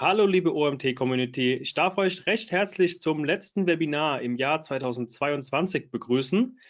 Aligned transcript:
Hallo 0.00 0.26
liebe 0.26 0.54
OMT-Community, 0.54 1.54
ich 1.54 1.74
darf 1.74 1.98
euch 1.98 2.24
recht 2.26 2.52
herzlich 2.52 3.00
zum 3.00 3.24
letzten 3.24 3.66
Webinar 3.66 4.22
im 4.22 4.36
Jahr 4.36 4.62
2022 4.62 5.90
begrüßen. 5.90 6.60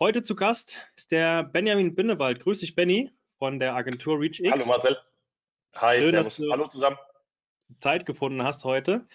Heute 0.00 0.24
zu 0.24 0.34
Gast 0.34 0.76
ist 0.96 1.12
der 1.12 1.44
Benjamin 1.44 1.94
Binnewald. 1.94 2.40
Grüß 2.40 2.58
dich, 2.58 2.74
Benny, 2.74 3.12
von 3.38 3.60
der 3.60 3.76
Agentur 3.76 4.18
ReachX. 4.18 4.50
Hallo 4.50 4.66
Marcel. 4.66 4.98
Hi, 5.76 5.98
Schön, 5.98 6.10
servus. 6.10 6.42
Hallo 6.50 6.66
zusammen. 6.66 6.96
Zeit 7.78 8.04
gefunden 8.04 8.42
hast 8.42 8.64
heute. 8.64 9.06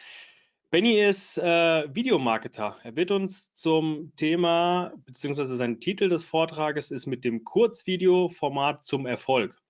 Benny 0.69 1.01
ist 1.01 1.37
äh, 1.37 1.93
Videomarketer. 1.93 2.77
Er 2.83 2.95
wird 2.95 3.11
uns 3.11 3.53
zum 3.53 4.13
Thema, 4.15 4.93
beziehungsweise 5.05 5.57
sein 5.57 5.81
Titel 5.81 6.07
des 6.07 6.23
Vortrages 6.23 6.89
ist 6.89 7.05
mit 7.05 7.25
dem 7.25 7.43
Kurzvideo-Format 7.43 8.85
zum 8.85 9.05
Erfolg. 9.05 9.60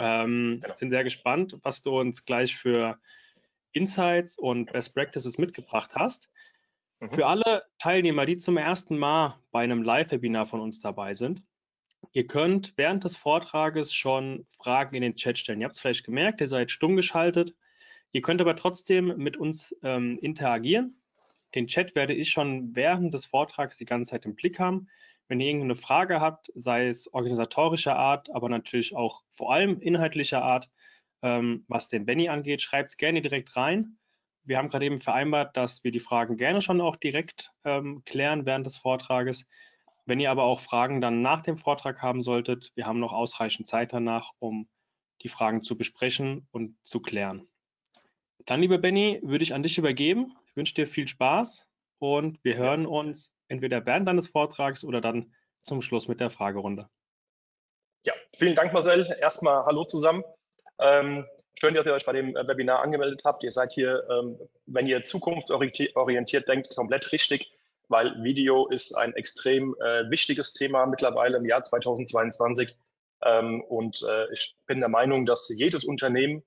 Ähm, 0.00 0.60
genau. 0.62 0.76
Sind 0.76 0.90
sehr 0.90 1.04
gespannt, 1.04 1.58
was 1.62 1.82
du 1.82 1.98
uns 1.98 2.24
gleich 2.24 2.56
für 2.56 2.98
Insights 3.72 4.38
und 4.38 4.72
Best 4.72 4.94
Practices 4.94 5.38
mitgebracht 5.38 5.92
hast. 5.94 6.30
Mhm. 7.00 7.12
Für 7.12 7.26
alle 7.26 7.62
Teilnehmer, 7.78 8.26
die 8.26 8.38
zum 8.38 8.56
ersten 8.56 8.98
Mal 8.98 9.38
bei 9.50 9.62
einem 9.62 9.82
Live-Webinar 9.82 10.46
von 10.46 10.60
uns 10.60 10.80
dabei 10.80 11.14
sind, 11.14 11.42
ihr 12.12 12.26
könnt 12.26 12.74
während 12.76 13.04
des 13.04 13.16
Vortrages 13.16 13.94
schon 13.94 14.46
Fragen 14.48 14.96
in 14.96 15.02
den 15.02 15.16
Chat 15.16 15.38
stellen. 15.38 15.60
Ihr 15.60 15.66
habt 15.66 15.76
es 15.76 15.80
vielleicht 15.80 16.04
gemerkt, 16.04 16.40
ihr 16.40 16.48
seid 16.48 16.70
stumm 16.70 16.96
geschaltet. 16.96 17.54
Ihr 18.12 18.22
könnt 18.22 18.40
aber 18.40 18.56
trotzdem 18.56 19.16
mit 19.18 19.36
uns 19.36 19.76
ähm, 19.82 20.18
interagieren. 20.20 21.00
Den 21.54 21.66
Chat 21.66 21.94
werde 21.94 22.14
ich 22.14 22.30
schon 22.30 22.74
während 22.74 23.14
des 23.14 23.26
Vortrags 23.26 23.76
die 23.76 23.84
ganze 23.84 24.10
Zeit 24.10 24.24
im 24.24 24.34
Blick 24.34 24.58
haben. 24.58 24.88
Wenn 25.30 25.38
ihr 25.38 25.46
irgendeine 25.46 25.76
Frage 25.76 26.20
habt, 26.20 26.50
sei 26.56 26.88
es 26.88 27.06
organisatorischer 27.14 27.94
Art, 27.94 28.34
aber 28.34 28.48
natürlich 28.48 28.96
auch 28.96 29.22
vor 29.30 29.52
allem 29.52 29.78
inhaltlicher 29.78 30.42
Art, 30.42 30.68
ähm, 31.22 31.64
was 31.68 31.86
den 31.86 32.04
Benny 32.04 32.28
angeht, 32.28 32.62
schreibt 32.62 32.90
es 32.90 32.96
gerne 32.96 33.22
direkt 33.22 33.54
rein. 33.54 33.96
Wir 34.42 34.58
haben 34.58 34.68
gerade 34.68 34.86
eben 34.86 35.00
vereinbart, 35.00 35.56
dass 35.56 35.84
wir 35.84 35.92
die 35.92 36.00
Fragen 36.00 36.36
gerne 36.36 36.62
schon 36.62 36.80
auch 36.80 36.96
direkt 36.96 37.52
ähm, 37.62 38.02
klären 38.04 38.44
während 38.44 38.66
des 38.66 38.76
Vortrages. 38.76 39.46
Wenn 40.04 40.18
ihr 40.18 40.32
aber 40.32 40.42
auch 40.42 40.58
Fragen 40.58 41.00
dann 41.00 41.22
nach 41.22 41.42
dem 41.42 41.58
Vortrag 41.58 42.02
haben 42.02 42.24
solltet, 42.24 42.72
wir 42.74 42.86
haben 42.86 42.98
noch 42.98 43.12
ausreichend 43.12 43.68
Zeit 43.68 43.92
danach, 43.92 44.32
um 44.40 44.68
die 45.22 45.28
Fragen 45.28 45.62
zu 45.62 45.78
besprechen 45.78 46.48
und 46.50 46.76
zu 46.82 46.98
klären. 46.98 47.46
Dann, 48.46 48.62
lieber 48.62 48.78
Benny, 48.78 49.20
würde 49.22 49.44
ich 49.44 49.54
an 49.54 49.62
dich 49.62 49.78
übergeben. 49.78 50.34
Ich 50.46 50.56
wünsche 50.56 50.74
dir 50.74 50.88
viel 50.88 51.06
Spaß 51.06 51.68
und 52.00 52.42
wir 52.42 52.56
hören 52.56 52.84
uns 52.84 53.32
entweder 53.50 53.84
während 53.84 54.08
deines 54.08 54.28
Vortrags 54.28 54.84
oder 54.84 55.00
dann 55.00 55.34
zum 55.58 55.82
Schluss 55.82 56.08
mit 56.08 56.20
der 56.20 56.30
Fragerunde. 56.30 56.88
Ja, 58.06 58.14
vielen 58.34 58.54
Dank, 58.54 58.72
Marcel. 58.72 59.14
Erstmal 59.20 59.66
Hallo 59.66 59.84
zusammen. 59.84 60.24
Ähm, 60.78 61.26
schön, 61.58 61.74
dass 61.74 61.84
ihr 61.86 61.92
euch 61.92 62.06
bei 62.06 62.12
dem 62.12 62.34
äh, 62.34 62.48
Webinar 62.48 62.82
angemeldet 62.82 63.22
habt. 63.24 63.42
Ihr 63.44 63.52
seid 63.52 63.72
hier, 63.72 64.02
ähm, 64.10 64.38
wenn 64.66 64.86
ihr 64.86 65.04
zukunftsorientiert 65.04 66.48
denkt, 66.48 66.74
komplett 66.74 67.12
richtig, 67.12 67.52
weil 67.88 68.22
Video 68.22 68.66
ist 68.68 68.94
ein 68.94 69.14
extrem 69.14 69.74
äh, 69.80 70.08
wichtiges 70.10 70.54
Thema 70.54 70.86
mittlerweile 70.86 71.36
im 71.36 71.44
Jahr 71.44 71.62
2022. 71.62 72.74
Ähm, 73.22 73.62
und 73.62 74.02
äh, 74.08 74.32
ich 74.32 74.56
bin 74.66 74.80
der 74.80 74.88
Meinung, 74.88 75.26
dass 75.26 75.48
jedes 75.50 75.84
Unternehmen 75.84 76.42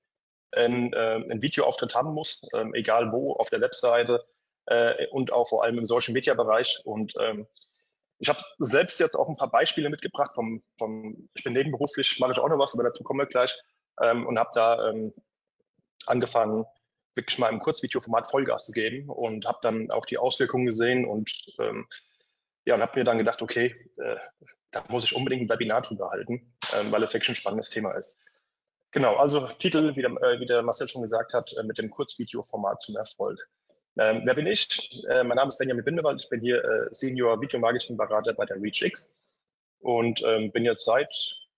einen, 0.52 0.94
äh, 0.94 0.98
einen 0.98 1.42
Videoauftritt 1.42 1.94
haben 1.94 2.14
muss, 2.14 2.50
ähm, 2.56 2.74
egal 2.74 3.12
wo, 3.12 3.34
auf 3.34 3.50
der 3.50 3.62
Webseite, 3.62 4.26
äh, 4.68 5.08
und 5.08 5.32
auch 5.32 5.50
vor 5.50 5.64
allem 5.64 5.78
im 5.78 5.86
Social 5.86 6.14
Media 6.14 6.34
Bereich. 6.34 6.82
Und 6.86 7.14
ähm, 7.20 7.48
ich 8.20 8.30
habe 8.30 8.40
selbst 8.60 9.00
jetzt 9.00 9.16
auch 9.16 9.30
ein 9.30 9.38
paar 9.38 9.52
Beispiele 9.52 9.90
mitgebracht 9.90 10.32
vom, 10.36 10.64
vom 10.78 11.30
ich 11.34 11.44
bin 11.44 11.54
nebenberuflich, 11.54 12.20
mache 12.20 12.34
ich 12.34 12.40
auch 12.40 12.50
noch 12.50 12.60
was, 12.60 12.74
aber 12.74 12.84
dazu 12.84 13.04
kommen 13.04 13.20
wir 13.20 13.28
gleich 13.28 13.56
ähm, 14.02 14.26
und 14.26 14.40
habe 14.40 14.52
da 14.54 14.90
ähm, 14.90 15.14
angefangen, 16.06 16.66
wirklich 17.16 17.38
mal 17.38 17.50
im 17.50 17.60
Kurzvideoformat 17.60 18.30
Vollgas 18.30 18.66
zu 18.66 18.72
geben 18.72 19.10
und 19.10 19.46
habe 19.46 19.60
dann 19.62 19.92
auch 19.92 20.06
die 20.06 20.18
Auswirkungen 20.18 20.66
gesehen 20.66 21.06
und 21.06 21.32
ähm, 21.60 21.88
ja, 22.66 22.76
und 22.76 22.82
habe 22.82 23.00
mir 23.00 23.04
dann 23.04 23.18
gedacht, 23.18 23.42
okay, 23.42 23.76
äh, 23.98 24.16
da 24.72 24.84
muss 24.90 25.04
ich 25.04 25.16
unbedingt 25.16 25.44
ein 25.44 25.50
Webinar 25.50 25.82
drüber 25.82 26.10
halten, 26.10 26.56
ähm, 26.76 26.92
weil 26.92 27.04
es 27.04 27.14
wirklich 27.14 27.30
ein 27.30 27.36
spannendes 27.36 27.70
Thema 27.70 27.92
ist. 27.92 28.18
Genau, 28.92 29.16
also 29.16 29.48
Titel, 29.48 29.96
wie 29.96 30.02
der, 30.02 30.12
äh, 30.12 30.40
wie 30.40 30.46
der 30.46 30.62
Marcel 30.62 30.88
schon 30.88 31.02
gesagt 31.02 31.34
hat, 31.34 31.54
äh, 31.58 31.64
mit 31.64 31.78
dem 31.78 31.90
Kurzvideoformat 31.90 32.82
zum 32.82 32.96
Erfolg. 32.96 33.40
Ähm, 33.98 34.22
wer 34.26 34.34
bin 34.34 34.48
ich? 34.48 35.04
Äh, 35.08 35.24
mein 35.24 35.36
Name 35.36 35.50
ist 35.50 35.58
Benjamin 35.58 35.86
Bindewald. 35.86 36.22
Ich 36.24 36.30
bin 36.30 36.42
hier 36.42 36.64
äh, 36.64 36.88
Senior 36.92 37.40
Video 37.40 37.60
Marketing 37.60 37.96
Berater 37.96 38.34
bei 38.34 38.46
der 38.46 38.58
ReachX 38.58 39.22
und 39.82 40.24
ähm, 40.26 40.52
bin 40.52 40.66
jetzt 40.66 40.84
seit 40.84 41.14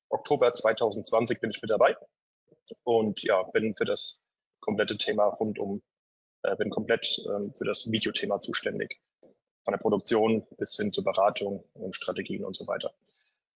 Oktober 0.09 0.53
2020 0.53 1.39
bin 1.39 1.51
ich 1.51 1.61
mit 1.61 1.71
dabei 1.71 1.95
und 2.83 3.23
ja, 3.23 3.43
bin 3.53 3.73
für 3.73 3.85
das 3.85 4.21
komplette 4.59 4.97
Thema 4.97 5.27
rund 5.27 5.59
um, 5.59 5.81
äh, 6.43 6.55
bin 6.57 6.69
komplett 6.69 7.23
ähm, 7.29 7.53
für 7.55 7.63
das 7.63 7.89
Videothema 7.89 8.39
zuständig. 8.41 8.99
Von 9.63 9.71
der 9.71 9.79
Produktion 9.79 10.45
bis 10.57 10.75
hin 10.75 10.91
zur 10.91 11.05
Beratung 11.05 11.63
und 11.73 11.95
Strategien 11.95 12.43
und 12.43 12.55
so 12.55 12.67
weiter. 12.67 12.93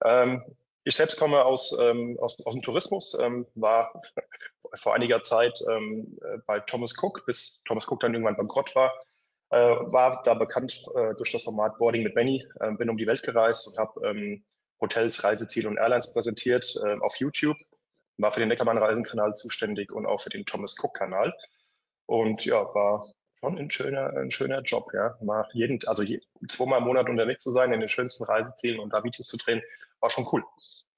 Ähm, 0.05 0.41
ich 0.89 0.95
selbst 0.95 1.17
komme 1.17 1.45
aus, 1.45 1.77
ähm, 1.79 2.17
aus, 2.19 2.43
aus 2.45 2.53
dem 2.53 2.63
Tourismus, 2.63 3.17
ähm, 3.19 3.45
war 3.55 4.01
vor 4.73 4.95
einiger 4.95 5.23
Zeit 5.23 5.63
ähm, 5.69 6.17
äh, 6.21 6.39
bei 6.47 6.59
Thomas 6.59 6.93
Cook, 7.01 7.25
bis 7.25 7.61
Thomas 7.65 7.87
Cook 7.87 7.99
dann 8.01 8.13
irgendwann 8.13 8.35
bankrott 8.35 8.75
war, 8.75 8.91
äh, 9.51 9.57
war 9.57 10.23
da 10.23 10.33
bekannt 10.33 10.83
äh, 10.95 11.13
durch 11.15 11.31
das 11.31 11.43
Format 11.43 11.77
Boarding 11.77 12.03
mit 12.03 12.15
Benny, 12.15 12.45
äh, 12.59 12.71
bin 12.73 12.89
um 12.89 12.97
die 12.97 13.07
Welt 13.07 13.23
gereist 13.23 13.67
und 13.67 13.77
habe 13.77 14.07
ähm, 14.07 14.43
Hotels, 14.81 15.23
Reiseziele 15.23 15.69
und 15.69 15.77
Airlines 15.77 16.11
präsentiert 16.11 16.75
äh, 16.83 16.97
auf 17.01 17.15
YouTube, 17.17 17.57
war 18.17 18.31
für 18.31 18.39
den 18.39 18.49
Neckermann-Reisenkanal 18.49 19.35
zuständig 19.35 19.91
und 19.91 20.07
auch 20.07 20.21
für 20.21 20.29
den 20.29 20.45
Thomas 20.45 20.75
Cook-Kanal. 20.77 21.33
Und 22.07 22.45
ja, 22.45 22.61
war 22.73 23.13
schon 23.39 23.57
ein 23.57 23.69
schöner, 23.69 24.13
ein 24.17 24.31
schöner 24.31 24.61
Job, 24.61 24.91
ja. 24.93 25.17
Mal 25.21 25.47
jeden, 25.53 25.79
also 25.87 26.01
je, 26.01 26.19
zweimal 26.47 26.79
im 26.79 26.85
Monat 26.85 27.09
unterwegs 27.09 27.43
zu 27.43 27.51
sein, 27.51 27.71
in 27.73 27.79
den 27.79 27.89
schönsten 27.89 28.23
Reisezielen 28.23 28.79
und 28.79 28.93
da 28.93 29.03
Videos 29.03 29.27
zu 29.27 29.37
drehen, 29.37 29.61
war 29.99 30.09
schon 30.09 30.27
cool. 30.31 30.43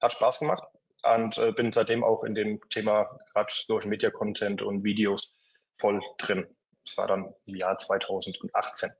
Hat 0.02 0.12
Spaß 0.12 0.40
gemacht 0.40 0.64
und 1.04 1.38
äh, 1.38 1.52
bin 1.52 1.72
seitdem 1.72 2.04
auch 2.04 2.24
in 2.24 2.34
dem 2.34 2.60
Thema 2.70 3.18
gerade 3.32 3.52
Social 3.52 3.88
Media 3.88 4.10
Content 4.10 4.62
und 4.62 4.84
Videos 4.84 5.34
voll 5.78 6.00
drin. 6.18 6.46
Das 6.84 6.96
war 6.96 7.06
dann 7.06 7.34
im 7.46 7.56
Jahr 7.56 7.78
2018. 7.78 8.90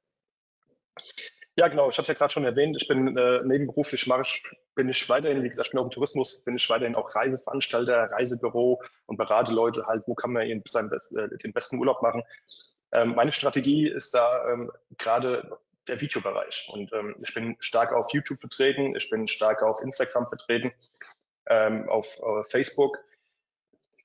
Ja, 1.56 1.68
genau, 1.68 1.90
ich 1.90 1.98
habe 1.98 2.02
es 2.02 2.08
ja 2.08 2.14
gerade 2.14 2.32
schon 2.32 2.44
erwähnt, 2.44 2.78
ich 2.80 2.88
bin 2.88 3.14
äh, 3.16 3.42
nebenberuflich, 3.44 4.06
ich, 4.06 4.42
bin 4.74 4.88
ich 4.88 5.08
weiterhin, 5.08 5.42
wie 5.42 5.48
gesagt, 5.48 5.68
ich 5.68 5.72
bin 5.72 5.80
auch 5.80 5.84
im 5.84 5.90
Tourismus, 5.90 6.42
bin 6.44 6.56
ich 6.56 6.70
weiterhin 6.70 6.94
auch 6.94 7.14
Reiseveranstalter, 7.14 8.10
Reisebüro 8.10 8.80
und 9.06 9.18
berate 9.18 9.52
Leute 9.52 9.84
halt, 9.86 10.02
wo 10.06 10.14
kann 10.14 10.32
man 10.32 10.46
ihren, 10.46 10.62
seinen 10.66 10.90
äh, 10.90 11.36
den 11.38 11.52
besten 11.52 11.78
Urlaub 11.78 12.00
machen. 12.00 12.22
Ähm, 12.92 13.14
meine 13.14 13.32
Strategie 13.32 13.86
ist 13.86 14.14
da 14.14 14.50
ähm, 14.50 14.72
gerade 14.96 15.58
der 15.88 16.00
Videobereich 16.00 16.68
und 16.72 16.92
ähm, 16.92 17.16
ich 17.22 17.34
bin 17.34 17.56
stark 17.58 17.92
auf 17.92 18.12
YouTube 18.12 18.38
vertreten, 18.38 18.94
ich 18.94 19.10
bin 19.10 19.26
stark 19.26 19.62
auf 19.62 19.82
Instagram 19.82 20.26
vertreten 20.26 20.72
ähm, 21.46 21.88
auf, 21.88 22.20
auf 22.20 22.48
Facebook. 22.50 22.98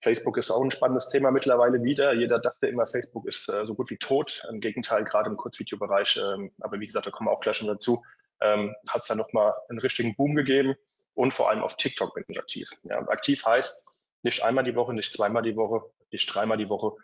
Facebook 0.01 0.37
ist 0.37 0.51
auch 0.51 0.63
ein 0.63 0.71
spannendes 0.71 1.09
Thema 1.09 1.31
mittlerweile 1.31 1.83
wieder. 1.83 2.13
Jeder 2.13 2.39
dachte 2.39 2.67
immer, 2.67 2.85
Facebook 2.85 3.25
ist 3.25 3.49
äh, 3.49 3.65
so 3.65 3.73
gut 3.73 3.89
wie 3.89 3.97
tot. 3.97 4.43
Im 4.49 4.59
Gegenteil, 4.59 5.03
gerade 5.03 5.29
im 5.29 5.37
Kurzvideobereich, 5.37 6.17
ähm, 6.17 6.51
aber 6.61 6.79
wie 6.79 6.85
gesagt, 6.85 7.07
da 7.07 7.11
kommen 7.11 7.27
wir 7.27 7.33
auch 7.33 7.39
gleich 7.39 7.57
schon 7.57 7.67
dazu, 7.67 8.03
ähm, 8.41 8.75
hat 8.87 9.01
es 9.01 9.07
da 9.07 9.15
nochmal 9.15 9.53
einen 9.69 9.79
richtigen 9.79 10.15
Boom 10.15 10.35
gegeben. 10.35 10.75
Und 11.13 11.33
vor 11.33 11.49
allem 11.49 11.63
auf 11.63 11.75
TikTok 11.77 12.13
bin 12.13 12.25
ich 12.27 12.39
aktiv. 12.39 12.69
Ja, 12.83 12.99
aktiv 13.07 13.43
heißt 13.43 13.85
nicht 14.21 14.43
einmal 14.43 14.63
die 14.63 14.75
Woche, 14.75 14.93
nicht 14.93 15.13
zweimal 15.13 15.41
die 15.41 15.55
Woche, 15.55 15.89
nicht 16.11 16.27
dreimal 16.27 16.57
die 16.57 16.69
Woche, 16.69 16.95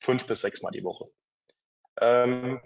fünf 0.00 0.26
bis 0.26 0.42
sechsmal 0.42 0.72
die 0.72 0.84
Woche. 0.84 1.08
Ähm, 2.00 2.60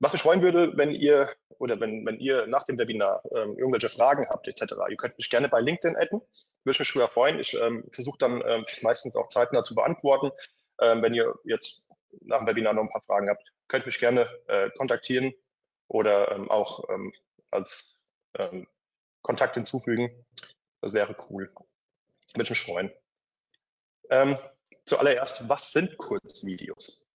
was 0.00 0.12
mich 0.14 0.22
freuen 0.22 0.42
würde, 0.42 0.76
wenn 0.76 0.90
ihr 0.90 1.28
oder 1.58 1.78
wenn, 1.78 2.04
wenn 2.06 2.18
ihr 2.18 2.46
nach 2.46 2.64
dem 2.64 2.78
Webinar 2.78 3.22
ähm, 3.34 3.56
irgendwelche 3.58 3.90
Fragen 3.90 4.26
habt 4.28 4.48
etc., 4.48 4.74
ihr 4.88 4.96
könnt 4.96 5.18
mich 5.18 5.28
gerne 5.28 5.48
bei 5.48 5.60
LinkedIn 5.60 5.96
adden. 5.96 6.20
Würde 6.64 6.74
ich 6.74 6.78
mich 6.78 6.92
drüber 6.92 7.08
freuen. 7.08 7.38
Ich 7.38 7.54
ähm, 7.54 7.84
versuche 7.92 8.18
dann 8.18 8.42
ähm, 8.46 8.64
meistens 8.82 9.14
auch 9.14 9.28
zeitnah 9.28 9.62
zu 9.62 9.74
beantworten. 9.74 10.30
Ähm, 10.80 11.02
wenn 11.02 11.14
ihr 11.14 11.34
jetzt 11.44 11.86
nach 12.22 12.38
dem 12.38 12.46
Webinar 12.46 12.72
noch 12.72 12.82
ein 12.82 12.90
paar 12.90 13.02
Fragen 13.02 13.28
habt, 13.28 13.42
könnt 13.68 13.86
mich 13.86 13.98
gerne 13.98 14.28
äh, 14.48 14.70
kontaktieren 14.70 15.32
oder 15.88 16.32
ähm, 16.32 16.50
auch 16.50 16.88
ähm, 16.88 17.12
als 17.50 17.98
ähm, 18.38 18.66
Kontakt 19.22 19.54
hinzufügen. 19.54 20.10
Das 20.80 20.94
wäre 20.94 21.14
cool. 21.28 21.52
Würde 22.34 22.42
ich 22.42 22.50
mich 22.50 22.60
freuen. 22.62 22.90
Ähm, 24.08 24.38
zuallererst, 24.86 25.48
was 25.48 25.72
sind 25.72 25.96
Kurzvideos? 25.98 27.09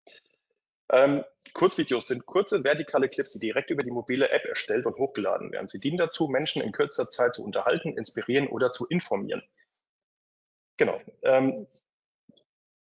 Ähm, 0.91 1.25
Kurzvideos 1.53 2.09
sind 2.09 2.27
kurze 2.27 2.65
vertikale 2.65 3.09
Clips, 3.09 3.33
die 3.33 3.39
direkt 3.39 3.71
über 3.71 3.83
die 3.83 3.91
mobile 3.91 4.31
App 4.31 4.45
erstellt 4.45 4.87
und 4.87 4.97
hochgeladen 4.97 5.53
werden. 5.53 5.69
Sie 5.69 5.81
dienen 5.81 5.99
dazu, 5.99 6.27
Menschen 6.29 6.63
in 6.63 6.73
kürzester 6.73 7.09
Zeit 7.09 7.35
zu 7.35 7.45
unterhalten, 7.45 7.97
inspirieren 7.97 8.49
oder 8.49 8.71
zu 8.71 8.87
informieren. 8.87 9.43
Genau. 10.77 11.01
Ähm, 11.23 11.67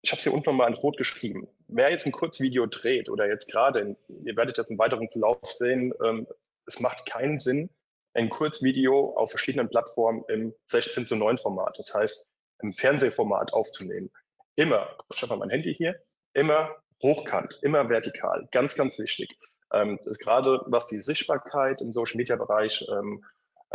ich 0.01 0.11
habe 0.11 0.17
es 0.17 0.23
hier 0.23 0.33
unten 0.33 0.49
nochmal 0.49 0.69
in 0.69 0.75
Rot 0.75 0.97
geschrieben. 0.97 1.47
Wer 1.67 1.91
jetzt 1.91 2.05
ein 2.05 2.11
Kurzvideo 2.11 2.65
dreht 2.67 3.09
oder 3.09 3.27
jetzt 3.27 3.49
gerade, 3.51 3.95
ihr 4.07 4.37
werdet 4.37 4.57
jetzt 4.57 4.71
im 4.71 4.77
weiteren 4.77 5.09
Verlauf 5.09 5.39
sehen, 5.43 5.93
ähm, 6.03 6.27
es 6.65 6.79
macht 6.79 7.05
keinen 7.05 7.39
Sinn, 7.39 7.69
ein 8.13 8.29
Kurzvideo 8.29 9.13
auf 9.15 9.29
verschiedenen 9.29 9.69
Plattformen 9.69 10.23
im 10.27 10.53
16 10.65 11.07
zu 11.07 11.15
9 11.15 11.37
Format, 11.37 11.77
das 11.77 11.93
heißt 11.93 12.29
im 12.61 12.73
Fernsehformat 12.73 13.53
aufzunehmen. 13.53 14.11
Immer, 14.55 14.97
ich 15.13 15.21
habe 15.21 15.31
mal 15.33 15.39
mein 15.39 15.49
Handy 15.49 15.73
hier, 15.73 16.01
immer 16.33 16.75
hochkant, 17.01 17.59
immer 17.61 17.89
vertikal. 17.89 18.47
Ganz, 18.51 18.75
ganz 18.75 18.97
wichtig. 18.99 19.37
Ähm, 19.71 19.97
das 19.97 20.07
ist 20.07 20.19
gerade, 20.19 20.61
was 20.65 20.87
die 20.87 21.01
Sichtbarkeit 21.01 21.81
im 21.81 21.91
Social 21.91 22.17
Media 22.17 22.35
Bereich 22.35 22.87
ähm, 22.89 23.23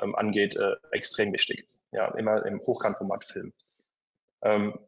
ähm, 0.00 0.14
angeht, 0.14 0.56
äh, 0.56 0.74
extrem 0.90 1.32
wichtig. 1.32 1.68
Ja, 1.92 2.08
immer 2.14 2.44
im 2.46 2.60
Hochkantformat 2.60 3.24
filmen. 3.24 3.52
Ähm, 4.42 4.78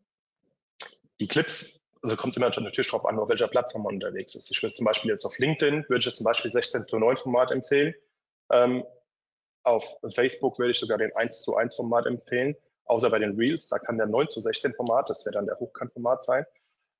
die 1.21 1.29
Clips, 1.29 1.81
also 2.03 2.17
kommt 2.17 2.37
immer 2.37 2.49
natürlich 2.49 2.89
darauf 2.89 3.07
an, 3.07 3.19
auf 3.19 3.29
welcher 3.29 3.49
Plattform 3.49 3.83
man 3.85 3.95
unterwegs 3.95 4.35
ist. 4.35 4.51
Ich 4.51 4.63
würde 4.63 4.75
zum 4.75 4.87
Beispiel 4.87 5.11
jetzt 5.11 5.25
auf 5.25 5.39
LinkedIn, 5.39 5.85
würde 5.89 6.09
ich 6.09 6.15
zum 6.15 6.25
Beispiel 6.25 6.51
16 6.51 6.87
zu 6.87 6.99
9 6.99 7.17
Format 7.17 7.51
empfehlen. 7.51 7.95
Ähm, 8.51 8.85
auf 9.63 9.97
Facebook 10.15 10.59
würde 10.59 10.73
ich 10.73 10.79
sogar 10.79 10.99
den 10.99 11.15
1 11.15 11.43
zu 11.43 11.57
1 11.57 11.77
Format 11.77 12.07
empfehlen, 12.07 12.55
außer 12.85 13.11
bei 13.11 13.19
den 13.19 13.37
Reels, 13.37 13.69
da 13.69 13.79
kann 13.79 13.97
der 13.97 14.07
9 14.07 14.29
zu 14.29 14.41
16 14.41 14.75
Format, 14.75 15.09
das 15.09 15.25
wäre 15.25 15.35
dann 15.35 15.47
der 15.47 15.59
Hochkantformat 15.59 16.25
sein. 16.25 16.45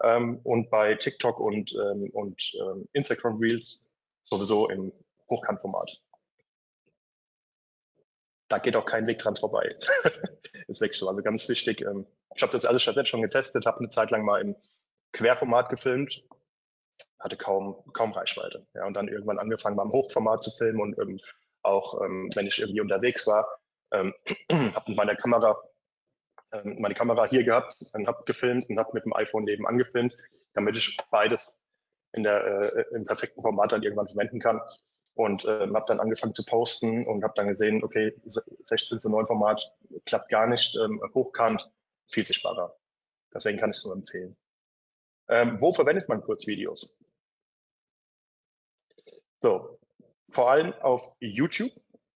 Ähm, 0.03 0.41
und 0.43 0.71
bei 0.71 0.95
TikTok 0.95 1.41
und, 1.41 1.75
ähm, 1.75 2.11
und 2.13 2.53
ähm, 2.61 2.89
Instagram 2.93 3.39
Reels 3.39 3.95
sowieso 4.25 4.69
im 4.69 4.93
Hochkantformat. 5.31 6.01
Da 8.49 8.59
geht 8.59 8.77
auch 8.77 8.85
kein 8.85 9.07
Weg 9.07 9.19
dran 9.19 9.37
vorbei. 9.37 9.75
ist 10.69 10.81
weg 10.81 10.95
schon. 10.95 11.09
Also 11.09 11.23
ganz 11.23 11.49
wichtig. 11.49 11.81
Ähm, 11.83 12.07
ich 12.35 12.43
habe 12.43 12.53
das 12.53 12.65
alles 12.65 12.83
schon 12.83 13.23
getestet, 13.23 13.67
habe 13.67 13.79
eine 13.79 13.89
Zeit 13.89 14.11
lang 14.11 14.25
mal 14.25 14.41
im 14.41 14.57
Querformat 15.13 15.69
gefilmt, 15.71 16.25
hatte 17.21 17.37
kaum, 17.37 17.83
kaum 17.93 18.13
Reichweite. 18.13 18.67
Ja, 18.75 18.87
und 18.87 18.95
dann 18.95 19.09
irgendwann 19.09 19.39
angefangen, 19.39 19.77
mal 19.77 19.85
im 19.85 19.93
Hochformat 19.93 20.43
zu 20.43 20.51
filmen 20.51 20.81
und 20.81 20.99
ähm, 20.99 21.21
auch 21.63 22.03
ähm, 22.03 22.31
wenn 22.35 22.47
ich 22.47 22.59
irgendwie 22.59 22.81
unterwegs 22.81 23.27
war, 23.27 23.47
habe 23.93 24.13
mit 24.89 24.97
meiner 24.97 25.15
Kamera 25.15 25.57
ähm, 26.55 26.81
meine 26.81 26.95
Kamera 26.95 27.27
hier 27.27 27.45
gehabt 27.45 27.77
und 27.93 28.07
habe 28.07 28.25
gefilmt 28.25 28.69
und 28.69 28.79
habe 28.79 28.91
mit 28.95 29.05
dem 29.05 29.15
iPhone 29.15 29.45
nebenan 29.45 29.79
gefilmt, 29.79 30.15
damit 30.53 30.77
ich 30.77 30.97
beides 31.11 31.63
in 32.13 32.23
der, 32.23 32.45
äh, 32.45 32.85
im 32.95 33.05
perfekten 33.05 33.43
Format 33.43 33.73
dann 33.73 33.83
irgendwann 33.83 34.09
verwenden 34.09 34.41
kann. 34.41 34.61
Und 35.17 35.45
äh, 35.45 35.61
habe 35.61 35.85
dann 35.87 36.01
angefangen 36.01 36.35
zu 36.35 36.45
posten 36.45 37.07
und 37.07 37.23
habe 37.23 37.35
dann 37.37 37.47
gesehen, 37.47 37.85
okay, 37.85 38.13
16 38.25 38.99
zu 38.99 39.09
9 39.09 39.29
Format 39.29 39.73
klappt 40.07 40.29
gar 40.29 40.49
nicht, 40.49 40.77
ähm, 40.77 41.01
hochkant, 41.15 41.71
viel 42.09 42.25
sichtbarer. 42.25 42.77
Deswegen 43.33 43.59
kann 43.59 43.71
ich 43.71 43.77
es 43.77 43.85
nur 43.85 43.95
empfehlen. 43.95 44.37
Ähm, 45.29 45.61
wo 45.61 45.73
verwendet 45.73 46.09
man 46.09 46.21
Kurzvideos? 46.21 47.01
So, 49.41 49.79
vor 50.31 50.51
allem 50.51 50.73
auf 50.75 51.15
YouTube, 51.21 51.71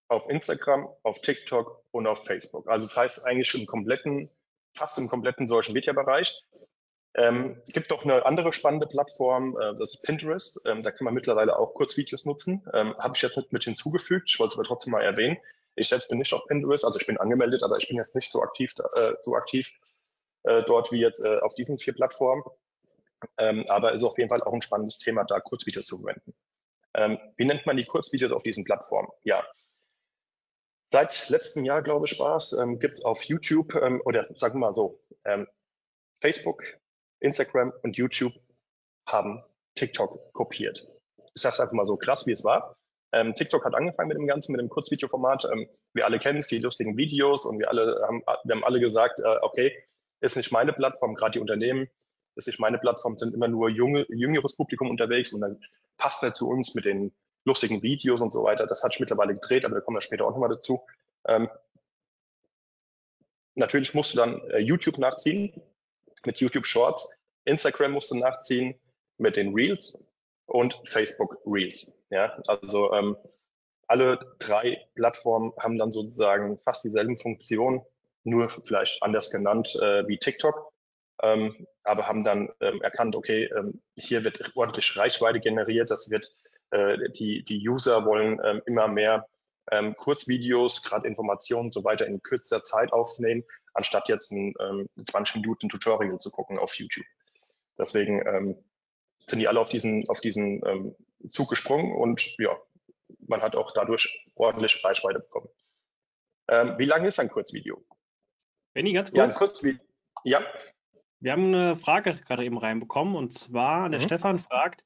auf 0.08 0.28
Instagram, 0.28 0.88
auf 1.02 1.20
TikTok 1.20 1.84
und 1.90 2.06
auf 2.06 2.24
Facebook. 2.24 2.68
Also 2.68 2.86
das 2.86 2.96
heißt 2.96 3.26
eigentlich 3.26 3.54
im 3.54 3.66
kompletten, 3.66 4.30
fast 4.74 4.98
im 4.98 5.08
kompletten 5.08 5.46
Social 5.46 5.74
Media 5.74 5.92
Bereich. 5.92 6.34
Ähm, 7.14 7.56
es 7.66 7.72
gibt 7.72 7.90
doch 7.90 8.04
eine 8.04 8.24
andere 8.26 8.52
spannende 8.52 8.86
Plattform, 8.86 9.56
äh, 9.58 9.74
das 9.76 9.94
ist 9.94 10.02
Pinterest. 10.02 10.60
Ähm, 10.66 10.82
da 10.82 10.90
kann 10.90 11.04
man 11.04 11.14
mittlerweile 11.14 11.58
auch 11.58 11.74
Kurzvideos 11.74 12.24
nutzen. 12.24 12.64
Ähm, 12.72 12.94
Habe 12.98 13.16
ich 13.16 13.22
jetzt 13.22 13.36
nicht 13.36 13.52
mit 13.52 13.64
hinzugefügt. 13.64 14.28
Ich 14.30 14.38
wollte 14.38 14.52
es 14.52 14.58
aber 14.58 14.66
trotzdem 14.66 14.92
mal 14.92 15.02
erwähnen. 15.02 15.36
Ich 15.74 15.88
selbst 15.88 16.08
bin 16.08 16.18
nicht 16.18 16.32
auf 16.32 16.46
Pinterest, 16.46 16.84
also 16.84 16.98
ich 16.98 17.06
bin 17.06 17.18
angemeldet, 17.18 17.62
aber 17.62 17.76
ich 17.76 17.88
bin 17.88 17.96
jetzt 17.96 18.14
nicht 18.14 18.30
so 18.32 18.42
aktiv, 18.42 18.72
äh, 18.94 19.12
so 19.20 19.34
aktiv 19.36 19.70
äh, 20.44 20.62
dort 20.64 20.92
wie 20.92 21.00
jetzt 21.00 21.20
äh, 21.24 21.38
auf 21.38 21.54
diesen 21.54 21.78
vier 21.78 21.94
Plattformen. 21.94 22.42
Ähm, 23.36 23.64
aber 23.68 23.92
ist 23.92 24.04
auf 24.04 24.16
jeden 24.16 24.30
Fall 24.30 24.42
auch 24.42 24.52
ein 24.52 24.62
spannendes 24.62 24.98
Thema, 24.98 25.24
da 25.24 25.40
Kurzvideos 25.40 25.86
zu 25.86 25.98
verwenden. 25.98 26.34
Ähm, 26.94 27.18
wie 27.36 27.44
nennt 27.44 27.66
man 27.66 27.76
die 27.76 27.84
Kurzvideos 27.84 28.32
auf 28.32 28.42
diesen 28.42 28.64
Plattformen? 28.64 29.08
Ja, 29.24 29.44
Seit 30.90 31.28
letztem 31.28 31.64
Jahr, 31.64 31.82
glaube 31.82 32.06
ich, 32.06 32.18
war 32.18 32.36
es, 32.36 32.52
ähm, 32.52 32.78
gibt 32.78 32.94
es 32.94 33.04
auf 33.04 33.22
YouTube 33.22 33.74
ähm, 33.74 34.00
oder 34.04 34.26
sagen 34.36 34.54
wir 34.54 34.60
mal 34.60 34.72
so, 34.72 35.00
ähm, 35.26 35.46
Facebook, 36.20 36.62
Instagram 37.20 37.72
und 37.82 37.96
YouTube 37.96 38.32
haben 39.06 39.42
TikTok 39.74 40.32
kopiert. 40.32 40.86
Ich 41.34 41.42
sage 41.42 41.54
es 41.54 41.60
einfach 41.60 41.74
mal 41.74 41.86
so 41.86 41.96
krass, 41.96 42.26
wie 42.26 42.32
es 42.32 42.42
war. 42.42 42.76
Ähm, 43.12 43.34
TikTok 43.34 43.64
hat 43.64 43.74
angefangen 43.74 44.08
mit 44.08 44.18
dem 44.18 44.26
Ganzen, 44.26 44.52
mit 44.52 44.60
dem 44.60 44.68
Kurzvideoformat. 44.68 45.46
Ähm, 45.52 45.68
wir 45.94 46.06
alle 46.06 46.18
kennen 46.18 46.38
es, 46.38 46.48
die 46.48 46.58
lustigen 46.58 46.96
Videos 46.96 47.44
und 47.44 47.58
wir 47.58 47.68
alle 47.68 48.02
haben, 48.06 48.22
wir 48.44 48.54
haben 48.54 48.64
alle 48.64 48.80
gesagt, 48.80 49.20
äh, 49.20 49.36
okay, 49.42 49.76
ist 50.20 50.36
nicht 50.36 50.52
meine 50.52 50.72
Plattform, 50.72 51.14
gerade 51.14 51.32
die 51.32 51.38
Unternehmen, 51.38 51.88
ist 52.34 52.46
nicht 52.46 52.60
meine 52.60 52.78
Plattform, 52.78 53.16
sind 53.16 53.34
immer 53.34 53.48
nur 53.48 53.68
junge, 53.68 54.06
jüngeres 54.08 54.56
Publikum 54.56 54.90
unterwegs 54.90 55.32
und 55.32 55.40
dann 55.40 55.60
passt 55.96 56.22
nicht 56.22 56.34
zu 56.34 56.48
uns 56.48 56.74
mit 56.74 56.84
den 56.84 57.14
lustigen 57.44 57.82
Videos 57.82 58.20
und 58.20 58.32
so 58.32 58.44
weiter. 58.44 58.66
Das 58.66 58.82
hat 58.82 58.92
sich 58.92 59.00
mittlerweile 59.00 59.34
gedreht, 59.34 59.64
aber 59.64 59.76
da 59.76 59.80
kommen 59.80 59.96
wir 59.96 60.02
später 60.02 60.24
auch 60.24 60.30
nochmal 60.30 60.50
dazu. 60.50 60.80
Ähm, 61.26 61.48
natürlich 63.54 63.94
musst 63.94 64.14
du 64.14 64.18
dann 64.18 64.40
äh, 64.50 64.58
YouTube 64.58 64.98
nachziehen 64.98 65.60
mit 66.26 66.38
YouTube 66.38 66.66
Shorts. 66.66 67.08
Instagram 67.44 67.92
musst 67.92 68.10
du 68.10 68.16
nachziehen 68.16 68.78
mit 69.18 69.36
den 69.36 69.54
Reels 69.54 70.08
und 70.46 70.80
Facebook 70.84 71.38
Reels. 71.46 72.00
Ja, 72.10 72.40
also 72.46 72.92
ähm, 72.92 73.16
alle 73.86 74.18
drei 74.38 74.86
Plattformen 74.94 75.52
haben 75.58 75.78
dann 75.78 75.90
sozusagen 75.90 76.58
fast 76.58 76.84
dieselben 76.84 77.16
Funktionen, 77.16 77.82
nur 78.24 78.50
vielleicht 78.64 79.02
anders 79.02 79.30
genannt 79.30 79.74
äh, 79.80 80.06
wie 80.06 80.18
TikTok, 80.18 80.72
ähm, 81.22 81.66
aber 81.84 82.06
haben 82.06 82.24
dann 82.24 82.50
ähm, 82.60 82.82
erkannt, 82.82 83.16
okay, 83.16 83.44
ähm, 83.56 83.80
hier 83.96 84.24
wird 84.24 84.52
ordentlich 84.54 84.96
Reichweite 84.96 85.40
generiert, 85.40 85.90
das 85.90 86.10
wird 86.10 86.32
äh, 86.70 87.10
die, 87.12 87.44
die 87.44 87.68
User 87.68 88.04
wollen 88.04 88.40
ähm, 88.44 88.62
immer 88.66 88.88
mehr 88.88 89.28
ähm, 89.70 89.94
Kurzvideos, 89.94 90.82
gerade 90.82 91.06
Informationen 91.06 91.66
und 91.66 91.72
so 91.72 91.84
weiter 91.84 92.06
in 92.06 92.22
kürzester 92.22 92.64
Zeit 92.64 92.92
aufnehmen, 92.92 93.44
anstatt 93.74 94.08
jetzt 94.08 94.30
ein 94.32 94.54
ähm, 94.60 94.88
20 94.96 95.36
Minuten 95.36 95.68
Tutorial 95.68 96.18
zu 96.18 96.30
gucken 96.30 96.58
auf 96.58 96.74
YouTube. 96.74 97.06
Deswegen 97.78 98.26
ähm, 98.26 98.56
sind 99.26 99.38
die 99.38 99.48
alle 99.48 99.60
auf 99.60 99.68
diesen, 99.68 100.08
auf 100.08 100.20
diesen 100.20 100.64
ähm, 100.66 100.94
Zug 101.28 101.50
gesprungen 101.50 101.92
und 101.92 102.36
ja, 102.38 102.56
man 103.26 103.42
hat 103.42 103.56
auch 103.56 103.72
dadurch 103.72 104.24
ordentlich 104.34 104.82
Reichweite 104.84 105.20
bekommen. 105.20 105.48
Ähm, 106.48 106.74
wie 106.78 106.84
lang 106.84 107.04
ist 107.04 107.20
ein 107.20 107.28
Kurzvideo? 107.28 107.84
Benny, 108.74 108.92
ganz 108.92 109.10
kurz. 109.10 109.18
Ja, 109.18 109.24
ein 109.24 109.34
Kurzvideo. 109.34 109.84
Ja. 110.24 110.40
Wir 111.20 111.32
haben 111.32 111.46
eine 111.46 111.76
Frage 111.76 112.14
gerade 112.14 112.44
eben 112.44 112.58
reinbekommen 112.58 113.16
und 113.16 113.34
zwar, 113.34 113.88
der 113.90 114.00
mhm. 114.00 114.04
Stefan 114.04 114.38
fragt, 114.38 114.84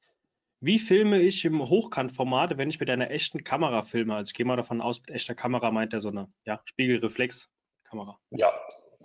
wie 0.63 0.79
filme 0.79 1.19
ich 1.19 1.43
im 1.43 1.59
Hochkantformat, 1.59 2.57
wenn 2.57 2.69
ich 2.69 2.79
mit 2.79 2.89
einer 2.89 3.11
echten 3.11 3.43
Kamera 3.43 3.81
filme? 3.81 4.15
Also 4.15 4.29
ich 4.29 4.33
gehe 4.33 4.45
mal 4.45 4.55
davon 4.55 4.79
aus, 4.79 5.01
mit 5.01 5.11
echter 5.11 5.35
Kamera 5.35 5.71
meint 5.71 5.91
er 5.91 5.99
so 5.99 6.07
eine 6.07 6.31
ja, 6.45 6.61
Spiegelreflexkamera. 6.63 8.17
Ja, 8.29 8.53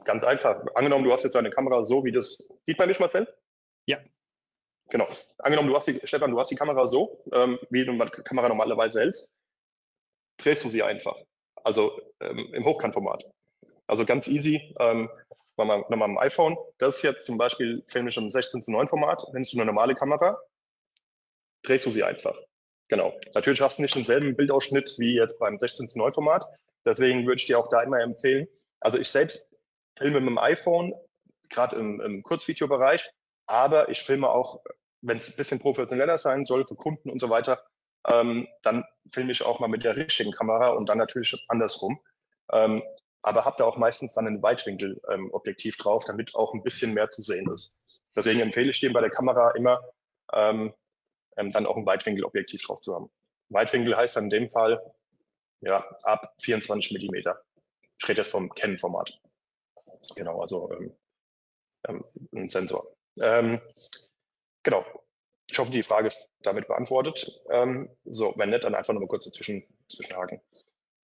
ganz 0.04 0.22
einfach. 0.22 0.64
Angenommen, 0.76 1.02
du 1.02 1.12
hast 1.12 1.24
jetzt 1.24 1.34
eine 1.34 1.50
Kamera 1.50 1.84
so, 1.84 2.04
wie 2.04 2.12
das. 2.12 2.38
Sieht 2.62 2.78
man 2.78 2.88
mich, 2.88 3.00
Marcel? 3.00 3.26
Ja. 3.86 3.98
Genau. 4.90 5.08
Angenommen, 5.38 5.68
du 5.68 5.76
hast 5.76 5.88
die, 5.88 6.00
Stefan, 6.04 6.30
du 6.30 6.38
hast 6.38 6.52
die 6.52 6.54
Kamera 6.54 6.86
so, 6.86 7.24
ähm, 7.32 7.58
wie 7.70 7.84
du 7.84 7.92
die 7.92 8.22
Kamera 8.22 8.48
normalerweise 8.48 9.00
hältst, 9.00 9.28
drehst 10.36 10.64
du 10.64 10.68
sie 10.68 10.84
einfach. 10.84 11.16
Also 11.64 12.00
ähm, 12.20 12.50
im 12.52 12.64
Hochkantformat. 12.64 13.24
Also 13.88 14.06
ganz 14.06 14.28
easy. 14.28 14.76
Ähm, 14.78 15.10
nochmal, 15.56 15.80
nochmal 15.88 16.08
am 16.08 16.18
iPhone. 16.18 16.56
Das 16.78 16.98
ist 16.98 17.02
jetzt 17.02 17.26
zum 17.26 17.36
Beispiel 17.36 17.82
filme 17.88 18.10
ich 18.10 18.16
im 18.16 18.30
16 18.30 18.62
zu 18.62 18.70
9 18.70 18.86
Format. 18.86 19.24
Wenn 19.32 19.42
du 19.42 19.56
eine 19.56 19.66
normale 19.66 19.96
Kamera 19.96 20.38
drehst 21.62 21.86
du 21.86 21.90
sie 21.90 22.02
einfach. 22.02 22.36
Genau. 22.88 23.18
Natürlich 23.34 23.60
hast 23.60 23.78
du 23.78 23.82
nicht 23.82 23.94
denselben 23.94 24.36
Bildausschnitt 24.36 24.94
wie 24.98 25.14
jetzt 25.14 25.38
beim 25.38 25.58
16 25.58 25.88
zu 25.88 25.98
9 25.98 26.12
Format. 26.12 26.46
Deswegen 26.84 27.26
würde 27.26 27.38
ich 27.38 27.46
dir 27.46 27.58
auch 27.58 27.68
da 27.68 27.82
immer 27.82 28.00
empfehlen. 28.00 28.48
Also 28.80 28.98
ich 28.98 29.10
selbst 29.10 29.50
filme 29.96 30.20
mit 30.20 30.30
dem 30.30 30.38
iPhone, 30.38 30.94
gerade 31.50 31.76
im, 31.76 32.00
im 32.00 32.22
Kurzvideobereich, 32.22 33.10
aber 33.46 33.88
ich 33.88 34.00
filme 34.00 34.28
auch, 34.28 34.62
wenn 35.02 35.18
es 35.18 35.30
ein 35.30 35.36
bisschen 35.36 35.58
professioneller 35.58 36.18
sein 36.18 36.44
soll 36.44 36.66
für 36.66 36.76
Kunden 36.76 37.10
und 37.10 37.20
so 37.20 37.28
weiter, 37.28 37.62
ähm, 38.06 38.48
dann 38.62 38.84
filme 39.10 39.32
ich 39.32 39.44
auch 39.44 39.60
mal 39.60 39.68
mit 39.68 39.84
der 39.84 39.96
richtigen 39.96 40.32
Kamera 40.32 40.68
und 40.70 40.88
dann 40.88 40.98
natürlich 40.98 41.34
andersrum. 41.48 42.00
Ähm, 42.52 42.82
aber 43.22 43.44
habe 43.44 43.56
da 43.58 43.64
auch 43.64 43.76
meistens 43.76 44.14
dann 44.14 44.26
ein 44.26 44.42
Weitwinkelobjektiv 44.42 45.76
ähm, 45.76 45.82
drauf, 45.82 46.04
damit 46.04 46.34
auch 46.34 46.54
ein 46.54 46.62
bisschen 46.62 46.94
mehr 46.94 47.08
zu 47.08 47.22
sehen 47.22 47.50
ist. 47.52 47.74
Deswegen 48.16 48.40
empfehle 48.40 48.70
ich 48.70 48.80
dir 48.80 48.92
bei 48.92 49.00
der 49.00 49.10
Kamera 49.10 49.50
immer 49.52 49.80
ähm, 50.32 50.72
ähm, 51.38 51.50
dann 51.50 51.66
auch 51.66 51.76
ein 51.76 51.86
Weitwinkelobjektiv 51.86 52.62
drauf 52.62 52.80
zu 52.80 52.94
haben. 52.94 53.10
Weitwinkel 53.48 53.96
heißt 53.96 54.16
dann 54.16 54.24
in 54.24 54.30
dem 54.30 54.50
Fall 54.50 54.80
ja 55.60 55.84
ab 56.02 56.34
24 56.42 56.92
Millimeter. 56.92 57.42
Ich 57.98 58.08
rede 58.08 58.20
jetzt 58.20 58.30
vom 58.30 58.50
Canon-Format. 58.50 59.18
Genau, 60.14 60.40
also 60.40 60.70
ähm, 60.72 60.94
ähm, 61.88 62.04
ein 62.34 62.48
Sensor. 62.48 62.84
Ähm, 63.20 63.60
genau. 64.62 64.84
Ich 65.50 65.58
hoffe, 65.58 65.70
die 65.70 65.82
Frage 65.82 66.08
ist 66.08 66.30
damit 66.42 66.68
beantwortet. 66.68 67.40
Ähm, 67.50 67.90
so, 68.04 68.34
wenn 68.36 68.50
nicht, 68.50 68.64
dann 68.64 68.74
einfach 68.74 68.92
nur 68.92 69.00
mal 69.00 69.08
kurz 69.08 69.24
dazwischen 69.24 69.64
zwischenhaken. 69.88 70.40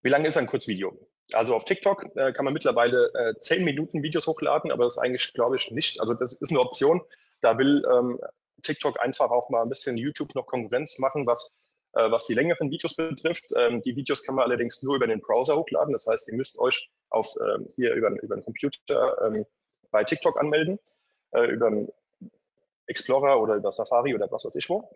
Wie 0.03 0.09
lange 0.09 0.27
ist 0.27 0.37
ein 0.37 0.45
Kurzvideo? 0.45 0.95
Also 1.33 1.55
auf 1.55 1.65
TikTok 1.65 2.15
äh, 2.15 2.31
kann 2.31 2.45
man 2.45 2.53
mittlerweile 2.53 3.11
äh, 3.15 3.39
10 3.39 3.63
Minuten 3.63 4.03
Videos 4.03 4.27
hochladen, 4.27 4.71
aber 4.71 4.83
das 4.83 4.93
ist 4.93 4.99
eigentlich, 4.99 5.33
glaube 5.33 5.55
ich, 5.55 5.71
nicht. 5.71 5.99
Also 5.99 6.13
das 6.13 6.33
ist 6.33 6.51
eine 6.51 6.59
Option. 6.59 7.01
Da 7.41 7.57
will 7.57 7.83
ähm, 7.91 8.19
TikTok 8.63 8.99
einfach 8.99 9.29
auch 9.29 9.49
mal 9.49 9.61
ein 9.61 9.69
bisschen 9.69 9.97
YouTube 9.97 10.33
noch 10.35 10.45
Konkurrenz 10.45 10.99
machen, 10.99 11.25
was, 11.25 11.51
äh, 11.93 12.09
was 12.11 12.25
die 12.25 12.33
längeren 12.33 12.71
Videos 12.71 12.95
betrifft. 12.95 13.51
Ähm, 13.55 13.81
die 13.81 13.95
Videos 13.95 14.23
kann 14.23 14.35
man 14.35 14.45
allerdings 14.45 14.81
nur 14.83 14.95
über 14.95 15.07
den 15.07 15.21
Browser 15.21 15.55
hochladen. 15.55 15.93
Das 15.93 16.05
heißt, 16.07 16.29
ihr 16.29 16.35
müsst 16.35 16.57
euch 16.59 16.89
auf, 17.09 17.33
ähm, 17.41 17.67
hier 17.75 17.93
über, 17.93 18.11
über 18.21 18.35
den 18.35 18.43
Computer 18.43 19.17
ähm, 19.25 19.45
bei 19.91 20.03
TikTok 20.03 20.39
anmelden, 20.39 20.79
äh, 21.31 21.45
über 21.45 21.71
Explorer 22.87 23.39
oder 23.41 23.55
über 23.55 23.71
Safari 23.71 24.13
oder 24.13 24.31
was 24.31 24.45
weiß 24.45 24.55
ich 24.55 24.69
wo. 24.69 24.89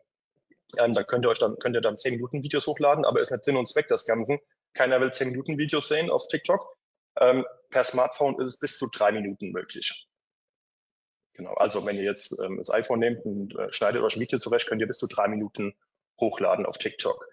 Ähm, 0.78 0.94
da 0.94 1.04
könnt 1.04 1.26
ihr 1.26 1.30
euch 1.30 1.40
dann, 1.40 1.58
könnt 1.58 1.76
ihr 1.76 1.82
dann 1.82 1.98
10 1.98 2.16
Minuten 2.16 2.44
Videos 2.44 2.68
hochladen, 2.68 3.06
aber 3.06 3.22
ist 3.22 3.32
nicht 3.32 3.46
Sinn 3.46 3.58
und 3.58 3.68
Zweck 3.68 3.88
des 3.88 4.06
Ganzen. 4.06 4.40
Keiner 4.74 5.02
will 5.02 5.12
10 5.12 5.30
Minuten 5.30 5.58
Videos 5.58 5.88
sehen 5.88 6.10
auf 6.10 6.28
TikTok. 6.28 6.78
Ähm, 7.20 7.46
per 7.70 7.84
Smartphone 7.84 8.40
ist 8.40 8.54
es 8.54 8.60
bis 8.60 8.78
zu 8.78 8.88
drei 8.88 9.12
Minuten 9.12 9.52
möglich. 9.52 10.09
Genau, 11.40 11.54
also 11.54 11.86
wenn 11.86 11.96
ihr 11.96 12.04
jetzt 12.04 12.38
ähm, 12.44 12.58
das 12.58 12.70
iPhone 12.70 13.00
nehmt 13.00 13.24
und 13.24 13.58
äh, 13.58 13.72
schneidet 13.72 14.02
euch 14.02 14.18
ein 14.18 14.20
Video 14.20 14.38
zurecht, 14.38 14.68
könnt 14.68 14.82
ihr 14.82 14.88
bis 14.88 14.98
zu 14.98 15.08
drei 15.08 15.30
Minuten 15.30 15.74
hochladen 16.20 16.66
auf 16.66 16.78
TikTok. 16.78 17.30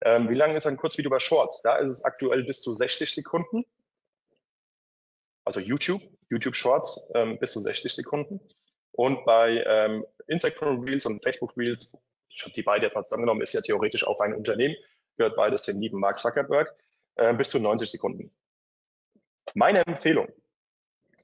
Ähm, 0.00 0.28
wie 0.28 0.34
lange 0.34 0.56
ist 0.56 0.66
ein 0.66 0.76
Kurzvideo 0.76 1.08
bei 1.08 1.20
Shorts? 1.20 1.62
Da 1.62 1.76
ist 1.76 1.92
es 1.92 2.04
aktuell 2.04 2.42
bis 2.42 2.60
zu 2.60 2.72
60 2.72 3.14
Sekunden. 3.14 3.64
Also 5.44 5.60
YouTube, 5.60 6.02
YouTube 6.30 6.56
Shorts 6.56 7.08
ähm, 7.14 7.38
bis 7.38 7.52
zu 7.52 7.60
60 7.60 7.94
Sekunden. 7.94 8.40
Und 8.90 9.24
bei 9.24 9.62
ähm, 9.64 10.04
Instagram 10.26 10.80
Reels 10.80 11.06
und 11.06 11.22
Facebook 11.22 11.56
Reels, 11.56 11.96
ich 12.30 12.42
habe 12.42 12.54
die 12.54 12.64
beide 12.64 12.86
jetzt 12.86 12.96
mal 12.96 13.04
zusammengenommen, 13.04 13.44
ist 13.44 13.52
ja 13.52 13.60
theoretisch 13.60 14.04
auch 14.04 14.18
ein 14.18 14.34
Unternehmen, 14.34 14.74
gehört 15.16 15.36
beides 15.36 15.62
dem 15.62 15.80
lieben 15.80 16.00
Mark 16.00 16.18
Zuckerberg, 16.18 16.74
äh, 17.14 17.32
bis 17.34 17.50
zu 17.50 17.60
90 17.60 17.88
Sekunden. 17.88 18.34
Meine 19.54 19.86
Empfehlung, 19.86 20.26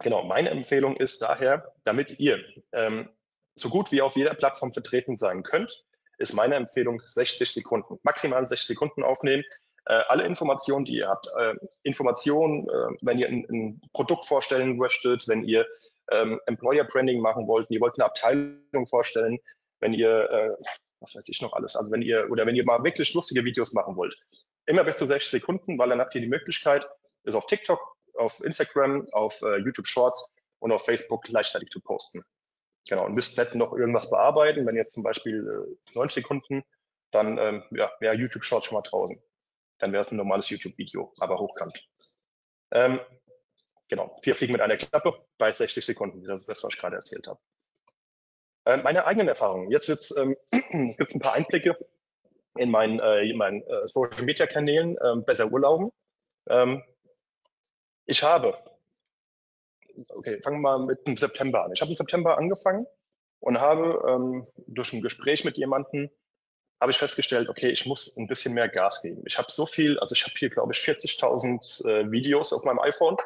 genau, 0.03 0.25
meine 0.25 0.51
Empfehlung 0.51 0.97
ist 0.97 1.23
daher, 1.23 1.73
damit 1.85 2.19
ihr 2.19 2.45
ähm, 2.73 3.09
so 3.55 3.69
gut 3.69 3.93
wie 3.93 4.03
auf 4.03 4.17
jeder 4.17 4.35
Plattform 4.35 4.73
vertreten 4.73 5.17
sein 5.17 5.43
könnt, 5.43 5.85
ist 6.19 6.35
meine 6.35 6.57
Empfehlung 6.57 7.01
60 7.05 7.51
Sekunden, 7.51 7.99
maximal 8.03 8.45
60 8.47 8.67
Sekunden 8.67 9.03
aufnehmen. 9.03 9.45
Äh, 9.87 10.03
alle 10.09 10.25
Informationen, 10.25 10.85
die 10.85 10.97
ihr 10.97 11.09
habt, 11.09 11.27
äh, 11.39 11.55
Informationen, 11.83 12.69
äh, 12.69 12.97
wenn 13.01 13.19
ihr 13.19 13.29
ein, 13.29 13.47
ein, 13.51 13.81
Produkt 13.93 14.27
vorstellen 14.27 14.77
möchtet, 14.77 15.27
wenn 15.27 15.43
ihr 15.45 15.67
ähm, 16.11 16.39
Employer 16.47 16.85
Branding 16.85 17.21
machen 17.21 17.47
wollt, 17.47 17.71
ihr 17.71 17.81
wollt 17.81 17.99
eine 17.99 18.05
Abteilung 18.05 18.87
vorstellen, 18.87 19.39
wenn 19.81 19.95
ihr, 19.95 20.31
äh, 20.31 20.65
was 21.01 21.15
weiß 21.15 21.29
ich 21.29 21.41
noch 21.41 21.55
alles, 21.55 21.77
also 21.77 21.91
wenn 21.91 22.03
ihr, 22.03 22.31
oder 22.31 22.45
wenn 22.45 22.57
ihr 22.57 22.65
mal 22.65 22.85
wirklich 22.85 23.15
lustige 23.15 23.45
Videos 23.45 23.73
machen 23.73 23.97
wollt, 23.97 24.15
immer 24.67 24.85
bis 24.85 24.99
zu 24.99 25.07
60 25.07 25.31
Sekunden, 25.31 25.79
weil 25.79 25.89
dann 25.89 26.01
habt 26.01 26.15
ihr 26.15 26.21
die 26.21 26.29
Möglichkeit, 26.29 26.87
es 27.25 27.35
auf 27.35 27.47
TikTok, 27.47 27.81
auf 28.17 28.41
Instagram, 28.41 29.07
auf 29.13 29.41
äh, 29.43 29.59
YouTube 29.59 29.87
Shorts 29.87 30.31
und 30.59 30.73
auf 30.73 30.85
Facebook 30.85 31.25
gleichzeitig 31.25 31.71
zu 31.71 31.81
posten. 31.81 32.23
Genau, 32.89 33.05
und 33.05 33.15
müsst 33.15 33.37
nicht 33.37 33.55
noch 33.55 33.73
irgendwas 33.73 34.11
bearbeiten. 34.11 34.67
Wenn 34.67 34.77
jetzt 34.77 34.95
zum 34.95 35.03
Beispiel 35.03 35.77
äh, 35.93 35.95
90 35.95 36.23
Sekunden, 36.23 36.65
dann 37.11 37.39
ähm, 37.39 37.65
ja, 37.71 37.91
wäre 38.01 38.15
YouTube 38.15 38.45
Shorts 38.45 38.67
schon 38.67 38.77
mal 38.77 38.83
draußen. 38.83 39.21
Dann 39.79 39.93
wäre 39.93 40.03
es 40.03 40.11
ein 40.11 40.17
normales 40.17 40.49
YouTube-Video, 40.51 41.13
aber 41.19 41.39
hochkant. 41.39 41.87
Ähm, 42.73 43.01
genau, 43.89 44.17
vier 44.23 44.35
Fliegen 44.35 44.53
mit 44.53 44.61
einer 44.61 44.77
Klappe 44.77 45.15
bei 45.39 45.53
60 45.53 45.85
Sekunden. 45.85 46.25
Das 46.25 46.41
ist 46.41 46.49
das, 46.49 46.63
was 46.63 46.75
ich 46.75 46.81
gerade 46.81 46.97
erzählt 46.97 47.27
habe. 47.27 47.41
Äh, 48.65 48.79
meine 48.79 49.07
eigenen 49.07 49.29
Erfahrungen. 49.29 49.71
Jetzt 49.71 49.89
wird's, 49.89 50.15
ähm, 50.17 50.37
es 50.51 50.97
gibt 50.97 51.15
ein 51.15 51.21
paar 51.21 51.35
Einblicke 51.35 51.77
in 52.57 52.71
meinen, 52.71 53.01
äh, 53.01 53.23
in 53.23 53.41
äh, 53.41 53.87
Social 53.87 54.25
Media 54.25 54.47
Kanälen, 54.47 54.97
ähm, 55.03 55.25
besser 55.25 55.51
Urlauben. 55.51 55.91
Ähm, 56.49 56.83
ich 58.11 58.23
habe 58.23 58.59
okay, 60.09 60.41
fangen 60.43 60.61
wir 60.61 60.79
mal 60.79 60.87
mit 60.87 61.07
dem 61.07 61.17
September 61.17 61.65
an. 61.65 61.73
Ich 61.73 61.81
habe 61.81 61.91
im 61.91 61.97
September 61.97 62.39
angefangen 62.39 62.87
und 63.41 63.61
habe 63.61 64.03
ähm, 64.09 64.47
durch 64.67 64.93
ein 64.93 65.03
Gespräch 65.03 65.45
mit 65.45 65.57
jemandem 65.57 66.11
habe 66.81 66.93
ich 66.93 66.99
festgestellt, 66.99 67.51
okay, 67.51 67.69
ich 67.69 67.85
muss 67.85 68.17
ein 68.17 68.27
bisschen 68.27 68.55
mehr 68.55 68.69
Gas 68.69 69.03
geben. 69.03 69.23
Ich 69.27 69.37
habe 69.37 69.51
so 69.51 69.67
viel, 69.67 69.99
also 69.99 70.15
ich 70.15 70.25
habe 70.25 70.33
hier, 70.39 70.49
glaube 70.49 70.73
ich, 70.73 70.79
40.000 70.79 71.87
äh, 71.87 72.11
Videos 72.11 72.55
auf 72.55 72.65
meinem 72.65 72.79
iPhone 72.79 73.19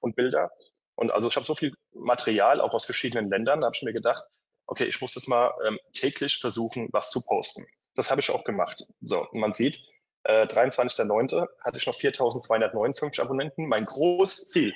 und 0.00 0.16
Bilder. 0.16 0.50
Und 0.94 1.10
also 1.10 1.28
ich 1.28 1.36
habe 1.36 1.44
so 1.44 1.54
viel 1.54 1.74
Material, 1.92 2.58
auch 2.62 2.72
aus 2.72 2.86
verschiedenen 2.86 3.28
Ländern. 3.28 3.60
Da 3.60 3.66
habe 3.66 3.76
ich 3.76 3.82
mir 3.82 3.92
gedacht, 3.92 4.24
okay, 4.66 4.84
ich 4.84 4.98
muss 5.02 5.14
jetzt 5.14 5.28
mal 5.28 5.52
ähm, 5.66 5.78
täglich 5.92 6.38
versuchen, 6.38 6.88
was 6.90 7.10
zu 7.10 7.20
posten. 7.20 7.66
Das 7.94 8.10
habe 8.10 8.22
ich 8.22 8.30
auch 8.30 8.44
gemacht. 8.44 8.86
So, 9.02 9.26
man 9.32 9.52
sieht, 9.52 9.78
äh, 10.26 10.46
23.09. 10.46 11.46
hatte 11.64 11.78
ich 11.78 11.86
noch 11.86 11.98
4.259 11.98 13.20
Abonnenten. 13.20 13.68
Mein 13.68 13.84
großes 13.84 14.48
Ziel 14.48 14.74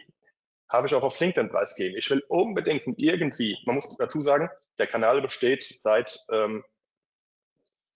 habe 0.68 0.86
ich 0.86 0.94
auch 0.94 1.02
auf 1.02 1.18
LinkedIn 1.18 1.50
preisgeben. 1.50 1.98
Ich 1.98 2.08
will 2.10 2.22
unbedingt 2.28 2.84
irgendwie, 2.96 3.58
man 3.66 3.74
muss 3.74 3.96
dazu 3.98 4.22
sagen, 4.22 4.48
der 4.78 4.86
Kanal 4.86 5.20
besteht 5.20 5.76
seit 5.80 6.24
ähm, 6.30 6.64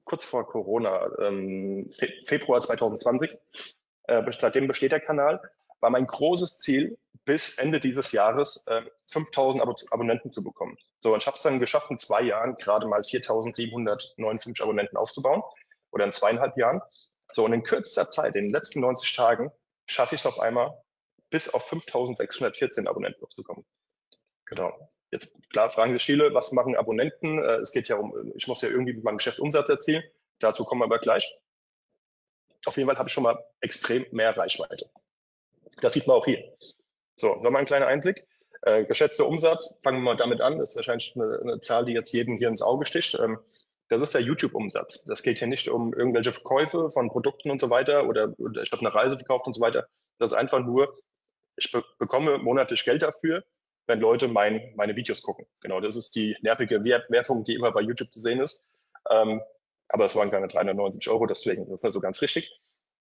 kurz 0.05 0.25
vor 0.25 0.47
Corona, 0.47 1.09
ähm, 1.21 1.89
Fe 1.91 2.13
Februar 2.25 2.61
2020. 2.61 3.31
Äh, 4.09 4.23
seitdem 4.39 4.67
besteht 4.67 4.93
der 4.93 5.01
Kanal. 5.01 5.41
War 5.81 5.91
mein 5.91 6.07
großes 6.07 6.59
Ziel, 6.59 6.99
bis 7.25 7.57
Ende 7.59 7.79
dieses 7.79 8.13
Jahres 8.13 8.67
äh, 8.67 8.83
5000 9.09 9.63
Ab 9.63 9.75
Abonnenten 9.91 10.33
zu 10.33 10.43
bekommen. 10.43 10.77
So, 10.99 11.13
und 11.13 11.23
ich 11.23 11.27
habe 11.27 11.37
es 11.37 11.43
dann 11.43 11.61
geschafft, 11.61 11.91
in 11.91 11.99
zwei 11.99 12.23
Jahren 12.23 12.57
gerade 12.57 12.87
mal 12.87 13.05
4759 13.05 14.63
Abonnenten 14.63 14.97
aufzubauen 14.97 15.43
oder 15.91 16.05
in 16.05 16.13
zweieinhalb 16.13 16.57
Jahren. 16.57 16.83
So, 17.35 17.45
und 17.45 17.53
in 17.53 17.65
kürzester 17.65 18.09
Zeit, 18.11 18.37
in 18.37 18.45
den 18.45 18.53
letzten 18.53 18.81
90 18.81 19.17
Tagen, 19.17 19.51
schaffe 19.87 20.15
ich 20.15 20.21
es 20.21 20.27
auf 20.27 20.39
einmal, 20.39 20.81
bis 21.31 21.53
auf 21.53 21.67
5614 21.67 22.87
Abonnenten 22.87 23.25
aufzukommen. 23.25 23.67
Genau. 24.45 24.73
Jetzt 25.11 25.37
klar 25.51 25.69
fragen 25.73 25.95
sich 25.95 26.05
viele, 26.05 26.33
was 26.33 26.53
machen 26.53 26.77
Abonnenten? 26.77 27.43
Äh, 27.43 27.57
es 27.57 27.73
geht 27.73 27.89
ja 27.89 27.97
um, 27.97 28.33
ich 28.37 28.47
muss 28.47 28.63
ja 28.63 28.69
irgendwie 28.69 28.93
mit 28.93 29.03
meinem 29.03 29.17
Geschäft 29.17 29.41
Umsatz 29.41 29.69
erzielen. 29.69 30.05
Dazu 30.39 30.65
kommen 30.65 30.81
wir 30.81 30.85
aber 30.85 31.01
gleich. 31.01 31.29
Auf 32.67 32.77
jeden 32.77 32.89
Fall 32.89 32.99
habe 32.99 33.09
ich 33.09 33.13
schon 33.13 33.25
mal 33.25 33.45
extrem 33.61 34.07
mehr 34.13 34.37
Reichweite. 34.37 34.89
Das 35.81 35.93
sieht 35.93 36.07
man 36.07 36.17
auch 36.17 36.25
hier. 36.25 36.57
So, 37.17 37.35
nochmal 37.43 37.63
ein 37.63 37.67
kleiner 37.67 37.89
Einblick. 37.89 38.29
Äh, 38.63 38.85
geschätzter 38.85 39.27
Umsatz, 39.27 39.77
fangen 39.83 39.99
wir 39.99 40.05
mal 40.05 40.17
damit 40.17 40.41
an. 40.41 40.61
Das 40.61 40.71
ist 40.71 40.77
wahrscheinlich 40.77 41.17
eine, 41.17 41.41
eine 41.41 41.61
Zahl, 41.61 41.85
die 41.85 41.95
jetzt 41.95 42.13
jedem 42.13 42.39
hier 42.39 42.49
ins 42.49 42.63
Auge 42.63 42.87
sticht. 42.87 43.19
Ähm, 43.19 43.41
das 43.89 44.01
ist 44.03 44.15
der 44.15 44.23
YouTube-Umsatz. 44.23 45.05
Das 45.05 45.23
geht 45.23 45.39
hier 45.39 45.49
nicht 45.49 45.69
um 45.69 45.93
irgendwelche 45.93 46.33
Verkäufe 46.33 46.91
von 46.91 47.11
Produkten 47.11 47.51
und 47.51 47.61
so 47.61 47.71
weiter 47.71 48.09
oder, 48.09 48.35
oder 48.39 48.63
ich 48.63 48.73
habe 48.73 48.81
eine 48.81 48.95
Reise 48.95 49.17
verkauft 49.17 49.47
und 49.47 49.53
so 49.55 49.61
weiter. 49.61 49.87
Das 50.19 50.33
ist 50.33 50.37
einfach 50.37 50.61
nur 50.61 50.95
ich 51.57 51.71
be 51.71 51.85
bekomme 51.99 52.39
monatlich 52.39 52.85
Geld 52.85 53.03
dafür, 53.03 53.45
wenn 53.87 54.01
Leute 54.01 54.29
mein, 54.29 54.73
meine 54.77 54.97
Videos 54.97 55.23
gucken. 55.23 55.47
Genau, 55.61 55.81
das 55.81 55.97
ist 55.97 56.15
die 56.15 56.37
nervige 56.43 56.85
Werbung, 56.85 57.45
die 57.45 57.55
immer 57.55 57.73
bei 57.73 57.81
YouTube 57.81 58.11
zu 58.11 58.21
sehen 58.21 58.41
ist. 58.41 58.67
Ähm, 59.11 59.41
aber 59.89 60.07
es 60.07 60.17
waren 60.17 60.31
keine 60.31 60.49
390 60.49 61.09
Euro, 61.11 61.27
deswegen 61.27 61.69
das 61.69 61.81
ist 61.81 61.85
nicht 61.85 61.93
so 61.93 62.01
ganz 62.01 62.23
richtig. 62.23 62.51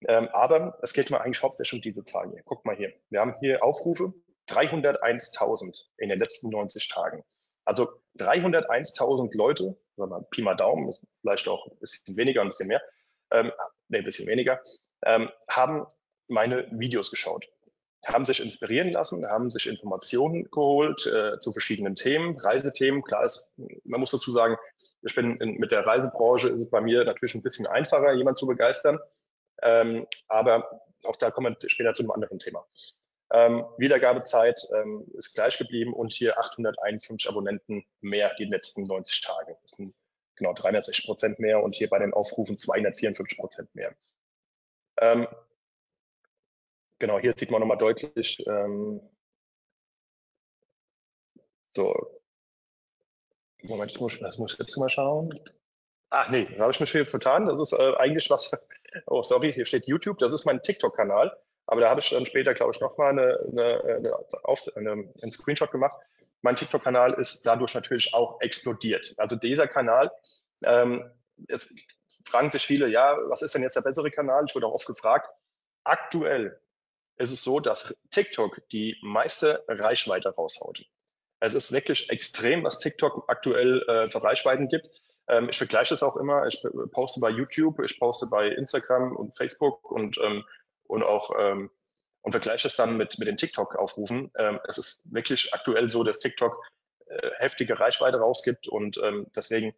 Ähm, 0.08 0.28
aber 0.34 0.78
es 0.82 0.94
geht 0.94 1.10
mal 1.10 1.20
eigentlich 1.20 1.42
hauptsächlich 1.42 1.80
um 1.80 1.82
diese 1.82 2.04
Zahlen 2.04 2.32
hier. 2.32 2.44
Guckt 2.44 2.66
mal 2.66 2.76
hier. 2.76 2.94
Wir 3.10 3.22
haben 3.22 3.36
hier 3.40 3.64
Aufrufe 3.64 4.14
301.000 4.50 5.84
in 5.98 6.10
den 6.10 6.20
letzten 6.20 6.50
90 6.50 6.90
Tagen. 6.90 7.24
Also 7.66 7.90
301.000 8.18 9.36
Leute, 9.36 9.76
sagen 9.96 10.12
wir 10.12 10.22
Pi 10.30 10.42
mal 10.42 10.56
Daumen, 10.56 10.90
ist 10.90 11.06
vielleicht 11.22 11.48
auch 11.48 11.68
ein 11.68 11.78
bisschen 11.80 12.18
weniger, 12.18 12.42
ein 12.42 12.50
bisschen 12.50 12.68
mehr, 12.68 12.82
ähm, 13.32 13.52
nee, 13.88 14.00
ein 14.00 14.04
bisschen 14.04 14.28
weniger, 14.28 14.62
ähm, 15.06 15.30
haben 15.48 15.86
meine 16.28 16.68
Videos 16.72 17.12
geschaut 17.12 17.48
haben 18.06 18.26
sich 18.26 18.42
inspirieren 18.42 18.90
lassen, 18.90 19.26
haben 19.28 19.50
sich 19.50 19.68
Informationen 19.68 20.50
geholt 20.52 21.06
äh, 21.06 21.40
zu 21.40 21.52
verschiedenen 21.52 21.96
Themen, 21.96 22.38
Reisethemen. 22.38 23.02
Klar 23.02 23.26
ist, 23.26 23.52
man 23.86 24.00
muss 24.00 24.12
dazu 24.12 24.32
sagen, 24.32 24.58
ich 25.02 25.16
bin 25.16 25.38
in, 25.38 25.56
mit 25.56 25.72
der 25.72 25.86
Reisebranche 25.86 26.50
ist 26.50 26.62
es 26.62 26.70
bei 26.70 26.82
mir 26.82 27.04
natürlich 27.06 27.36
ein 27.36 27.44
bisschen 27.44 27.68
einfacher, 27.68 28.14
jemanden 28.14 28.38
zu 28.38 28.48
begeistern. 28.48 29.00
Ähm, 29.62 30.06
aber 30.28 30.82
auch 31.04 31.16
da 31.16 31.32
kommen 31.32 31.56
wir 31.60 31.70
später 31.70 31.94
zu 31.94 32.04
einem 32.04 32.12
anderen 32.12 32.40
Thema. 32.40 32.66
Ähm, 33.34 33.66
Wiedergabezeit 33.78 34.62
ähm, 34.74 35.06
ist 35.16 35.34
gleich 35.34 35.58
geblieben 35.58 35.94
und 35.94 36.14
hier 36.14 36.38
851 36.40 37.30
Abonnenten 37.30 37.84
mehr 38.02 38.34
die 38.38 38.46
letzten 38.46 38.84
90 38.84 39.22
Tage. 39.22 39.58
Das 39.62 39.72
sind 39.72 39.94
genau 40.36 40.54
360 40.54 41.06
Prozent 41.06 41.40
mehr 41.40 41.62
und 41.64 41.76
hier 41.76 41.90
bei 41.90 42.00
den 42.00 42.14
Aufrufen 42.14 42.58
254 42.58 43.38
Prozent 43.38 43.74
mehr. 43.76 43.96
Ähm, 45.02 45.28
Genau, 47.04 47.20
hier 47.20 47.34
sieht 47.38 47.52
man 47.52 47.60
nochmal 47.60 47.78
deutlich, 47.78 48.42
ähm, 48.48 49.02
so, 51.76 51.94
Moment, 53.62 53.92
ich 53.92 54.00
muss, 54.00 54.18
das 54.20 54.38
muss 54.38 54.54
ich 54.54 54.60
jetzt 54.60 54.78
mal 54.78 54.88
schauen. 54.88 55.38
Ach 56.12 56.30
nee, 56.30 56.46
da 56.56 56.62
habe 56.62 56.72
ich 56.72 56.80
mich 56.80 56.92
vertan. 57.10 57.48
Das 57.48 57.60
ist 57.60 57.74
äh, 57.74 57.94
eigentlich 57.98 58.30
was, 58.30 58.52
oh 59.08 59.22
sorry, 59.22 59.52
hier 59.52 59.66
steht 59.66 59.86
YouTube, 59.86 60.18
das 60.20 60.32
ist 60.32 60.46
mein 60.46 60.64
TikTok-Kanal. 60.64 61.38
Aber 61.66 61.82
da 61.82 61.90
habe 61.90 62.02
ich 62.02 62.10
dann 62.10 62.26
später, 62.26 62.54
glaube 62.54 62.74
ich, 62.74 62.82
nochmal 62.82 63.12
eine, 63.12 63.40
eine, 63.52 63.84
eine, 63.84 64.14
eine, 64.76 64.92
einen 65.22 65.32
Screenshot 65.32 65.72
gemacht. 65.72 65.96
Mein 66.42 66.56
TikTok-Kanal 66.56 67.14
ist 67.14 67.44
dadurch 67.46 67.74
natürlich 67.74 68.14
auch 68.14 68.42
explodiert. 68.42 69.14
Also 69.18 69.36
dieser 69.38 69.68
Kanal, 69.68 70.12
ähm, 70.64 71.10
jetzt 71.48 71.74
fragen 72.26 72.52
sich 72.52 72.66
viele, 72.66 72.88
ja, 72.88 73.18
was 73.30 73.42
ist 73.42 73.56
denn 73.56 73.62
jetzt 73.62 73.76
der 73.76 73.82
bessere 73.82 74.12
Kanal? 74.12 74.44
Ich 74.48 74.56
wurde 74.56 74.68
auch 74.68 74.74
oft 74.74 74.86
gefragt. 74.86 75.30
Aktuell 75.84 76.60
ist 77.18 77.32
es 77.32 77.44
so, 77.44 77.60
dass 77.60 77.94
TikTok 78.12 78.68
die 78.70 78.98
meiste 79.02 79.64
Reichweite 79.68 80.30
raushaut. 80.30 80.84
Es 81.40 81.54
ist 81.54 81.72
wirklich 81.72 82.10
extrem, 82.10 82.64
was 82.64 82.80
TikTok 82.80 83.26
aktuell 83.28 83.82
äh, 83.84 84.10
für 84.10 84.24
Reichweiten 84.24 84.68
gibt. 84.68 84.90
Ähm, 85.28 85.50
ich 85.50 85.58
vergleiche 85.58 85.94
es 85.94 86.04
auch 86.04 86.18
immer. 86.18 86.48
Ich 86.48 86.66
poste 86.92 87.20
bei 87.20 87.30
YouTube, 87.30 87.80
ich 87.82 88.00
poste 88.00 88.28
bei 88.30 88.48
Instagram 88.48 89.16
und 89.16 89.36
Facebook 89.36 89.90
und, 89.92 90.18
ähm, 90.18 90.44
und 90.88 91.04
auch 91.04 91.32
ähm, 91.40 91.70
und 92.24 92.32
vergleiche 92.32 92.68
es 92.68 92.76
dann 92.76 92.98
mit, 92.98 93.20
mit 93.20 93.28
den 93.28 93.38
TikTok-Aufrufen. 93.38 94.32
Ähm, 94.38 94.60
es 94.68 94.78
ist 94.78 95.14
wirklich 95.14 95.54
aktuell 95.54 95.90
so, 95.90 96.04
dass 96.04 96.20
TikTok 96.20 96.58
äh, 97.08 97.32
heftige 97.38 97.80
Reichweite 97.80 98.18
rausgibt. 98.18 98.68
Und 98.68 98.98
ähm, 99.04 99.28
deswegen 99.36 99.76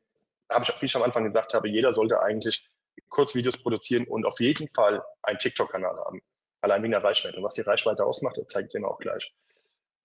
habe 0.49 0.63
ich, 0.63 0.81
wie 0.81 0.85
ich 0.85 0.95
am 0.95 1.01
Anfang 1.01 1.23
gesagt 1.23 1.55
habe, 1.55 1.67
jeder 1.67 1.93
sollte 1.93 2.21
eigentlich 2.21 2.69
Kurzvideos 3.09 3.57
produzieren 3.57 4.05
und 4.05 4.25
auf 4.25 4.39
jeden 4.39 4.69
Fall 4.69 5.03
einen 5.23 5.39
TikTok-Kanal 5.39 5.97
haben. 5.97 6.21
Allein 6.61 6.83
wegen 6.83 6.91
der 6.91 7.03
Reichweite. 7.03 7.37
Und 7.37 7.43
was 7.43 7.55
die 7.55 7.61
Reichweite 7.61 8.05
ausmacht, 8.05 8.37
das 8.37 8.47
zeigt 8.47 8.69
es 8.69 8.75
Ihnen 8.75 8.85
auch 8.85 8.99
gleich. 8.99 9.33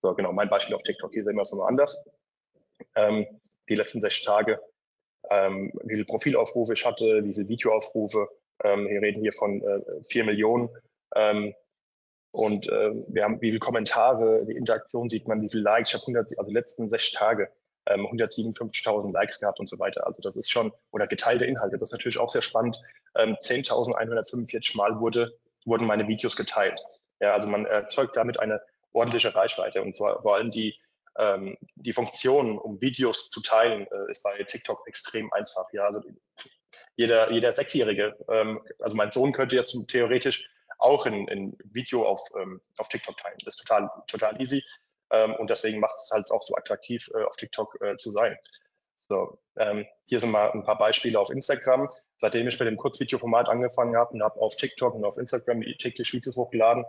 So, 0.02 0.14
genau, 0.14 0.32
mein 0.32 0.48
Beispiel 0.48 0.74
auf 0.74 0.82
TikTok. 0.82 1.12
Hier 1.12 1.24
sehen 1.24 1.36
wir 1.36 1.42
es 1.42 1.52
nochmal 1.52 1.68
anders. 1.68 2.06
Ähm, 2.96 3.26
die 3.68 3.74
letzten 3.74 4.00
sechs 4.00 4.22
Tage, 4.22 4.60
ähm, 5.28 5.72
wie 5.84 5.94
viele 5.94 6.06
Profilaufrufe 6.06 6.72
ich 6.72 6.86
hatte, 6.86 7.22
wie 7.22 7.34
viele 7.34 7.48
Videoaufrufe. 7.48 8.28
Ähm, 8.64 8.88
wir 8.88 9.02
reden 9.02 9.20
hier 9.20 9.34
von 9.34 9.62
äh, 9.62 10.02
4 10.04 10.24
Millionen. 10.24 10.70
Ähm, 11.14 11.54
und 12.32 12.68
äh, 12.68 12.90
wir 13.08 13.24
haben 13.24 13.40
wie 13.40 13.48
viele 13.48 13.58
Kommentare, 13.58 14.44
die 14.46 14.56
Interaktion 14.56 15.08
sieht 15.08 15.26
man, 15.26 15.42
wie 15.42 15.50
viele 15.50 15.62
Likes. 15.62 15.90
Ich 15.90 15.94
habe 15.94 16.02
100, 16.02 16.38
also 16.38 16.52
letzten 16.52 16.88
sechs 16.88 17.10
Tage 17.10 17.50
ähm, 17.86 18.06
157.000 18.06 19.12
Likes 19.12 19.40
gehabt 19.40 19.58
und 19.58 19.68
so 19.68 19.78
weiter. 19.78 20.06
Also 20.06 20.22
das 20.22 20.36
ist 20.36 20.50
schon, 20.50 20.72
oder 20.92 21.06
geteilte 21.06 21.44
Inhalte, 21.44 21.78
das 21.78 21.88
ist 21.88 21.92
natürlich 21.92 22.18
auch 22.18 22.28
sehr 22.28 22.42
spannend. 22.42 22.80
Ähm, 23.16 23.36
10.145 23.40 24.76
Mal 24.76 25.00
wurde, 25.00 25.36
wurden 25.64 25.86
meine 25.86 26.06
Videos 26.06 26.36
geteilt. 26.36 26.80
Ja, 27.20 27.32
also 27.32 27.48
man 27.48 27.66
erzeugt 27.66 28.16
damit 28.16 28.38
eine 28.38 28.60
ordentliche 28.92 29.34
Reichweite 29.34 29.82
und 29.82 29.96
vor, 29.96 30.22
vor 30.22 30.36
allem 30.36 30.50
die, 30.50 30.76
ähm, 31.18 31.56
die 31.74 31.92
Funktion, 31.92 32.58
um 32.58 32.80
Videos 32.80 33.30
zu 33.30 33.40
teilen, 33.42 33.86
äh, 33.90 34.10
ist 34.10 34.22
bei 34.22 34.42
TikTok 34.42 34.86
extrem 34.86 35.32
einfach. 35.32 35.66
Ja, 35.72 35.84
also 35.86 36.00
jeder, 36.96 37.30
jeder 37.32 37.52
Sechsjährige, 37.52 38.16
ähm, 38.28 38.60
also 38.78 38.96
mein 38.96 39.10
Sohn 39.10 39.32
könnte 39.32 39.56
jetzt 39.56 39.76
theoretisch 39.88 40.48
auch 40.80 41.06
ein, 41.06 41.28
ein 41.28 41.56
Video 41.64 42.04
auf, 42.04 42.22
ähm, 42.40 42.60
auf 42.78 42.88
TikTok 42.88 43.16
teilen. 43.16 43.38
Das 43.44 43.54
ist 43.54 43.60
total, 43.60 43.90
total 44.06 44.40
easy. 44.40 44.64
Ähm, 45.10 45.34
und 45.36 45.50
deswegen 45.50 45.80
macht 45.80 45.96
es 45.96 46.10
halt 46.10 46.30
auch 46.30 46.42
so 46.42 46.54
attraktiv, 46.54 47.10
äh, 47.14 47.24
auf 47.24 47.36
TikTok 47.36 47.80
äh, 47.82 47.96
zu 47.96 48.10
sein. 48.10 48.36
So, 49.08 49.38
ähm, 49.58 49.86
hier 50.04 50.20
sind 50.20 50.30
mal 50.30 50.52
ein 50.52 50.64
paar 50.64 50.78
Beispiele 50.78 51.18
auf 51.18 51.30
Instagram. 51.30 51.88
Seitdem 52.18 52.46
ich 52.46 52.58
mit 52.58 52.68
dem 52.68 52.76
Kurzvideoformat 52.76 53.48
angefangen 53.48 53.96
habe 53.96 54.14
und 54.14 54.22
habe 54.22 54.40
auf 54.40 54.54
TikTok 54.56 54.94
und 54.94 55.04
auf 55.04 55.18
Instagram 55.18 55.62
täglich 55.62 56.12
Videos 56.12 56.36
hochgeladen, 56.36 56.84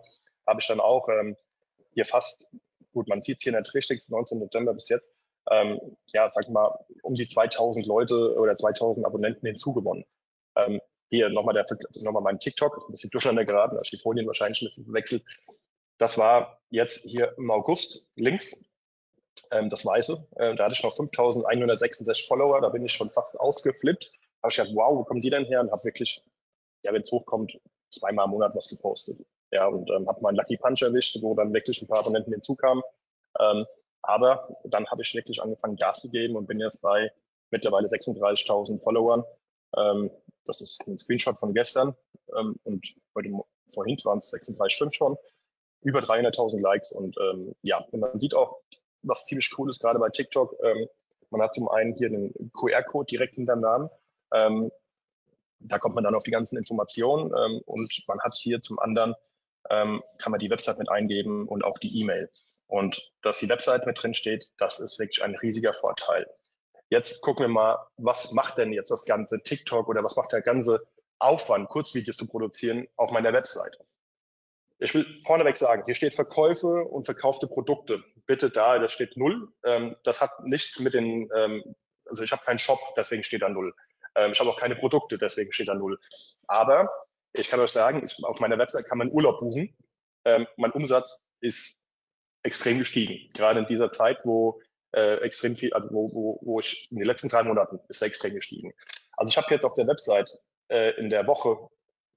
habe 0.46 0.60
ich 0.62 0.68
dann 0.68 0.80
auch 0.80 1.10
ähm, 1.10 1.36
hier 1.94 2.06
fast, 2.06 2.52
gut, 2.94 3.08
man 3.08 3.22
sieht 3.24 3.38
es 3.38 3.44
hier 3.44 3.58
nicht 3.58 3.74
richtig, 3.74 4.08
19. 4.08 4.40
September 4.40 4.74
bis 4.74 4.88
jetzt, 4.90 5.16
ähm, 5.50 5.80
ja, 6.14 6.30
sag 6.30 6.48
mal, 6.50 6.78
um 7.02 7.16
die 7.16 7.28
2000 7.28 7.88
Leute 7.88 8.36
oder 8.38 8.56
2000 8.56 9.06
Abonnenten 9.06 9.48
hinzugewonnen. 9.48 10.06
Ähm, 10.56 10.80
hier 11.12 11.30
nochmal 11.30 11.54
der, 11.54 11.66
nochmal 12.02 12.24
mein 12.24 12.40
TikTok, 12.40 12.86
ein 12.88 12.92
bisschen 12.92 13.10
durcheinander 13.12 13.46
geraten, 13.46 13.76
da 13.76 13.82
die 13.82 13.98
Folien 13.98 14.26
wahrscheinlich 14.26 14.62
ein 14.62 14.68
bisschen 14.68 14.86
verwechselt. 14.86 15.24
Das 15.98 16.18
war 16.18 16.60
jetzt 16.70 17.04
hier 17.04 17.36
im 17.38 17.52
August 17.52 18.10
links, 18.16 18.66
ähm, 19.52 19.70
das 19.70 19.86
Weiße. 19.86 20.28
Äh, 20.38 20.56
da 20.56 20.64
hatte 20.64 20.74
ich 20.74 20.84
noch 20.84 20.96
5166 20.96 22.28
Follower, 22.28 22.62
da 22.62 22.70
bin 22.70 22.84
ich 22.84 22.94
schon 22.94 23.10
fast 23.10 23.40
ausgeflippt. 23.40 24.06
Da 24.06 24.48
habe 24.48 24.52
ich 24.52 24.56
gedacht, 24.56 24.74
wow, 24.74 24.98
wo 24.98 25.04
kommen 25.04 25.22
die 25.22 25.30
denn 25.30 25.46
her? 25.46 25.60
Und 25.60 25.72
habe 25.72 25.84
wirklich, 25.84 26.24
ja, 26.84 26.94
wenn 26.94 27.02
es 27.02 27.12
hochkommt, 27.12 27.60
zweimal 27.92 28.26
im 28.26 28.32
Monat 28.32 28.56
was 28.56 28.70
gepostet. 28.70 29.20
Ja, 29.52 29.68
und 29.68 29.90
ähm, 29.92 30.08
habe 30.08 30.22
meinen 30.22 30.38
Lucky 30.38 30.56
Punch 30.56 30.82
erwischt, 30.82 31.22
wo 31.22 31.36
dann 31.36 31.54
wirklich 31.54 31.82
ein 31.82 31.88
paar 31.88 32.00
Abonnenten 32.00 32.32
hinzukamen. 32.32 32.84
Ähm, 33.40 33.66
aber 34.02 34.58
dann 34.64 34.88
habe 34.88 35.02
ich 35.02 35.14
wirklich 35.14 35.42
angefangen, 35.42 35.76
Gas 35.76 36.02
zu 36.02 36.10
geben 36.10 36.38
und 36.38 36.48
bin 36.48 36.60
jetzt 36.60 36.82
bei 36.82 37.12
mittlerweile 37.52 37.88
36.000 37.88 38.82
Followern. 38.82 39.24
Ähm, 39.78 40.10
das 40.46 40.62
ist 40.62 40.82
ein 40.88 40.98
Screenshot 40.98 41.38
von 41.38 41.54
gestern 41.54 41.96
ähm, 42.38 42.56
und 42.64 42.86
heute 43.16 43.30
vorhin 43.70 43.98
waren 44.04 44.18
es 44.18 44.34
36,5 44.34 44.94
schon, 44.94 45.18
über 45.82 46.00
300.000 46.00 46.62
Likes 46.62 46.92
und 46.92 47.16
ähm, 47.18 47.56
ja, 47.62 47.80
und 47.92 48.00
man 48.00 48.20
sieht 48.20 48.36
auch, 48.36 48.58
was 49.04 49.26
ziemlich 49.26 49.52
cool 49.58 49.70
ist, 49.70 49.82
gerade 49.82 50.00
bei 50.00 50.10
TikTok. 50.10 50.56
Ähm, 50.64 50.88
man 51.30 51.42
hat 51.42 51.54
zum 51.54 51.70
einen 51.70 51.96
hier 51.96 52.08
einen 52.08 52.34
QR-Code 52.54 53.08
direkt 53.08 53.36
hinter 53.36 53.56
dem 53.56 53.62
Namen. 53.62 53.90
Ähm, 54.34 54.72
da 55.60 55.80
kommt 55.80 55.96
man 55.96 56.04
dann 56.04 56.16
auf 56.16 56.24
die 56.24 56.32
ganzen 56.32 56.58
Informationen 56.58 57.32
ähm, 57.38 57.62
und 57.66 58.04
man 58.08 58.20
hat 58.22 58.36
hier 58.36 58.62
zum 58.62 58.80
anderen, 58.80 59.16
ähm, 59.70 60.04
kann 60.18 60.32
man 60.32 60.40
die 60.40 60.50
Website 60.50 60.80
mit 60.80 60.90
eingeben 60.90 61.48
und 61.48 61.64
auch 61.64 61.78
die 61.78 62.00
E-Mail. 62.02 62.30
Und 62.68 63.12
dass 63.22 63.40
die 63.40 63.50
Website 63.50 63.86
mit 63.86 64.02
drin 64.02 64.14
steht, 64.14 64.50
das 64.58 64.80
ist 64.80 64.98
wirklich 64.98 65.24
ein 65.24 65.36
riesiger 65.36 65.74
Vorteil. 65.74 66.28
Jetzt 66.92 67.22
gucken 67.22 67.46
wir 67.46 67.48
mal, 67.48 67.88
was 67.96 68.34
macht 68.34 68.58
denn 68.58 68.74
jetzt 68.74 68.92
das 68.92 69.06
ganze 69.06 69.42
TikTok 69.42 69.88
oder 69.88 70.04
was 70.04 70.18
macht 70.18 70.34
der 70.34 70.42
ganze 70.42 70.86
Aufwand, 71.20 71.70
Kurzvideos 71.70 72.18
zu 72.18 72.28
produzieren 72.28 72.86
auf 72.98 73.12
meiner 73.12 73.32
Website? 73.32 73.78
Ich 74.78 74.94
will 74.94 75.06
vorneweg 75.26 75.56
sagen, 75.56 75.84
hier 75.86 75.96
steht 75.96 76.16
Verkäufe 76.16 76.84
und 76.84 77.06
verkaufte 77.06 77.48
Produkte. 77.48 78.04
Bitte 78.26 78.50
da, 78.50 78.78
das 78.78 78.92
steht 78.92 79.16
null. 79.16 79.54
Ähm, 79.64 79.96
das 80.04 80.20
hat 80.20 80.32
nichts 80.44 80.80
mit 80.82 80.94
den, 80.94 81.30
ähm, 81.34 81.64
also 82.10 82.24
ich 82.24 82.34
habe 82.34 82.44
keinen 82.44 82.60
Shop, 82.60 82.80
deswegen 82.98 83.24
steht 83.24 83.44
da 83.44 83.48
null. 83.48 83.74
Ähm, 84.16 84.34
ich 84.34 84.40
habe 84.42 84.50
auch 84.50 84.60
keine 84.60 84.76
Produkte, 84.76 85.18
deswegen 85.18 85.54
steht 85.54 85.70
da 85.70 85.76
null. 85.76 85.98
Aber 86.48 86.90
ich 87.32 87.48
kann 87.48 87.62
euch 87.62 87.72
sagen, 87.72 88.06
auf 88.24 88.42
meiner 88.42 88.58
Website 88.58 88.86
kann 88.88 88.98
man 88.98 89.12
Urlaub 89.12 89.40
buchen. 89.40 89.74
Mein 90.26 90.72
Umsatz 90.74 91.24
ist 91.40 91.80
extrem 92.44 92.78
gestiegen, 92.80 93.30
gerade 93.34 93.62
in 93.62 93.66
dieser 93.66 93.92
Zeit, 93.92 94.20
wo 94.24 94.62
äh, 94.94 95.18
extrem 95.18 95.56
viel, 95.56 95.74
also 95.74 95.90
wo, 95.92 96.12
wo, 96.14 96.40
wo 96.42 96.60
ich 96.60 96.88
in 96.92 96.98
den 96.98 97.06
letzten 97.06 97.30
drei 97.30 97.44
Monaten 97.44 97.80
ist 97.88 98.02
er 98.02 98.08
extrem 98.08 98.36
gestiegen. 98.36 98.74
Also 99.18 99.32
ich 99.32 99.38
habe 99.38 99.54
jetzt 99.54 99.66
auf 99.66 99.74
der 99.76 99.88
Website 99.88 100.38
äh, 100.70 100.92
in 101.00 101.10
der 101.10 101.28
Woche 101.28 101.70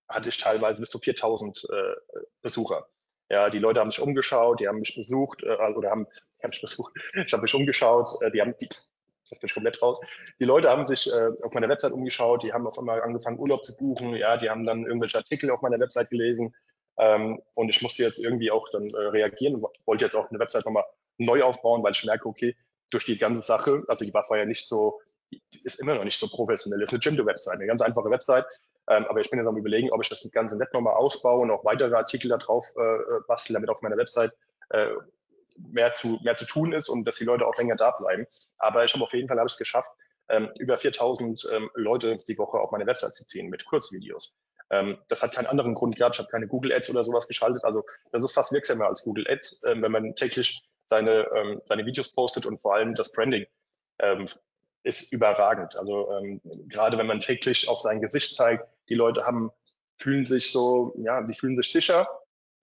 hatte 0.09 0.29
ich 0.29 0.39
teilweise 0.39 0.81
bis 0.81 0.91
zu 0.91 0.99
4000 0.99 1.67
äh, 1.71 1.95
Besucher. 2.43 2.87
Ja, 3.31 3.49
die 3.51 3.59
Leute 3.59 3.81
haben 3.81 3.91
sich 3.91 4.01
umgeschaut, 4.01 4.61
die 4.61 4.69
haben 4.69 4.81
mich 4.81 4.95
besucht 4.95 5.43
äh, 5.43 5.57
oder 5.75 5.91
haben, 5.91 6.07
haben 6.43 6.51
mich 6.51 6.61
besucht, 6.61 6.93
ich 7.15 7.33
habe 7.33 7.43
mich 7.43 7.55
umgeschaut, 7.55 8.11
äh, 8.21 8.31
die 8.31 8.41
haben 8.41 8.55
die, 8.61 8.69
das 8.69 9.41
bin 9.41 9.49
ich 9.49 9.55
komplett 9.55 9.81
raus. 9.81 9.99
Die 10.39 10.45
Leute 10.45 10.69
haben 10.69 10.85
sich 10.85 11.11
äh, 11.11 11.31
auf 11.43 11.53
meiner 11.53 11.69
Website 11.69 11.93
umgeschaut, 11.93 12.43
die 12.43 12.53
haben 12.53 12.67
auf 12.67 12.79
einmal 12.79 13.03
angefangen 13.03 13.39
Urlaub 13.39 13.65
zu 13.65 13.77
buchen, 13.77 14.15
ja, 14.15 14.37
die 14.37 14.51
haben 14.51 14.67
dann 14.67 14.85
irgendwelche 14.85 15.19
Artikel 15.19 15.51
auf 15.51 15.63
meiner 15.63 15.81
Website 15.81 16.11
gelesen 16.11 16.55
ähm, 16.99 17.41
und 17.55 17.71
ich 17.71 17.81
musste 17.81 18.03
jetzt 18.03 18.19
irgendwie 18.19 18.51
auch 18.51 18.69
dann 18.71 18.89
äh, 18.89 19.07
reagieren 19.09 19.63
wollte 19.87 20.05
jetzt 20.05 20.15
auch 20.15 20.29
eine 20.29 20.39
Website 20.39 20.67
nochmal 20.67 20.85
neu 21.18 21.42
aufbauen, 21.42 21.83
weil 21.83 21.92
ich 21.92 22.05
merke, 22.05 22.29
okay, 22.29 22.57
durch 22.90 23.05
die 23.05 23.18
ganze 23.18 23.42
Sache, 23.42 23.83
also 23.88 24.05
die 24.05 24.14
war 24.14 24.27
vorher 24.27 24.46
nicht 24.46 24.68
so, 24.68 25.00
ist 25.62 25.81
immer 25.81 25.94
noch 25.94 26.05
nicht 26.05 26.18
so 26.18 26.29
professionell. 26.29 26.83
Ist 26.83 26.90
eine 26.90 27.00
Jimdo-Website, 27.00 27.55
eine 27.55 27.66
ganz 27.66 27.81
einfache 27.83 28.11
Website. 28.11 28.46
Ähm, 28.88 29.07
aber 29.07 29.20
ich 29.20 29.31
bin 29.31 29.38
jetzt 29.38 29.48
am 29.48 29.57
überlegen, 29.57 29.90
ob 29.90 30.03
ich 30.03 30.09
das 30.09 30.29
Ganze 30.31 30.59
nicht 30.59 30.72
nochmal 30.72 30.94
ausbaue 30.94 31.40
und 31.40 31.50
auch 31.50 31.64
weitere 31.64 31.94
Artikel 31.94 32.29
da 32.29 32.37
drauf 32.37 32.70
äh, 32.77 33.20
bastel, 33.27 33.55
damit 33.55 33.70
auf 33.70 33.83
meiner 33.83 33.96
Website 33.96 34.33
äh, 34.70 34.88
mehr, 35.57 35.94
zu, 35.94 36.18
mehr 36.22 36.37
zu 36.37 36.44
tun 36.44 36.72
ist 36.72 36.88
und 36.88 37.05
dass 37.05 37.16
die 37.16 37.24
Leute 37.24 37.46
auch 37.46 37.57
länger 37.57 37.77
da 37.77 37.92
bleiben. 37.92 38.27
Aber 38.59 38.85
ich 38.85 38.92
habe 38.92 39.05
auf 39.05 39.12
jeden 39.12 39.29
Fall 39.29 39.38
es 39.44 39.57
geschafft, 39.57 39.90
ähm, 40.29 40.50
über 40.59 40.79
4000 40.79 41.48
ähm, 41.53 41.70
Leute 41.74 42.18
die 42.29 42.38
Woche 42.38 42.59
auf 42.59 42.70
meine 42.72 42.87
Website 42.87 43.14
zu 43.14 43.27
ziehen 43.27 43.48
mit 43.48 43.64
Kurzvideos. 43.64 44.37
Ähm, 44.70 44.98
das 45.09 45.22
hat 45.22 45.33
keinen 45.33 45.46
anderen 45.46 45.74
Grund 45.74 45.96
gehabt. 45.96 46.16
Ich 46.16 46.18
habe 46.18 46.31
keine 46.31 46.46
Google 46.46 46.72
Ads 46.72 46.90
oder 46.90 47.05
sowas 47.05 47.29
geschaltet. 47.29 47.64
Also 47.64 47.85
das 48.12 48.24
ist 48.24 48.33
fast 48.33 48.53
wirksamer 48.53 48.87
als 48.87 49.03
Google 49.03 49.27
Ads, 49.29 49.64
äh, 49.64 49.81
wenn 49.81 49.92
man 49.92 50.14
täglich 50.14 50.62
seine, 50.88 51.27
ähm, 51.35 51.61
seine 51.64 51.87
Videos 51.87 52.11
postet 52.11 52.47
und 52.47 52.61
vor 52.61 52.75
allem 52.75 52.94
das 52.94 53.12
Branding 53.12 53.47
ähm, 53.99 54.29
ist 54.83 55.12
überragend. 55.12 55.77
Also 55.77 56.11
ähm, 56.12 56.40
gerade 56.68 56.99
wenn 56.99 57.07
man 57.07 57.20
täglich 57.20 57.68
auch 57.68 57.81
sein 57.81 58.01
Gesicht 58.01 58.35
zeigt, 58.35 58.66
die 58.88 58.94
Leute 58.94 59.25
haben, 59.27 59.51
fühlen 59.97 60.27
sich 60.27 60.53
so, 60.53 60.94
ja, 60.99 61.27
sie 61.27 61.35
fühlen 61.35 61.57
sich 61.57 61.73
sicher. 61.73 62.09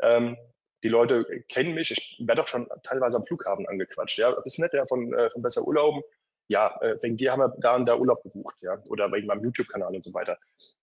Ähm, 0.01 0.37
die 0.83 0.89
Leute 0.89 1.25
kennen 1.49 1.73
mich. 1.73 1.91
Ich 1.91 2.17
werde 2.27 2.41
auch 2.41 2.47
schon 2.47 2.67
teilweise 2.83 3.17
am 3.17 3.25
Flughafen 3.25 3.67
angequatscht. 3.67 4.17
Ja, 4.17 4.31
bist 4.31 4.59
nett, 4.59 4.73
ja, 4.73 4.85
von, 4.87 5.13
äh, 5.13 5.29
von 5.29 5.41
Besser 5.41 5.65
Urlauben. 5.65 6.01
Ja, 6.47 6.77
äh, 6.81 6.97
wegen 7.01 7.17
dir 7.17 7.31
haben 7.31 7.39
wir 7.39 7.53
da 7.59 7.75
und 7.75 7.85
da 7.85 7.95
Urlaub 7.95 8.23
gebucht, 8.23 8.57
ja, 8.61 8.77
oder 8.89 9.11
wegen 9.11 9.27
meinem 9.27 9.43
YouTube-Kanal 9.43 9.95
und 9.95 10.03
so 10.03 10.13
weiter. 10.13 10.37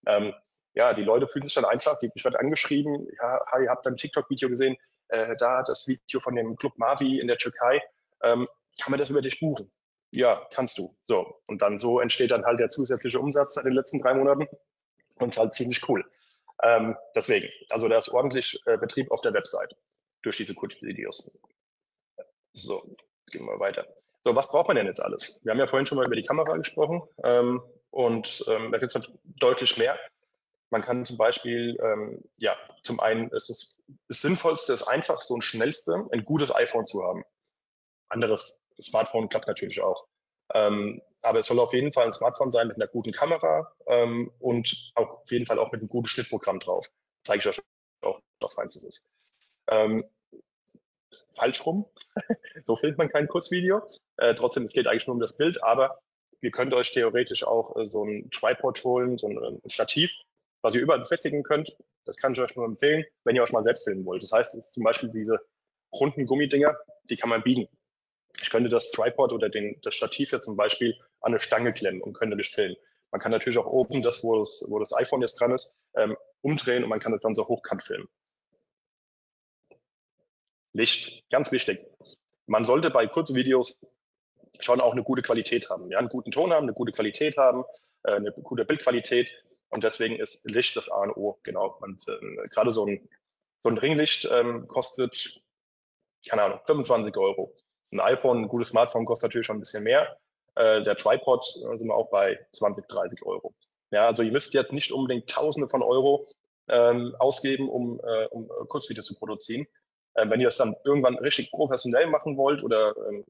Ähm, 0.07 0.33
ja, 0.75 0.95
die 0.95 1.03
Leute 1.03 1.27
fühlen 1.29 1.45
sich 1.45 1.55
dann 1.55 1.65
einfach, 1.65 2.01
ich 2.01 2.25
werde 2.25 2.39
angeschrieben, 2.39 3.09
ja, 3.21 3.41
hi, 3.51 3.67
habt 3.67 3.87
ein 3.87 3.97
TikTok-Video 3.97 4.49
gesehen, 4.49 4.77
äh, 5.09 5.37
da 5.37 5.63
das 5.63 5.87
Video 5.87 6.21
von 6.21 6.35
dem 6.35 6.57
Club 6.57 6.79
Mavi 6.79 7.21
in 7.21 7.27
der 7.27 7.39
Türkei, 7.39 7.83
ähm, 8.23 8.49
kann 8.81 8.91
man 8.91 8.99
das 8.99 9.11
über 9.11 9.23
dich 9.23 9.41
buchen? 9.41 9.71
Ja, 10.11 10.47
kannst 10.53 10.79
du. 10.79 10.97
So, 11.05 11.41
und 11.47 11.61
dann 11.61 11.79
so 11.79 12.01
entsteht 12.01 12.31
dann 12.31 12.45
halt 12.45 12.61
der 12.61 12.71
zusätzliche 12.71 13.21
Umsatz 13.21 13.55
seit 13.55 13.65
den 13.65 13.73
letzten 13.73 14.01
drei 14.01 14.15
Monaten 14.15 14.47
und 15.17 15.29
ist 15.29 15.39
halt 15.39 15.53
ziemlich 15.53 15.87
cool. 15.89 16.05
Ähm, 16.63 16.97
deswegen, 17.15 17.49
also 17.71 17.89
da 17.89 17.99
ist 17.99 18.09
ordentlich 18.09 18.59
äh, 18.67 18.79
Betrieb 18.79 19.11
auf 19.11 19.21
der 19.21 19.35
Website 19.35 19.77
durch 20.23 20.37
diese 20.37 20.55
Kurzvideos. 20.55 21.41
So, 22.53 22.97
gehen 23.31 23.47
wir 23.47 23.61
weiter. 23.61 23.87
So, 24.25 24.35
was 24.35 24.49
braucht 24.49 24.69
man 24.69 24.77
denn 24.77 24.87
jetzt 24.87 25.01
alles? 25.01 25.41
Wir 25.45 25.53
haben 25.53 25.59
ja 25.59 25.67
vorhin 25.67 25.87
schon 25.87 25.97
mal 25.97 26.07
über 26.07 26.17
die 26.17 26.25
Kamera 26.25 26.57
gesprochen 26.57 27.03
ähm, 27.25 27.63
und 27.91 28.45
ähm, 28.49 28.73
da 28.73 28.79
gibt 28.79 28.95
es 28.95 29.11
deutlich 29.25 29.77
mehr. 29.79 29.99
Man 30.71 30.83
kann 30.83 31.05
zum 31.05 31.17
Beispiel, 31.17 31.79
ähm, 31.83 32.23
ja, 32.37 32.57
zum 32.83 33.01
einen 33.01 33.31
ist 33.31 33.49
es 33.49 33.79
das 34.09 34.21
Sinnvollste, 34.21 34.73
das 34.73 34.87
Einfachste 34.87 35.33
und 35.33 35.43
Schnellste, 35.43 36.07
ein 36.13 36.25
gutes 36.25 36.55
iPhone 36.55 36.85
zu 36.85 37.03
haben. 37.03 37.25
Anderes 38.09 38.61
Smartphone 38.81 39.29
klappt 39.29 39.49
natürlich 39.49 39.81
auch. 39.81 40.07
Ähm, 40.55 41.03
aber 41.23 41.41
es 41.41 41.47
soll 41.47 41.59
auf 41.59 41.73
jeden 41.73 41.93
Fall 41.93 42.07
ein 42.07 42.13
Smartphone 42.13 42.51
sein 42.51 42.69
mit 42.69 42.77
einer 42.77 42.87
guten 42.87 43.13
Kamera 43.13 43.73
ähm, 43.87 44.31
und 44.39 44.93
auch 44.95 45.21
auf 45.21 45.31
jeden 45.31 45.47
Fall 45.47 45.59
auch 45.59 45.73
mit 45.73 45.81
einem 45.81 45.89
guten 45.89 46.07
Schnittprogramm 46.07 46.61
drauf. 46.61 46.91
Zeige 47.25 47.41
ich 47.41 47.47
euch 47.49 47.63
auch, 48.03 48.21
was 48.41 48.55
feins 48.55 48.77
ist. 48.77 49.07
Ähm, 49.69 50.05
falsch 51.33 51.65
rum. 51.67 51.87
so 52.63 52.77
filmt 52.77 52.99
man 52.99 53.09
kein 53.09 53.29
Kurzvideo. 53.29 53.83
Äh, 54.17 54.35
trotzdem, 54.35 54.65
es 54.65 54.73
geht 54.73 54.87
eigentlich 54.87 55.07
nur 55.07 55.15
um 55.15 55.21
das 55.21 55.37
Bild, 55.37 55.63
aber 55.63 56.01
ihr 56.41 56.51
könnt 56.51 56.75
euch 56.75 56.93
theoretisch 56.93 57.45
auch 57.45 57.77
äh, 57.77 57.87
so 57.87 58.05
ein 58.05 58.31
Tripod 58.31 58.83
holen, 58.85 59.19
so 59.19 59.29
ein, 59.29 59.39
ein, 59.39 59.71
Stativ, 59.71 60.13
was 60.63 60.75
ihr 60.75 60.81
überall 60.81 61.01
befestigen 61.01 61.43
könnt. 61.43 61.77
Das 62.05 62.17
kann 62.17 62.33
ich 62.33 62.41
euch 62.41 62.57
nur 62.57 62.65
empfehlen, 62.65 63.05
wenn 63.25 63.37
ihr 63.37 63.43
euch 63.43 63.53
mal 63.53 63.65
selbst 63.65 63.85
filmen 63.85 64.05
wollt. 64.05 64.23
Das 64.23 64.33
heißt, 64.33 64.55
es 64.55 64.67
ist 64.67 64.73
zum 64.73 64.85
Beispiel 64.85 65.11
diese 65.11 65.39
runden 65.93 66.27
Gummidinger, 66.27 66.77
die 67.05 67.17
kann 67.17 67.31
man 67.31 67.43
biegen. 67.43 67.69
Ich 68.41 68.51
könnte 68.51 68.69
das 68.69 68.91
Tripod 68.91 69.33
oder 69.33 69.49
den, 69.49 69.81
das 69.83 69.95
Stativ 69.95 70.31
hier 70.31 70.41
zum 70.41 70.57
Beispiel 70.57 70.95
an 71.21 71.33
eine 71.33 71.41
Stange 71.41 71.73
klemmen 71.73 72.03
und 72.03 72.13
könnte 72.13 72.37
mich 72.37 72.51
filmen. 72.51 72.77
Man 73.11 73.21
kann 73.21 73.33
natürlich 73.33 73.59
auch 73.59 73.67
oben 73.67 74.03
das, 74.03 74.23
wo 74.23 74.39
das, 74.39 74.67
wo 74.69 74.79
das 74.79 74.93
iPhone 74.93 75.23
jetzt 75.23 75.41
dran 75.41 75.53
ist, 75.53 75.79
ähm, 75.95 76.17
umdrehen 76.43 76.83
und 76.83 76.91
man 76.91 77.01
kann 77.01 77.13
es 77.13 77.21
dann 77.21 77.35
so 77.35 77.49
hochkant 77.49 77.83
filmen. 77.83 78.09
Licht, 80.73 81.25
ganz 81.31 81.51
wichtig. 81.51 81.81
Man 82.47 82.65
sollte 82.65 82.91
bei 82.91 83.07
Kurzvideos 83.07 83.81
schon 84.61 84.81
auch 84.81 84.93
eine 84.93 85.03
gute 85.03 85.23
Qualität 85.23 85.71
haben. 85.71 85.91
Ja, 85.91 85.99
einen 85.99 86.09
guten 86.09 86.31
Ton 86.31 86.53
haben, 86.53 86.65
eine 86.65 86.75
gute 86.75 86.93
Qualität 86.93 87.37
haben, 87.37 87.65
äh, 88.05 88.13
eine 88.13 88.33
gute 88.33 88.65
Bildqualität. 88.65 89.31
Und 89.71 89.85
deswegen 89.85 90.17
ist 90.17 90.51
Licht 90.51 90.77
das 90.77 90.91
A 90.91 91.03
und 91.03 91.17
O. 91.17 91.39
Genau. 91.43 91.79
Man, 91.81 91.97
äh, 92.07 92.49
gerade 92.49 92.71
so 92.71 92.87
ein, 92.87 93.09
so 93.61 93.69
ein 93.69 93.79
Ringlicht 93.79 94.29
ähm, 94.31 94.67
kostet, 94.69 95.43
keine 96.29 96.43
Ahnung, 96.43 96.61
25 96.65 97.17
Euro. 97.17 97.55
Ein 97.93 98.01
iPhone, 98.01 98.43
ein 98.43 98.49
gutes 98.49 98.69
Smartphone 98.69 99.05
kostet 99.05 99.31
natürlich 99.31 99.47
schon 99.47 99.57
ein 99.57 99.61
bisschen 99.61 99.85
mehr. 99.85 100.19
Äh, 100.55 100.83
der 100.83 100.97
Tripod 100.97 101.45
äh, 101.57 101.77
sind 101.77 101.89
wir 101.89 101.95
auch 101.95 102.11
bei 102.11 102.39
20, 102.53 102.87
30 102.89 103.25
Euro. 103.25 103.55
Ja, 103.91 104.07
also 104.07 104.23
ihr 104.23 104.33
müsst 104.33 104.55
jetzt 104.55 104.73
nicht 104.73 104.93
unbedingt 104.93 105.31
Tausende 105.31 105.69
von 105.69 105.83
Euro 105.83 106.29
ähm, 106.69 107.15
ausgeben, 107.19 107.69
um, 107.69 108.01
äh, 108.03 108.27
um 108.27 108.49
Kurzvideos 108.69 109.07
zu 109.07 109.19
produzieren. 109.19 109.67
Ähm, 110.17 110.31
wenn 110.31 110.41
ihr 110.41 110.49
es 110.49 110.57
dann 110.57 110.77
irgendwann 110.85 111.17
richtig 111.17 111.51
professionell 111.51 112.07
machen 112.07 112.37
wollt 112.37 112.63
oder 112.63 112.95
ähm, 113.09 113.25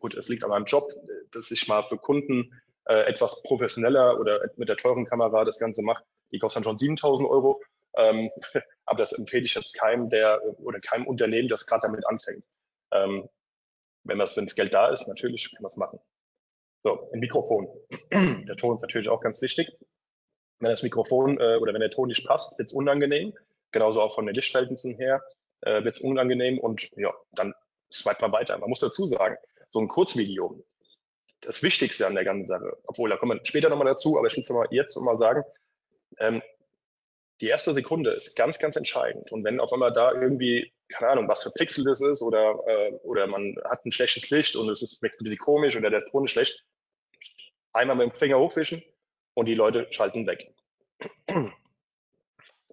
gut, 0.00 0.14
es 0.14 0.28
liegt 0.28 0.44
an 0.44 0.50
meinem 0.50 0.64
Job, 0.64 0.84
dass 1.32 1.50
ich 1.50 1.68
mal 1.68 1.82
für 1.82 1.98
Kunden 1.98 2.52
äh, 2.86 3.04
etwas 3.04 3.42
professioneller 3.42 4.18
oder 4.18 4.40
mit 4.56 4.68
der 4.68 4.76
teuren 4.76 5.04
Kamera 5.04 5.44
das 5.44 5.58
Ganze 5.58 5.82
mache, 5.82 6.04
die 6.32 6.38
kostet 6.38 6.58
dann 6.58 6.70
schon 6.70 6.78
7000 6.78 7.28
Euro. 7.28 7.60
Ähm, 7.96 8.30
aber 8.86 8.98
das 8.98 9.12
empfehle 9.12 9.44
ich 9.44 9.54
jetzt 9.54 9.74
keinem, 9.74 10.08
der 10.08 10.40
oder 10.58 10.80
keinem 10.80 11.06
Unternehmen, 11.06 11.48
das 11.48 11.66
gerade 11.66 11.82
damit 11.82 12.06
anfängt. 12.06 12.44
Ähm, 12.92 13.28
wenn 14.04 14.18
das, 14.18 14.36
wenn 14.36 14.46
das 14.46 14.54
Geld 14.54 14.74
da 14.74 14.88
ist, 14.88 15.06
natürlich 15.06 15.52
kann 15.52 15.62
man 15.62 15.68
es 15.68 15.76
machen. 15.76 16.00
So, 16.82 17.08
ein 17.12 17.20
Mikrofon. 17.20 17.68
Der 18.48 18.56
Ton 18.56 18.76
ist 18.76 18.82
natürlich 18.82 19.08
auch 19.08 19.20
ganz 19.20 19.40
wichtig. 19.40 19.68
Wenn 20.58 20.70
das 20.70 20.82
Mikrofon 20.82 21.38
äh, 21.40 21.56
oder 21.56 21.72
wenn 21.72 21.80
der 21.80 21.90
Ton 21.90 22.06
nicht 22.06 22.24
passt, 22.24 22.56
wird 22.56 22.68
es 22.68 22.72
unangenehm. 22.72 23.34
Genauso 23.72 24.00
auch 24.00 24.14
von 24.14 24.26
den 24.26 24.34
Lichtverhältnissen 24.36 24.94
her 24.94 25.20
äh, 25.62 25.82
wird 25.82 25.96
es 25.96 26.02
unangenehm 26.02 26.60
und 26.60 26.88
ja, 26.96 27.12
dann 27.32 27.52
swipet 27.92 28.20
man 28.20 28.30
weiter. 28.32 28.56
Man 28.58 28.68
muss 28.68 28.78
dazu 28.78 29.06
sagen, 29.06 29.36
so 29.70 29.80
ein 29.80 29.88
Kurzvideo, 29.88 30.62
das 31.42 31.62
Wichtigste 31.62 32.06
an 32.06 32.14
der 32.14 32.24
ganzen 32.24 32.46
Sache, 32.46 32.78
obwohl 32.86 33.10
da 33.10 33.16
kommen 33.16 33.38
wir 33.38 33.44
später 33.44 33.68
nochmal 33.68 33.88
dazu, 33.88 34.16
aber 34.16 34.28
ich 34.28 34.36
will 34.36 34.42
es 34.42 34.50
mal 34.50 34.66
jetzt 34.70 34.96
mal 34.96 35.18
sagen, 35.18 35.42
ähm, 36.18 36.42
die 37.40 37.48
erste 37.48 37.74
Sekunde 37.74 38.12
ist 38.12 38.36
ganz, 38.36 38.58
ganz 38.58 38.76
entscheidend. 38.76 39.32
Und 39.32 39.44
wenn 39.44 39.58
auf 39.58 39.72
einmal 39.72 39.92
da 39.92 40.12
irgendwie, 40.12 40.72
keine 40.88 41.10
Ahnung, 41.10 41.28
was 41.28 41.42
für 41.42 41.50
Pixel 41.50 41.84
das 41.84 42.00
ist 42.00 42.22
oder, 42.22 42.56
äh, 42.66 42.92
oder 43.02 43.26
man 43.26 43.56
hat 43.64 43.84
ein 43.84 43.92
schlechtes 43.92 44.30
Licht 44.30 44.54
und 44.54 44.68
es 44.70 44.80
ist 44.80 45.02
ein 45.02 45.10
bisschen 45.18 45.38
komisch 45.38 45.76
oder 45.76 45.90
der 45.90 46.06
Ton 46.06 46.24
ist 46.24 46.30
schlecht, 46.30 46.64
einmal 47.72 47.96
mit 47.96 48.10
dem 48.10 48.16
Finger 48.16 48.38
hochwischen 48.38 48.82
und 49.34 49.46
die 49.46 49.54
Leute 49.54 49.88
schalten 49.90 50.26
weg. 50.26 50.54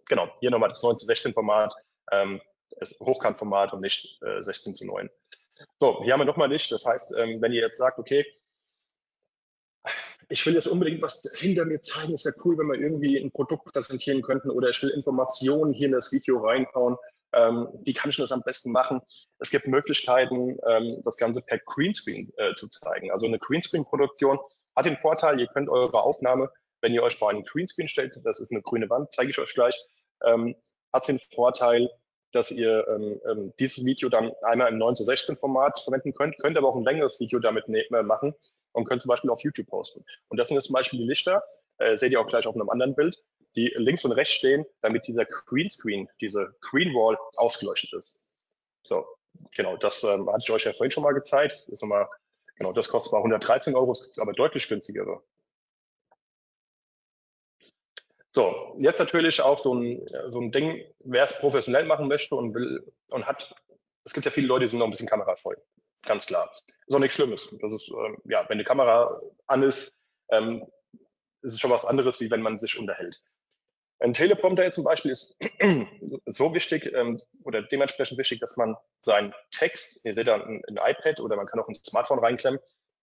genau, 0.05 0.29
hier 0.39 0.51
nochmal 0.51 0.69
das 0.69 0.84
9 0.84 0.97
zu 0.99 1.08
16 1.08 1.34
Format, 1.34 1.73
ähm, 2.12 2.39
das 2.79 2.95
Hochkantformat 2.99 3.73
und 3.73 3.82
nicht 3.82 4.21
äh, 4.21 4.43
16 4.43 4.75
zu 4.75 4.86
9. 4.86 5.10
So, 5.79 6.03
hier 6.03 6.13
haben 6.13 6.21
wir 6.21 6.25
nochmal 6.25 6.49
Licht. 6.49 6.71
Das 6.71 6.86
heißt, 6.86 7.15
ähm, 7.17 7.41
wenn 7.41 7.53
ihr 7.53 7.62
jetzt 7.62 7.77
sagt, 7.77 7.97
okay, 7.97 8.25
ich 10.29 10.45
will 10.45 10.53
jetzt 10.53 10.67
unbedingt 10.67 11.01
was 11.01 11.21
hinter 11.35 11.65
mir 11.65 11.81
zeigen, 11.81 12.13
ist 12.13 12.25
ja 12.25 12.31
cool, 12.45 12.57
wenn 12.57 12.67
wir 12.67 12.79
irgendwie 12.79 13.17
ein 13.17 13.31
Produkt 13.31 13.65
präsentieren 13.65 14.21
könnten 14.21 14.51
oder 14.51 14.69
ich 14.69 14.81
will 14.83 14.91
Informationen 14.91 15.73
hier 15.73 15.87
in 15.87 15.93
das 15.93 16.11
Video 16.11 16.37
reinhauen. 16.37 16.97
Ähm, 17.33 17.67
wie 17.83 17.93
kann 17.93 18.11
ich 18.11 18.17
das 18.17 18.31
am 18.31 18.43
besten 18.43 18.71
machen? 18.71 19.01
Es 19.39 19.49
gibt 19.49 19.67
Möglichkeiten, 19.67 20.57
ähm, 20.67 21.01
das 21.03 21.17
Ganze 21.17 21.41
per 21.41 21.57
Greenscreen 21.57 22.31
äh, 22.37 22.53
zu 22.53 22.67
zeigen. 22.67 23.11
Also 23.11 23.25
eine 23.25 23.39
Greenscreen-Produktion 23.39 24.39
hat 24.75 24.85
den 24.85 24.97
Vorteil, 24.97 25.39
ihr 25.39 25.47
könnt 25.47 25.67
eure 25.67 26.01
Aufnahme, 26.01 26.51
wenn 26.81 26.93
ihr 26.93 27.03
euch 27.03 27.17
vor 27.17 27.31
einen 27.31 27.43
Greenscreen 27.43 27.87
stellt, 27.87 28.19
das 28.23 28.39
ist 28.39 28.51
eine 28.51 28.61
grüne 28.61 28.89
Wand, 28.89 29.11
zeige 29.11 29.31
ich 29.31 29.39
euch 29.39 29.53
gleich, 29.53 29.75
ähm, 30.23 30.55
hat 30.93 31.07
den 31.07 31.19
Vorteil, 31.19 31.89
dass 32.31 32.51
ihr 32.51 32.87
ähm, 32.87 33.19
ähm, 33.29 33.53
dieses 33.59 33.83
Video 33.83 34.09
dann 34.09 34.31
einmal 34.43 34.71
im 34.71 34.77
9 34.77 34.95
zu 34.95 35.03
16 35.03 35.37
Format 35.37 35.79
verwenden 35.79 36.13
könnt, 36.13 36.37
könnt 36.37 36.57
aber 36.57 36.67
auch 36.67 36.75
ein 36.75 36.83
längeres 36.83 37.19
Video 37.19 37.39
damit 37.39 37.67
ne 37.67 37.83
äh, 37.89 38.03
machen 38.03 38.35
und 38.73 38.86
könnt 38.86 39.01
zum 39.01 39.10
Beispiel 39.10 39.29
auf 39.29 39.41
YouTube 39.41 39.67
posten. 39.67 40.03
Und 40.27 40.38
das 40.38 40.47
sind 40.47 40.55
jetzt 40.55 40.65
zum 40.65 40.73
Beispiel 40.73 40.99
die 40.99 41.05
Lichter, 41.05 41.43
äh, 41.77 41.97
seht 41.97 42.12
ihr 42.12 42.21
auch 42.21 42.27
gleich 42.27 42.47
auf 42.47 42.55
einem 42.55 42.69
anderen 42.69 42.95
Bild, 42.95 43.21
die 43.55 43.73
links 43.75 44.05
und 44.05 44.12
rechts 44.12 44.34
stehen, 44.34 44.65
damit 44.82 45.08
dieser 45.08 45.25
Greenscreen, 45.25 46.08
diese 46.21 46.55
Green 46.62 46.93
Wall 46.93 47.17
ausgeleuchtet 47.38 47.93
ist. 47.93 48.25
So, 48.84 49.05
genau, 49.55 49.77
das 49.77 50.03
ähm, 50.03 50.29
hatte 50.29 50.43
ich 50.43 50.51
euch 50.51 50.65
ja 50.65 50.73
vorhin 50.73 50.91
schon 50.91 51.03
mal 51.03 51.13
gezeigt. 51.13 51.67
Ist 51.67 51.82
nochmal, 51.82 52.08
genau, 52.55 52.73
das 52.73 52.89
kostet 52.89 53.13
mal 53.13 53.19
113 53.19 53.75
Euro, 53.75 53.91
ist 53.91 54.19
aber 54.19 54.34
deutlich 54.34 54.67
günstigere. 54.67 55.21
So, 58.32 58.75
jetzt 58.79 58.99
natürlich 58.99 59.41
auch 59.41 59.58
so 59.58 59.73
ein, 59.73 60.05
so 60.29 60.39
ein 60.39 60.51
Ding, 60.51 60.86
wer 61.03 61.23
es 61.23 61.38
professionell 61.39 61.86
machen 61.86 62.08
möchte 62.08 62.36
und 62.36 62.53
will 62.53 62.93
und 63.10 63.25
hat, 63.25 63.55
es 64.05 64.13
gibt 64.13 64.25
ja 64.25 64.32
viele 64.32 64.47
Leute, 64.47 64.65
die 64.65 64.69
sind 64.69 64.79
noch 64.79 64.86
ein 64.86 64.91
bisschen 64.91 65.10
kamerascheu. 65.10 65.55
Ganz 66.03 66.25
klar. 66.25 66.51
Ist 66.88 66.95
auch 66.95 66.99
nichts 66.99 67.15
Schlimmes. 67.15 67.49
Das 67.62 67.71
ist, 67.71 67.89
ähm, 67.89 68.17
ja, 68.25 68.47
wenn 68.49 68.57
die 68.57 68.63
Kamera 68.63 69.19
an 69.47 69.63
ist, 69.63 69.95
ähm, 70.31 70.65
ist 71.41 71.53
es 71.53 71.59
schon 71.59 71.71
was 71.71 71.85
anderes, 71.85 72.19
wie 72.19 72.31
wenn 72.31 72.41
man 72.41 72.57
sich 72.57 72.77
unterhält. 72.77 73.21
Ein 74.01 74.13
Teleprompter 74.13 74.71
zum 74.71 74.85
Beispiel 74.85 75.12
ist 75.12 75.38
so 76.25 76.53
wichtig 76.53 76.91
ähm, 76.93 77.21
oder 77.43 77.63
dementsprechend 77.63 78.17
wichtig, 78.17 78.39
dass 78.39 78.55
man 78.55 78.77
seinen 78.97 79.33
Text, 79.51 80.05
ihr 80.05 80.13
seht 80.13 80.27
da 80.27 80.35
ein, 80.35 80.63
ein 80.67 80.77
iPad 80.77 81.19
oder 81.19 81.35
man 81.35 81.45
kann 81.45 81.59
auch 81.59 81.67
ein 81.67 81.77
Smartphone 81.83 82.19
reinklemmen, 82.19 82.62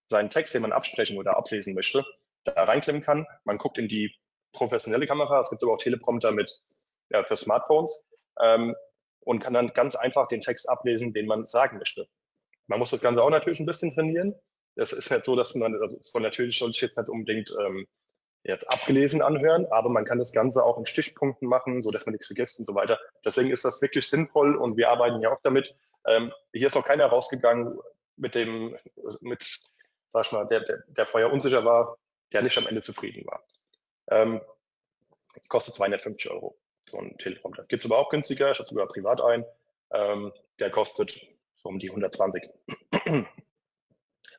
seinen 0.09 0.31
Text, 0.31 0.55
den 0.55 0.63
man 0.63 0.73
absprechen 0.73 1.19
oder 1.19 1.37
ablesen 1.37 1.75
möchte, 1.75 2.05
da 2.45 2.65
reinklemmen 2.65 3.03
kann. 3.03 3.27
Man 3.45 3.59
guckt 3.59 3.77
in 3.77 3.89
die 3.89 4.15
professionelle 4.53 5.07
Kamera. 5.07 5.43
Es 5.43 5.51
gibt 5.51 5.63
aber 5.63 5.75
auch 5.75 5.79
Teleprompter 5.79 6.33
mit 6.33 6.63
ja, 7.11 7.25
für 7.25 7.37
Smartphones 7.37 8.07
ähm, 8.41 8.75
und 9.21 9.41
kann 9.41 9.53
dann 9.53 9.75
ganz 9.75 9.97
einfach 9.97 10.29
den 10.29 10.41
Text 10.41 10.69
ablesen, 10.69 11.13
den 11.13 11.27
man 11.27 11.45
sagen 11.45 11.77
möchte. 11.79 12.09
Man 12.67 12.79
muss 12.79 12.91
das 12.91 13.01
Ganze 13.01 13.23
auch 13.23 13.31
natürlich 13.31 13.61
ein 13.61 13.67
bisschen 13.67 13.93
trainieren. 13.93 14.35
Es 14.75 14.93
ist 14.93 15.11
nicht 15.11 15.25
so, 15.25 15.37
dass 15.37 15.55
man, 15.55 15.75
also 15.81 15.99
soll 16.01 16.23
natürlich 16.23 16.59
soll 16.59 16.71
ich 16.71 16.81
jetzt 16.81 16.99
nicht 16.99 17.09
unbedingt 17.09 17.55
ähm, 17.65 17.87
jetzt 18.45 18.69
abgelesen 18.71 19.23
anhören, 19.23 19.67
aber 19.71 19.89
man 19.89 20.05
kann 20.05 20.19
das 20.19 20.33
Ganze 20.33 20.65
auch 20.65 20.79
in 20.79 20.87
Stichpunkten 20.87 21.49
machen, 21.49 21.83
so 21.83 21.91
dass 21.91 22.07
man 22.07 22.13
nichts 22.13 22.27
vergisst 22.27 22.59
und 22.59 22.67
so 22.67 22.75
weiter. 22.75 22.99
Deswegen 23.25 23.51
ist 23.51 23.65
das 23.65 23.83
wirklich 23.83 24.09
sinnvoll 24.09 24.57
und 24.57 24.77
wir 24.77 24.89
arbeiten 24.89 25.21
ja 25.21 25.33
auch 25.33 25.41
damit. 25.43 25.75
Ähm, 26.07 26.33
hier 26.53 26.69
ist 26.69 26.75
noch 26.75 26.85
keiner 26.85 27.07
rausgegangen 27.07 27.79
mit 28.17 28.35
dem, 28.35 28.77
mit, 29.21 29.61
sag 30.11 30.27
ich 30.27 30.33
mal, 30.33 30.47
der, 30.47 30.61
der, 30.61 30.83
der 30.89 31.07
vorher 31.07 31.33
unsicher 31.33 31.65
war, 31.65 31.99
der 32.33 32.43
nicht 32.43 32.57
am 32.59 32.67
Ende 32.67 32.83
zufrieden 32.83 33.27
war. 33.27 33.45
Ähm, 34.09 34.41
kostet 35.49 35.75
250 35.75 36.31
Euro, 36.31 36.57
so 36.89 36.99
ein 36.99 37.19
Teleprompter. 37.19 37.65
Gibt 37.65 37.85
es 37.85 37.91
aber 37.91 37.99
auch 37.99 38.11
günstiger, 38.11 38.53
ich 38.53 38.59
habe 38.59 38.69
sogar 38.69 38.87
privat 38.87 39.21
ein. 39.21 39.45
Ähm, 39.93 40.33
der 40.59 40.71
kostet 40.71 41.13
so 41.67 41.69
um 41.69 41.79
die 41.79 41.91
120. 41.91 42.45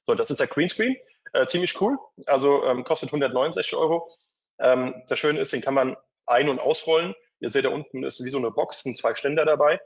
so, 0.04 0.16
das 0.16 0.32
ist 0.32 0.40
der 0.40 0.48
Greenscreen. 0.48 0.96
Äh, 1.34 1.46
ziemlich 1.48 1.80
cool. 1.82 1.98
Also 2.26 2.64
ähm, 2.66 2.84
kostet 2.84 3.10
169 3.10 3.76
Euro. 3.76 4.10
Ähm, 4.60 5.04
das 5.08 5.20
Schöne 5.20 5.40
ist, 5.42 5.54
den 5.54 5.62
kann 5.62 5.74
man 5.74 5.98
ein- 6.26 6.50
und 6.50 6.60
ausrollen. 6.60 7.14
Ihr 7.40 7.50
seht 7.50 7.66
da 7.66 7.70
unten 7.70 8.04
ist 8.04 8.24
wie 8.24 8.30
so 8.30 8.38
eine 8.38 8.52
Box, 8.52 8.82
sind 8.82 8.98
zwei 8.98 9.14
Ständer 9.14 9.46
dabei 9.46 9.80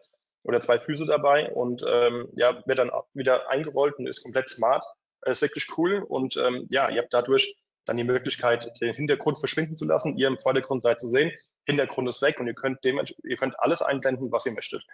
oder 0.44 0.62
zwei 0.62 0.80
Füße 0.80 1.06
dabei 1.06 1.52
und 1.52 1.84
ähm, 1.88 2.30
ja, 2.36 2.64
wird 2.66 2.80
dann 2.80 2.92
wieder 3.14 3.50
eingerollt 3.50 3.96
und 3.98 4.08
ist 4.08 4.24
komplett 4.24 4.50
smart. 4.50 4.86
ist 5.26 5.42
wirklich 5.42 5.68
cool 5.78 6.06
und 6.08 6.38
ähm, 6.38 6.68
ja, 6.70 6.90
ihr 6.90 7.02
habt 7.02 7.14
dadurch 7.14 7.56
dann 7.86 7.98
die 7.98 8.04
Möglichkeit, 8.04 8.72
den 8.80 8.94
Hintergrund 8.94 9.40
verschwinden 9.40 9.76
zu 9.76 9.86
lassen. 9.86 10.18
Ihr 10.18 10.28
im 10.28 10.38
Vordergrund 10.38 10.84
seid 10.84 11.00
zu 11.00 11.10
sehen. 11.10 11.32
Hintergrund 11.66 12.08
ist 12.08 12.22
weg 12.22 12.40
und 12.40 12.48
ihr 12.48 12.54
könnt, 12.54 12.86
ihr 12.86 13.38
könnt 13.38 13.60
alles 13.60 13.82
einblenden, 13.82 14.32
was 14.32 14.46
ihr 14.46 14.54
möchtet. 14.54 14.86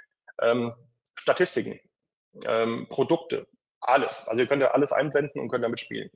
Ähm, 0.42 0.74
Statistiken, 1.28 1.80
ähm, 2.46 2.88
Produkte, 2.90 3.48
alles. 3.82 4.28
Also 4.28 4.42
ihr 4.42 4.48
könnt 4.48 4.62
ja 4.62 4.72
alles 4.72 4.92
einblenden 4.92 5.42
und 5.42 5.50
könnt 5.50 5.64
damit 5.64 5.80
spielen. 5.80 6.10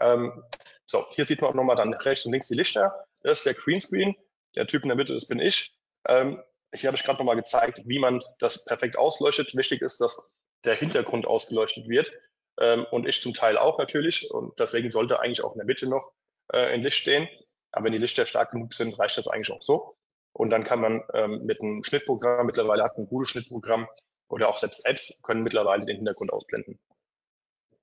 Ähm, 0.00 0.42
so, 0.84 1.04
hier 1.10 1.24
sieht 1.24 1.40
man 1.40 1.50
auch 1.50 1.54
nochmal 1.54 1.76
dann 1.76 1.94
rechts 1.94 2.26
und 2.26 2.32
links 2.32 2.48
die 2.48 2.54
Lichter. 2.54 3.06
Das 3.22 3.38
ist 3.38 3.46
der 3.46 3.54
Greenscreen. 3.54 4.14
Der 4.54 4.66
Typ 4.66 4.82
in 4.82 4.88
der 4.88 4.96
Mitte, 4.96 5.14
das 5.14 5.26
bin 5.26 5.38
ich. 5.38 5.74
Ähm, 6.08 6.42
hier 6.74 6.88
habe 6.88 6.96
ich 6.96 7.04
gerade 7.04 7.18
nochmal 7.18 7.36
gezeigt, 7.36 7.82
wie 7.84 7.98
man 7.98 8.22
das 8.38 8.64
perfekt 8.64 8.96
ausleuchtet. 8.96 9.54
Wichtig 9.54 9.82
ist, 9.82 10.00
dass 10.00 10.28
der 10.64 10.74
Hintergrund 10.74 11.26
ausgeleuchtet 11.26 11.88
wird 11.88 12.12
ähm, 12.60 12.86
und 12.90 13.06
ich 13.06 13.20
zum 13.20 13.34
Teil 13.34 13.58
auch 13.58 13.78
natürlich. 13.78 14.30
Und 14.30 14.58
deswegen 14.58 14.90
sollte 14.90 15.20
eigentlich 15.20 15.42
auch 15.42 15.52
in 15.52 15.58
der 15.58 15.66
Mitte 15.66 15.86
noch 15.86 16.12
äh, 16.52 16.74
ein 16.74 16.82
Licht 16.82 16.98
stehen. 16.98 17.28
Aber 17.72 17.86
wenn 17.86 17.92
die 17.92 17.98
Lichter 17.98 18.26
stark 18.26 18.52
genug 18.52 18.74
sind, 18.74 18.98
reicht 18.98 19.18
das 19.18 19.28
eigentlich 19.28 19.52
auch 19.52 19.62
so. 19.62 19.96
Und 20.32 20.50
dann 20.50 20.64
kann 20.64 20.80
man 20.80 21.02
ähm, 21.14 21.44
mit 21.44 21.60
einem 21.60 21.82
Schnittprogramm, 21.82 22.46
mittlerweile 22.46 22.84
hat 22.84 22.96
man 22.96 23.06
ein 23.06 23.08
gutes 23.08 23.30
Schnittprogramm, 23.30 23.88
Oder 24.28 24.48
auch 24.48 24.58
selbst 24.58 24.84
Apps 24.84 25.20
können 25.22 25.42
mittlerweile 25.42 25.84
den 25.86 25.96
Hintergrund 25.96 26.32
ausblenden. 26.32 26.78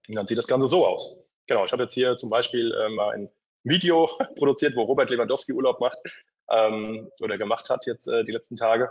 Und 0.07 0.15
dann 0.15 0.27
sieht 0.27 0.37
das 0.37 0.47
Ganze 0.47 0.67
so 0.67 0.85
aus. 0.85 1.17
Genau, 1.47 1.65
ich 1.65 1.71
habe 1.71 1.83
jetzt 1.83 1.93
hier 1.93 2.15
zum 2.17 2.29
Beispiel 2.29 2.73
ähm, 2.85 2.99
ein 2.99 3.29
Video 3.63 4.09
produziert, 4.35 4.75
wo 4.75 4.83
Robert 4.83 5.09
Lewandowski 5.09 5.53
Urlaub 5.53 5.79
macht 5.79 5.97
ähm, 6.49 7.09
oder 7.21 7.37
gemacht 7.37 7.69
hat 7.69 7.85
jetzt 7.85 8.07
äh, 8.07 8.23
die 8.23 8.31
letzten 8.31 8.57
Tage. 8.57 8.89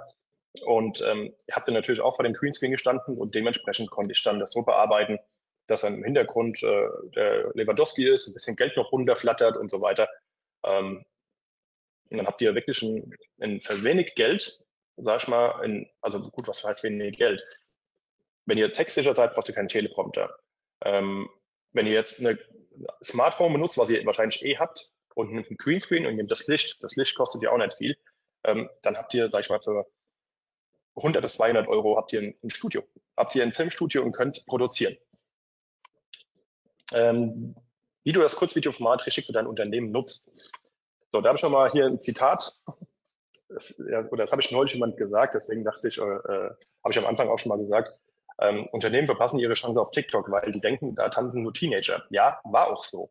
Und 0.64 1.00
ähm, 1.02 1.34
habe 1.50 1.64
dann 1.66 1.74
natürlich 1.74 2.00
auch 2.00 2.16
vor 2.16 2.24
dem 2.24 2.34
Greenscreen 2.34 2.72
gestanden 2.72 3.16
und 3.16 3.34
dementsprechend 3.34 3.90
konnte 3.90 4.12
ich 4.12 4.22
dann 4.22 4.38
das 4.38 4.52
so 4.52 4.62
bearbeiten, 4.62 5.18
dass 5.66 5.82
im 5.82 6.04
Hintergrund 6.04 6.62
äh, 6.62 6.88
der 7.14 7.50
Lewandowski 7.54 8.06
ist, 8.06 8.28
ein 8.28 8.34
bisschen 8.34 8.56
Geld 8.56 8.76
noch 8.76 8.92
runterflattert 8.92 9.56
und 9.56 9.70
so 9.70 9.80
weiter. 9.80 10.08
Ähm, 10.64 11.04
und 12.10 12.18
dann 12.18 12.26
habt 12.26 12.42
ihr 12.42 12.54
wirklich 12.54 12.82
ein, 12.82 13.14
ein 13.40 13.60
für 13.60 13.82
wenig 13.82 14.14
Geld, 14.14 14.61
sag 14.96 15.22
ich 15.22 15.28
mal, 15.28 15.64
in, 15.64 15.88
also 16.00 16.20
gut, 16.20 16.48
was 16.48 16.64
heißt 16.64 16.82
wenig 16.82 17.16
Geld? 17.16 17.42
Wenn 18.44 18.58
ihr 18.58 18.72
textsicher 18.72 19.14
seid, 19.14 19.34
braucht 19.34 19.48
ihr 19.48 19.54
keinen 19.54 19.68
Teleprompter. 19.68 20.34
Ähm, 20.84 21.28
wenn 21.72 21.86
ihr 21.86 21.92
jetzt 21.92 22.20
eine 22.20 22.38
Smartphone 23.02 23.52
benutzt, 23.52 23.78
was 23.78 23.88
ihr 23.88 24.04
wahrscheinlich 24.04 24.44
eh 24.44 24.58
habt, 24.58 24.90
und 25.14 25.28
einen 25.28 25.44
Greenscreen 25.58 26.06
und 26.06 26.16
nehmt 26.16 26.30
das 26.30 26.46
Licht, 26.46 26.82
das 26.82 26.96
Licht 26.96 27.14
kostet 27.16 27.42
ja 27.42 27.50
auch 27.50 27.58
nicht 27.58 27.74
viel, 27.74 27.96
ähm, 28.44 28.68
dann 28.82 28.96
habt 28.96 29.14
ihr, 29.14 29.28
sag 29.28 29.40
ich 29.40 29.50
mal, 29.50 29.60
für 29.60 29.86
100 30.96 31.22
bis 31.22 31.34
200 31.34 31.68
Euro 31.68 31.96
habt 31.96 32.12
ihr 32.12 32.20
ein, 32.20 32.34
ein 32.42 32.50
Studio. 32.50 32.82
Habt 33.16 33.34
ihr 33.34 33.42
ein 33.42 33.52
Filmstudio 33.52 34.02
und 34.02 34.12
könnt 34.12 34.44
produzieren. 34.46 34.96
Ähm, 36.92 37.54
wie 38.04 38.12
du 38.12 38.20
das 38.20 38.36
Kurzvideoformat 38.36 39.06
richtig 39.06 39.26
für 39.26 39.32
dein 39.32 39.46
Unternehmen 39.46 39.90
nutzt. 39.90 40.30
So, 41.10 41.20
da 41.20 41.28
habe 41.28 41.36
ich 41.36 41.42
nochmal 41.42 41.70
hier 41.70 41.86
ein 41.86 42.00
Zitat. 42.00 42.58
Das, 43.54 43.82
ja, 43.90 44.00
oder 44.08 44.24
das 44.24 44.32
habe 44.32 44.42
ich 44.42 44.50
neulich 44.50 44.74
jemand 44.74 44.96
gesagt, 44.96 45.34
deswegen 45.34 45.64
dachte 45.64 45.88
ich, 45.88 45.98
äh, 45.98 46.02
äh, 46.02 46.50
habe 46.84 46.90
ich 46.90 46.98
am 46.98 47.06
Anfang 47.06 47.28
auch 47.28 47.38
schon 47.38 47.50
mal 47.50 47.58
gesagt, 47.58 47.98
ähm, 48.40 48.66
Unternehmen 48.72 49.06
verpassen 49.06 49.38
ihre 49.38 49.54
Chance 49.54 49.80
auf 49.80 49.90
TikTok, 49.90 50.30
weil 50.30 50.52
die 50.52 50.60
denken, 50.60 50.94
da 50.94 51.08
tanzen 51.08 51.42
nur 51.42 51.52
Teenager. 51.52 52.04
Ja, 52.10 52.40
war 52.44 52.68
auch 52.68 52.84
so. 52.84 53.10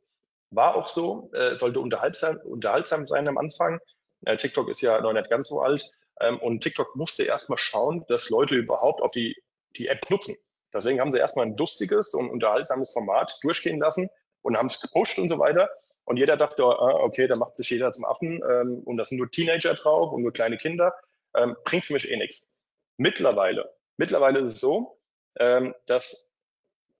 War 0.49 0.75
auch 0.75 0.87
so, 0.87 1.29
äh, 1.33 1.55
sollte 1.55 1.79
unterhaltsam, 1.79 2.37
unterhaltsam 2.43 3.05
sein 3.05 3.27
am 3.27 3.37
Anfang. 3.37 3.79
Äh, 4.25 4.37
TikTok 4.37 4.69
ist 4.69 4.81
ja 4.81 4.99
noch 4.99 5.13
nicht 5.13 5.29
ganz 5.29 5.47
so 5.47 5.61
alt. 5.61 5.89
Ähm, 6.19 6.39
und 6.39 6.61
TikTok 6.61 6.95
musste 6.95 7.23
erstmal 7.23 7.57
schauen, 7.57 8.05
dass 8.07 8.29
Leute 8.29 8.55
überhaupt 8.55 9.01
auf 9.01 9.11
die, 9.11 9.35
die 9.77 9.87
App 9.87 10.09
nutzen. 10.09 10.35
Deswegen 10.73 10.99
haben 10.99 11.11
sie 11.11 11.17
erstmal 11.17 11.45
ein 11.45 11.57
lustiges 11.57 12.13
und 12.13 12.29
unterhaltsames 12.29 12.91
Format 12.91 13.37
durchgehen 13.41 13.79
lassen 13.79 14.09
und 14.41 14.57
haben 14.57 14.67
es 14.67 14.79
gepusht 14.79 15.19
und 15.19 15.29
so 15.29 15.39
weiter. 15.39 15.69
Und 16.05 16.17
jeder 16.17 16.37
dachte, 16.37 16.63
ah, 16.63 16.95
okay, 17.01 17.27
da 17.27 17.35
macht 17.35 17.55
sich 17.55 17.69
jeder 17.69 17.91
zum 17.91 18.05
Affen 18.05 18.41
ähm, 18.49 18.81
und 18.85 18.97
das 18.97 19.09
sind 19.09 19.19
nur 19.19 19.29
Teenager 19.29 19.73
drauf 19.75 20.11
und 20.11 20.23
nur 20.23 20.33
kleine 20.33 20.57
Kinder. 20.57 20.93
Ähm, 21.35 21.55
bringt 21.63 21.85
für 21.85 21.93
mich 21.93 22.09
eh 22.09 22.17
nichts. 22.17 22.49
Mittlerweile, 22.97 23.73
mittlerweile 23.97 24.39
ist 24.39 24.53
es 24.53 24.59
so, 24.59 24.99
ähm, 25.39 25.73
dass 25.85 26.33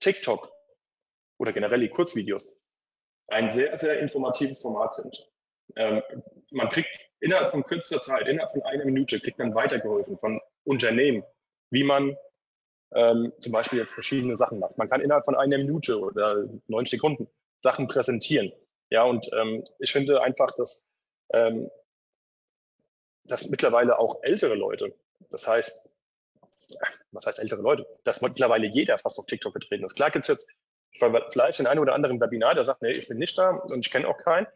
TikTok 0.00 0.50
oder 1.38 1.52
generell 1.52 1.80
die 1.80 1.88
Kurzvideos 1.88 2.58
ein 3.28 3.50
sehr, 3.50 3.76
sehr 3.76 3.98
informatives 4.00 4.60
Format 4.60 4.94
sind. 4.94 5.28
Ähm, 5.76 6.02
man 6.50 6.68
kriegt 6.70 7.10
innerhalb 7.20 7.50
von 7.50 7.62
kürzester 7.64 8.02
Zeit, 8.02 8.28
innerhalb 8.28 8.52
von 8.52 8.62
einer 8.62 8.84
Minute, 8.84 9.20
kriegt 9.20 9.38
man 9.38 9.54
weitergeholfen 9.54 10.18
von 10.18 10.40
Unternehmen, 10.64 11.24
wie 11.70 11.84
man 11.84 12.16
ähm, 12.94 13.32
zum 13.40 13.52
Beispiel 13.52 13.78
jetzt 13.78 13.94
verschiedene 13.94 14.36
Sachen 14.36 14.58
macht. 14.58 14.76
Man 14.76 14.88
kann 14.88 15.00
innerhalb 15.00 15.24
von 15.24 15.34
einer 15.34 15.58
Minute 15.58 15.98
oder 15.98 16.44
neun 16.66 16.84
Sekunden 16.84 17.28
Sachen 17.62 17.88
präsentieren. 17.88 18.52
Ja, 18.92 19.04
und 19.04 19.26
ähm, 19.32 19.64
ich 19.78 19.90
finde 19.90 20.20
einfach, 20.20 20.54
dass, 20.56 20.86
ähm, 21.32 21.70
dass 23.24 23.48
mittlerweile 23.48 23.98
auch 23.98 24.22
ältere 24.22 24.54
Leute, 24.54 24.94
das 25.30 25.48
heißt, 25.48 25.90
was 27.10 27.24
heißt 27.24 27.38
ältere 27.38 27.62
Leute, 27.62 27.86
dass 28.04 28.20
mittlerweile 28.20 28.66
jeder 28.66 28.98
fast 28.98 29.18
auf 29.18 29.24
TikTok 29.24 29.52
vertreten 29.52 29.86
ist. 29.86 29.94
Klar 29.94 30.10
gibt 30.10 30.26
es 30.26 30.28
jetzt 30.28 30.52
vielleicht 31.30 31.58
den 31.58 31.66
einen 31.66 31.80
oder 31.80 31.94
anderen 31.94 32.20
Webinar, 32.20 32.54
der 32.54 32.64
sagt, 32.64 32.82
nee, 32.82 32.90
ich 32.90 33.08
bin 33.08 33.16
nicht 33.16 33.38
da 33.38 33.52
und 33.52 33.78
ich 33.78 33.90
kenne 33.90 34.06
auch 34.06 34.18
keinen. 34.18 34.46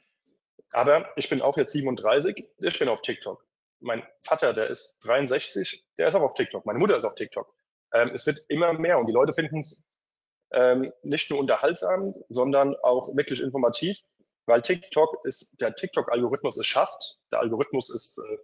Aber 0.72 1.10
ich 1.16 1.30
bin 1.30 1.40
auch 1.40 1.56
jetzt 1.56 1.72
37, 1.72 2.46
ich 2.58 2.78
bin 2.78 2.90
auf 2.90 3.00
TikTok. 3.00 3.42
Mein 3.80 4.06
Vater, 4.20 4.52
der 4.52 4.68
ist 4.68 4.98
63, 5.06 5.82
der 5.96 6.08
ist 6.08 6.14
auch 6.14 6.20
auf 6.20 6.34
TikTok. 6.34 6.66
Meine 6.66 6.78
Mutter 6.78 6.98
ist 6.98 7.04
auf 7.04 7.14
TikTok. 7.14 7.50
Ähm, 7.94 8.10
es 8.12 8.26
wird 8.26 8.44
immer 8.48 8.74
mehr 8.74 8.98
und 8.98 9.06
die 9.06 9.14
Leute 9.14 9.32
finden 9.32 9.60
es 9.60 9.88
ähm, 10.52 10.92
nicht 11.02 11.30
nur 11.30 11.40
unterhaltsam, 11.40 12.12
sondern 12.28 12.76
auch 12.82 13.16
wirklich 13.16 13.40
informativ, 13.40 13.98
weil 14.46 14.62
TikTok 14.62 15.24
ist, 15.24 15.60
der 15.60 15.74
TikTok-Algorithmus 15.74 16.56
es 16.56 16.66
schafft, 16.66 17.18
der 17.32 17.40
Algorithmus 17.40 17.90
ist 17.90 18.18
äh, 18.18 18.38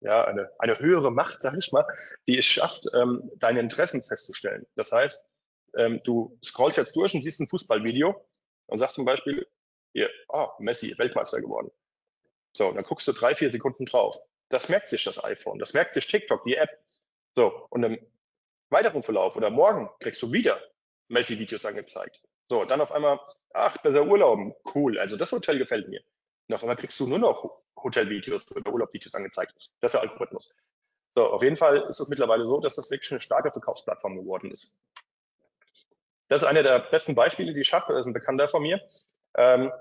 ja 0.00 0.24
eine, 0.24 0.50
eine 0.58 0.78
höhere 0.78 1.10
Macht, 1.10 1.40
sag 1.42 1.56
ich 1.56 1.72
mal, 1.72 1.86
die 2.26 2.38
es 2.38 2.46
schafft, 2.46 2.84
ähm, 2.94 3.30
deine 3.36 3.60
Interessen 3.60 4.02
festzustellen. 4.02 4.66
Das 4.74 4.92
heißt, 4.92 5.28
ähm, 5.76 6.00
du 6.04 6.38
scrollst 6.44 6.78
jetzt 6.78 6.96
durch 6.96 7.14
und 7.14 7.22
siehst 7.22 7.40
ein 7.40 7.48
Fußballvideo 7.48 8.26
und 8.66 8.78
sagst 8.78 8.96
zum 8.96 9.04
Beispiel, 9.04 9.46
hier, 9.92 10.10
oh, 10.28 10.48
Messi, 10.58 10.96
Weltmeister 10.98 11.40
geworden. 11.40 11.70
So, 12.52 12.72
dann 12.72 12.84
guckst 12.84 13.06
du 13.08 13.12
drei, 13.12 13.34
vier 13.34 13.50
Sekunden 13.50 13.86
drauf. 13.86 14.18
Das 14.48 14.68
merkt 14.68 14.88
sich 14.88 15.04
das 15.04 15.22
iPhone, 15.22 15.58
das 15.58 15.74
merkt 15.74 15.94
sich 15.94 16.06
TikTok, 16.06 16.44
die 16.44 16.56
App. 16.56 16.70
So, 17.36 17.66
und 17.70 17.82
im 17.84 17.98
weiteren 18.70 19.02
Verlauf 19.02 19.36
oder 19.36 19.50
morgen 19.50 19.90
kriegst 20.00 20.22
du 20.22 20.32
wieder 20.32 20.60
Messi-Videos 21.08 21.64
angezeigt. 21.64 22.22
So, 22.48 22.64
dann 22.64 22.80
auf 22.80 22.92
einmal, 22.92 23.20
ach, 23.52 23.76
besser 23.78 24.06
Urlauben, 24.06 24.54
cool, 24.74 24.98
also 24.98 25.16
das 25.16 25.32
Hotel 25.32 25.58
gefällt 25.58 25.88
mir. 25.88 26.02
Und 26.48 26.54
auf 26.54 26.62
einmal 26.62 26.76
kriegst 26.76 26.98
du 27.00 27.06
nur 27.06 27.18
noch 27.18 27.62
Hotelvideos 27.76 28.54
oder 28.56 28.72
Urlaubvideos 28.72 29.14
angezeigt. 29.14 29.54
Das 29.80 29.94
ist 29.94 30.00
der 30.00 30.02
Algorithmus. 30.02 30.56
So, 31.14 31.30
auf 31.30 31.42
jeden 31.42 31.56
Fall 31.56 31.84
ist 31.88 32.00
es 32.00 32.08
mittlerweile 32.08 32.46
so, 32.46 32.60
dass 32.60 32.76
das 32.76 32.90
wirklich 32.90 33.10
eine 33.10 33.20
starke 33.20 33.50
Verkaufsplattform 33.50 34.16
geworden 34.16 34.50
ist. 34.50 34.80
Das 36.28 36.42
ist 36.42 36.48
einer 36.48 36.62
der 36.62 36.80
besten 36.80 37.14
Beispiele, 37.14 37.54
die 37.54 37.60
ich 37.60 37.72
habe. 37.72 37.92
Das 37.92 38.00
ist 38.00 38.06
ein 38.06 38.12
Bekannter 38.12 38.48
von 38.48 38.62
mir. 38.62 38.80
Ähm, 39.36 39.72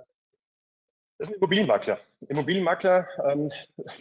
das 1.17 1.27
ist 1.27 1.34
ein 1.34 1.38
Immobilienmakler. 1.38 1.99
Immobilienmakler, 2.27 3.08
ähm, 3.25 3.51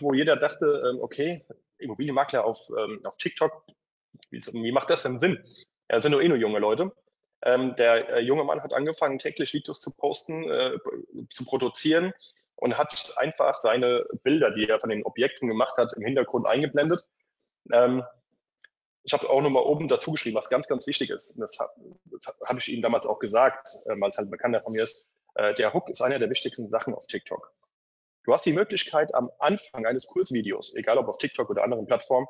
wo 0.01 0.15
jeder 0.15 0.37
dachte, 0.37 0.91
ähm, 0.91 1.01
okay, 1.01 1.45
Immobilienmakler 1.79 2.45
auf, 2.45 2.71
ähm, 2.71 3.01
auf 3.05 3.17
TikTok, 3.17 3.65
wie, 4.31 4.41
wie, 4.41 4.73
macht 4.73 4.91
das 4.91 5.03
denn 5.03 5.19
Sinn? 5.19 5.43
Ja, 5.91 6.01
sind 6.01 6.13
nur 6.13 6.23
eh 6.23 6.29
nur 6.29 6.39
junge 6.39 6.59
Leute. 6.59 6.93
Ähm, 7.43 7.77
der 7.77 8.09
äh, 8.09 8.21
junge 8.21 8.45
Mann 8.45 8.63
hat 8.63 8.73
angefangen, 8.73 9.19
täglich 9.19 9.53
Videos 9.53 9.81
zu 9.81 9.95
posten, 9.95 10.51
äh, 10.51 10.79
zu 11.31 11.45
produzieren 11.45 12.13
und 12.57 12.79
hat 12.79 13.13
einfach 13.17 13.59
seine 13.59 14.07
Bilder, 14.23 14.51
die 14.51 14.69
er 14.69 14.81
von 14.81 14.91
den 14.91 15.05
Objekten 15.05 15.49
gemacht 15.49 15.77
hat, 15.77 15.93
im 15.95 16.05
Hintergrund 16.05 16.47
eingeblendet. 16.47 17.07
Ähm, 17.73 18.03
ich 19.03 19.13
habe 19.13 19.31
auch 19.31 19.41
nochmal 19.41 19.63
oben 19.63 19.87
dazu 19.87 20.11
geschrieben, 20.13 20.37
was 20.37 20.49
ganz, 20.49 20.67
ganz 20.67 20.87
wichtig 20.87 21.11
ist. 21.11 21.39
Das 21.39 21.59
habe 21.61 21.73
hab 22.45 22.59
ich 22.59 22.69
Ihnen 22.69 22.83
damals 22.83 23.07
auch 23.07 23.19
gesagt, 23.19 23.69
äh, 23.85 23.95
weil 24.01 24.11
es 24.11 24.19
halt 24.19 24.31
bekannter 24.31 24.63
von 24.63 24.73
mir 24.73 24.83
ist. 24.83 25.09
Äh, 25.35 25.55
der 25.55 25.75
Hook 25.75 25.89
ist 25.91 26.01
einer 26.01 26.19
der 26.19 26.31
wichtigsten 26.31 26.69
Sachen 26.69 26.95
auf 26.95 27.07
TikTok. 27.07 27.53
Du 28.25 28.33
hast 28.33 28.45
die 28.45 28.53
Möglichkeit, 28.53 29.15
am 29.15 29.31
Anfang 29.39 29.87
eines 29.87 30.09
Kurzvideos, 30.09 30.75
egal 30.75 30.99
ob 30.99 31.07
auf 31.07 31.19
TikTok 31.19 31.49
oder 31.49 31.63
anderen 31.63 31.87
Plattformen, 31.87 32.27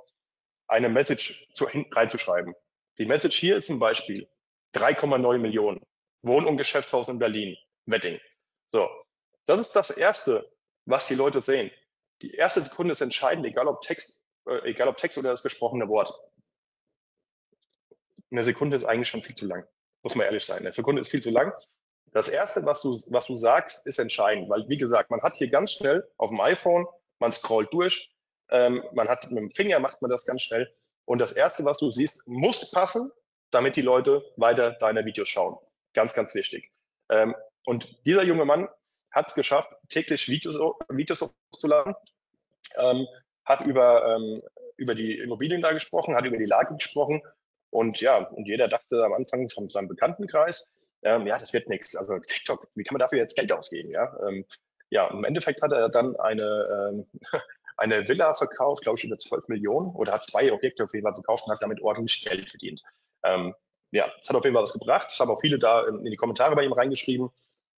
eine 0.68 0.90
Message 0.90 1.48
zu, 1.54 1.66
reinzuschreiben. 1.92 2.54
Die 2.98 3.06
Message 3.06 3.38
hier 3.38 3.56
ist 3.56 3.68
zum 3.68 3.78
Beispiel 3.78 4.28
3,9 4.74 5.38
Millionen. 5.38 5.80
Wohn- 6.22 6.46
und 6.46 6.56
Geschäftshaus 6.56 7.08
in 7.08 7.18
Berlin. 7.18 7.56
Wedding. 7.86 8.20
So. 8.70 8.88
Das 9.46 9.60
ist 9.60 9.72
das 9.72 9.90
Erste, 9.90 10.50
was 10.86 11.06
die 11.06 11.14
Leute 11.14 11.40
sehen. 11.40 11.70
Die 12.22 12.34
erste 12.34 12.62
Sekunde 12.62 12.92
ist 12.92 13.00
entscheidend, 13.00 13.46
egal 13.46 13.68
ob 13.68 13.80
Text, 13.82 14.20
äh, 14.48 14.70
egal 14.70 14.88
ob 14.88 14.96
Text 14.96 15.18
oder 15.18 15.30
das 15.30 15.42
gesprochene 15.42 15.88
Wort. 15.88 16.12
Eine 18.30 18.42
Sekunde 18.42 18.76
ist 18.76 18.84
eigentlich 18.84 19.08
schon 19.08 19.22
viel 19.22 19.36
zu 19.36 19.46
lang. 19.46 19.66
Muss 20.02 20.14
man 20.14 20.26
ehrlich 20.26 20.44
sein. 20.44 20.58
Eine 20.58 20.72
Sekunde 20.72 21.00
ist 21.00 21.10
viel 21.10 21.22
zu 21.22 21.30
lang. 21.30 21.52
Das 22.12 22.28
erste, 22.28 22.64
was 22.64 22.82
du, 22.82 22.90
was 23.10 23.26
du 23.26 23.36
sagst, 23.36 23.86
ist 23.86 23.98
entscheidend, 23.98 24.48
weil, 24.48 24.68
wie 24.68 24.78
gesagt, 24.78 25.10
man 25.10 25.22
hat 25.22 25.36
hier 25.36 25.48
ganz 25.48 25.72
schnell 25.72 26.08
auf 26.16 26.30
dem 26.30 26.40
iPhone, 26.40 26.86
man 27.18 27.32
scrollt 27.32 27.72
durch, 27.72 28.10
ähm, 28.50 28.82
man 28.94 29.08
hat 29.08 29.30
mit 29.30 29.38
dem 29.38 29.50
Finger 29.50 29.80
macht 29.80 30.00
man 30.02 30.10
das 30.10 30.24
ganz 30.24 30.42
schnell. 30.42 30.72
Und 31.04 31.18
das 31.18 31.32
erste, 31.32 31.64
was 31.64 31.78
du 31.78 31.90
siehst, 31.90 32.26
muss 32.26 32.70
passen, 32.70 33.10
damit 33.50 33.76
die 33.76 33.82
Leute 33.82 34.24
weiter 34.36 34.72
deine 34.72 35.04
Videos 35.04 35.28
schauen. 35.28 35.56
Ganz, 35.94 36.14
ganz 36.14 36.34
wichtig. 36.34 36.70
Ähm, 37.10 37.34
und 37.64 37.98
dieser 38.06 38.24
junge 38.24 38.44
Mann 38.44 38.68
hat 39.12 39.28
es 39.28 39.34
geschafft, 39.34 39.72
täglich 39.88 40.28
Videos, 40.28 40.56
Videos 40.88 41.22
hochzuladen, 41.52 41.94
ähm, 42.76 43.06
hat 43.44 43.66
über, 43.66 44.16
ähm, 44.16 44.42
über 44.76 44.94
die 44.94 45.18
Immobilien 45.18 45.62
da 45.62 45.72
gesprochen, 45.72 46.14
hat 46.14 46.24
über 46.24 46.36
die 46.36 46.44
Lage 46.44 46.74
gesprochen. 46.74 47.22
Und 47.70 48.00
ja, 48.00 48.18
und 48.18 48.46
jeder 48.46 48.68
dachte 48.68 49.04
am 49.04 49.12
Anfang 49.14 49.48
von 49.48 49.68
seinem 49.68 49.88
Bekanntenkreis, 49.88 50.70
ähm, 51.02 51.26
ja, 51.26 51.38
das 51.38 51.52
wird 51.52 51.68
nichts. 51.68 51.94
Also 51.96 52.18
TikTok, 52.18 52.68
wie 52.74 52.82
kann 52.82 52.94
man 52.94 53.00
dafür 53.00 53.18
jetzt 53.18 53.36
Geld 53.36 53.52
ausgeben? 53.52 53.90
Ja, 53.90 54.16
ähm, 54.26 54.44
ja 54.90 55.08
im 55.08 55.24
Endeffekt 55.24 55.62
hat 55.62 55.72
er 55.72 55.88
dann 55.88 56.16
eine, 56.16 56.92
ähm, 56.92 57.06
eine 57.76 58.08
Villa 58.08 58.34
verkauft, 58.34 58.82
glaube 58.82 58.98
ich, 58.98 59.04
über 59.04 59.18
12 59.18 59.48
Millionen 59.48 59.94
oder 59.94 60.12
hat 60.12 60.24
zwei 60.24 60.52
Objekte 60.52 60.84
auf 60.84 60.92
jeden 60.94 61.04
Fall 61.04 61.14
verkauft 61.14 61.44
und 61.46 61.52
hat 61.52 61.62
damit 61.62 61.80
ordentlich 61.82 62.24
Geld 62.24 62.50
verdient. 62.50 62.82
Ähm, 63.24 63.54
ja, 63.92 64.10
das 64.18 64.28
hat 64.28 64.36
auf 64.36 64.44
jeden 64.44 64.54
Fall 64.54 64.64
was 64.64 64.72
gebracht. 64.72 65.06
Das 65.10 65.20
haben 65.20 65.30
auch 65.30 65.40
viele 65.40 65.58
da 65.58 65.86
in 65.86 66.04
die 66.04 66.16
Kommentare 66.16 66.54
bei 66.54 66.64
ihm 66.64 66.72
reingeschrieben. 66.72 67.30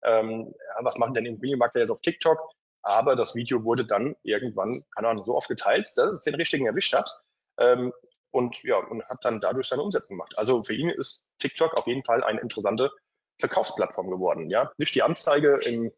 Ähm, 0.03 0.55
ja, 0.57 0.85
was 0.85 0.97
machen 0.97 1.15
denn 1.15 1.27
Immobilienmakler 1.27 1.83
jetzt 1.83 1.91
auf 1.91 2.01
TikTok? 2.01 2.41
Aber 2.83 3.17
das 3.17 3.35
Video 3.35 3.65
wurde 3.65 3.85
dann 3.85 4.15
irgendwann, 4.23 4.85
keine 4.95 5.09
Ahnung, 5.09 5.25
so 5.25 5.35
oft 5.35 5.49
geteilt, 5.49 5.93
dass 5.97 6.11
es 6.19 6.23
den 6.23 6.37
richtigen 6.37 6.67
erwischt 6.67 6.95
hat. 6.95 7.11
Ähm, 7.59 7.93
und 8.31 8.63
ja, 8.63 8.77
und 8.77 9.05
hat 9.07 9.25
dann 9.25 9.41
dadurch 9.41 9.69
seine 9.69 9.83
Umsätze 9.83 10.09
gemacht. 10.09 10.37
Also 10.37 10.63
für 10.63 10.75
ihn 10.75 10.91
ist 10.91 11.27
TikTok 11.39 11.75
auf 11.75 11.87
jeden 11.87 12.05
Fall 12.05 12.23
eine 12.23 12.41
interessante 12.41 12.91
Verkaufsplattform 13.41 14.11
geworden. 14.11 14.51
Ja, 14.51 14.71
nicht 14.79 14.95
die 14.95 15.03
Anzeige 15.03 15.59
im, 15.65 15.91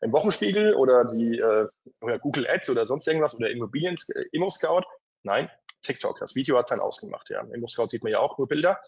im 0.00 0.12
Wochenspiegel 0.12 0.74
oder 0.74 1.04
die 1.04 1.38
äh, 1.38 1.68
oder 2.00 2.18
Google 2.18 2.46
Ads 2.46 2.70
oder 2.70 2.86
sonst 2.86 3.06
irgendwas 3.06 3.34
oder 3.34 3.50
Immobilien 3.50 3.96
äh, 4.14 4.24
Immo 4.32 4.50
Scout. 4.50 4.82
Nein, 5.22 5.50
TikTok. 5.82 6.18
Das 6.18 6.34
Video 6.34 6.58
hat 6.58 6.68
sein 6.68 6.80
ausgemacht. 6.80 7.30
Ja, 7.30 7.40
Immo 7.42 7.66
Scout 7.66 7.88
sieht 7.88 8.02
man 8.02 8.12
ja 8.12 8.18
auch 8.18 8.38
nur 8.38 8.48
Bilder. 8.48 8.80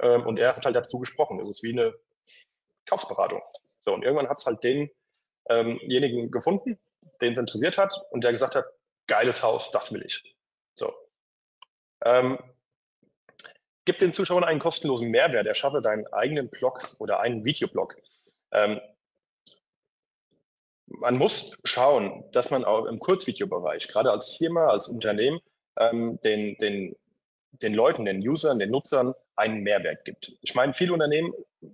Ähm, 0.00 0.26
und 0.26 0.38
er 0.38 0.56
hat 0.56 0.64
halt 0.64 0.76
dazu 0.76 0.98
gesprochen. 0.98 1.40
Es 1.40 1.48
ist 1.48 1.62
wie 1.62 1.72
eine 1.72 1.94
Kaufsberatung. 2.86 3.42
So 3.84 3.92
und 3.92 4.02
irgendwann 4.02 4.28
hat 4.28 4.40
es 4.40 4.46
halt 4.46 4.62
denjenigen 4.62 6.24
ähm 6.24 6.30
gefunden, 6.30 6.78
den 7.20 7.32
es 7.32 7.38
interessiert 7.38 7.78
hat 7.78 7.94
und 8.10 8.24
der 8.24 8.32
gesagt 8.32 8.54
hat, 8.54 8.66
geiles 9.06 9.42
Haus, 9.42 9.70
das 9.70 9.92
will 9.92 10.02
ich. 10.04 10.22
So. 10.74 10.92
Ähm, 12.04 12.38
Gib 13.86 13.98
den 13.98 14.14
Zuschauern 14.14 14.44
einen 14.44 14.60
kostenlosen 14.60 15.10
Mehrwert, 15.10 15.46
erschaffe 15.46 15.82
deinen 15.82 16.06
eigenen 16.06 16.48
Blog 16.48 16.94
oder 16.98 17.20
einen 17.20 17.44
Videoblog. 17.44 17.96
Ähm, 18.50 18.80
man 20.86 21.18
muss 21.18 21.58
schauen, 21.64 22.24
dass 22.32 22.50
man 22.50 22.64
auch 22.64 22.86
im 22.86 22.98
Kurzvideobereich, 22.98 23.88
gerade 23.88 24.10
als 24.10 24.36
Firma, 24.36 24.68
als 24.68 24.88
Unternehmen, 24.88 25.40
ähm, 25.78 26.18
den, 26.22 26.56
den, 26.58 26.96
den 27.50 27.74
Leuten, 27.74 28.04
den 28.04 28.26
Usern, 28.26 28.58
den 28.58 28.70
Nutzern 28.70 29.14
einen 29.36 29.62
Mehrwert 29.62 30.04
gibt. 30.04 30.32
Ich 30.42 30.54
meine, 30.54 30.74
viele 30.74 30.92
Unternehmen 30.92 31.32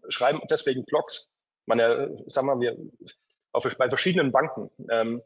schreiben 0.08 0.40
deswegen 0.48 0.84
Blogs. 0.84 1.30
Äh, 1.68 2.08
sagen 2.26 2.48
wir, 2.48 2.60
wir 2.60 2.76
auf, 3.52 3.64
bei 3.76 3.88
verschiedenen 3.88 4.32
Banken 4.32 4.70
ähm, 4.90 5.22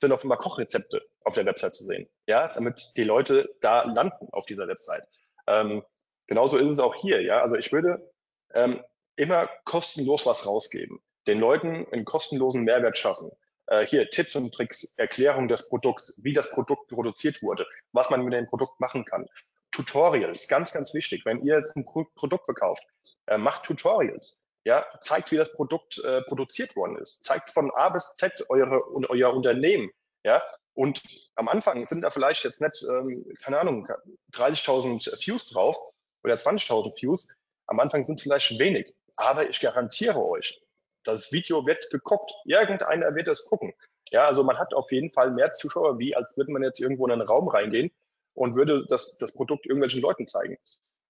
sind 0.00 0.12
auch 0.12 0.24
immer 0.24 0.36
Kochrezepte 0.36 1.02
auf 1.24 1.34
der 1.34 1.46
Website 1.46 1.74
zu 1.74 1.84
sehen, 1.84 2.08
ja, 2.26 2.48
damit 2.48 2.92
die 2.96 3.04
Leute 3.04 3.48
da 3.60 3.84
landen 3.84 4.28
auf 4.32 4.46
dieser 4.46 4.68
Website. 4.68 5.04
Ähm, 5.46 5.82
genauso 6.26 6.58
ist 6.58 6.70
es 6.70 6.78
auch 6.78 6.94
hier, 6.94 7.22
ja. 7.22 7.40
Also 7.40 7.56
ich 7.56 7.72
würde 7.72 8.10
ähm, 8.52 8.82
immer 9.16 9.48
kostenlos 9.64 10.26
was 10.26 10.46
rausgeben, 10.46 11.00
den 11.26 11.40
Leuten 11.40 11.86
einen 11.92 12.04
kostenlosen 12.04 12.64
Mehrwert 12.64 12.98
schaffen. 12.98 13.30
Äh, 13.66 13.86
hier 13.86 14.10
Tipps 14.10 14.36
und 14.36 14.52
Tricks, 14.52 14.94
Erklärung 14.98 15.48
des 15.48 15.68
Produkts, 15.68 16.20
wie 16.22 16.32
das 16.32 16.50
Produkt 16.50 16.88
produziert 16.88 17.42
wurde, 17.42 17.66
was 17.92 18.10
man 18.10 18.24
mit 18.24 18.34
dem 18.34 18.46
Produkt 18.46 18.78
machen 18.80 19.04
kann. 19.04 19.26
Tutorials, 19.70 20.48
ganz, 20.48 20.72
ganz 20.72 20.94
wichtig. 20.94 21.24
Wenn 21.24 21.42
ihr 21.44 21.56
jetzt 21.56 21.76
ein 21.76 21.84
Produkt 21.84 22.44
verkauft, 22.44 22.82
äh, 23.26 23.38
macht 23.38 23.64
Tutorials. 23.64 24.38
Ja, 24.66 24.86
zeigt, 25.00 25.30
wie 25.30 25.36
das 25.36 25.52
Produkt 25.52 25.98
äh, 26.04 26.22
produziert 26.22 26.74
worden 26.74 26.96
ist. 26.96 27.22
Zeigt 27.22 27.50
von 27.50 27.70
A 27.72 27.90
bis 27.90 28.14
Z 28.16 28.46
eure, 28.48 28.82
euer 29.10 29.34
Unternehmen. 29.34 29.90
Ja, 30.24 30.42
und 30.74 31.02
am 31.34 31.48
Anfang 31.48 31.86
sind 31.86 32.02
da 32.02 32.10
vielleicht 32.10 32.44
jetzt 32.44 32.60
nicht, 32.60 32.82
ähm, 32.88 33.26
keine 33.42 33.60
Ahnung, 33.60 33.86
30.000 34.32 35.24
Views 35.24 35.48
drauf 35.48 35.76
oder 36.22 36.34
20.000 36.34 37.00
Views. 37.00 37.34
Am 37.66 37.78
Anfang 37.78 38.04
sind 38.04 38.20
vielleicht 38.20 38.58
wenig. 38.58 38.94
Aber 39.16 39.48
ich 39.48 39.60
garantiere 39.60 40.24
euch, 40.24 40.60
das 41.04 41.32
Video 41.32 41.66
wird 41.66 41.90
geguckt. 41.90 42.32
Irgendeiner 42.44 43.14
wird 43.14 43.28
es 43.28 43.44
gucken. 43.44 43.74
Ja, 44.10 44.26
also 44.26 44.42
man 44.42 44.58
hat 44.58 44.74
auf 44.74 44.90
jeden 44.92 45.12
Fall 45.12 45.30
mehr 45.30 45.52
Zuschauer, 45.52 45.98
wie 45.98 46.14
als 46.14 46.36
würde 46.36 46.52
man 46.52 46.62
jetzt 46.62 46.80
irgendwo 46.80 47.06
in 47.06 47.12
einen 47.12 47.22
Raum 47.22 47.48
reingehen 47.48 47.90
und 48.34 48.54
würde 48.54 48.84
das, 48.86 49.16
das 49.18 49.32
Produkt 49.32 49.66
irgendwelchen 49.66 50.02
Leuten 50.02 50.28
zeigen. 50.28 50.58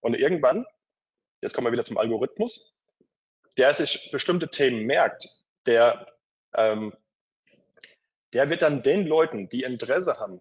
Und 0.01 0.15
irgendwann, 0.15 0.67
jetzt 1.41 1.55
kommen 1.55 1.67
wir 1.67 1.73
wieder 1.73 1.85
zum 1.85 1.99
Algorithmus, 1.99 2.75
der 3.57 3.75
sich 3.75 4.11
bestimmte 4.13 4.49
Themen 4.49 4.85
merkt, 4.85 5.29
der, 5.67 6.07
ähm, 6.55 6.93
der 8.33 8.51
wird 8.51 8.63
dann 8.63 8.83
den 8.83 9.07
Leuten, 9.07 9.49
die 9.49 9.63
Interesse 9.63 10.19
haben, 10.19 10.41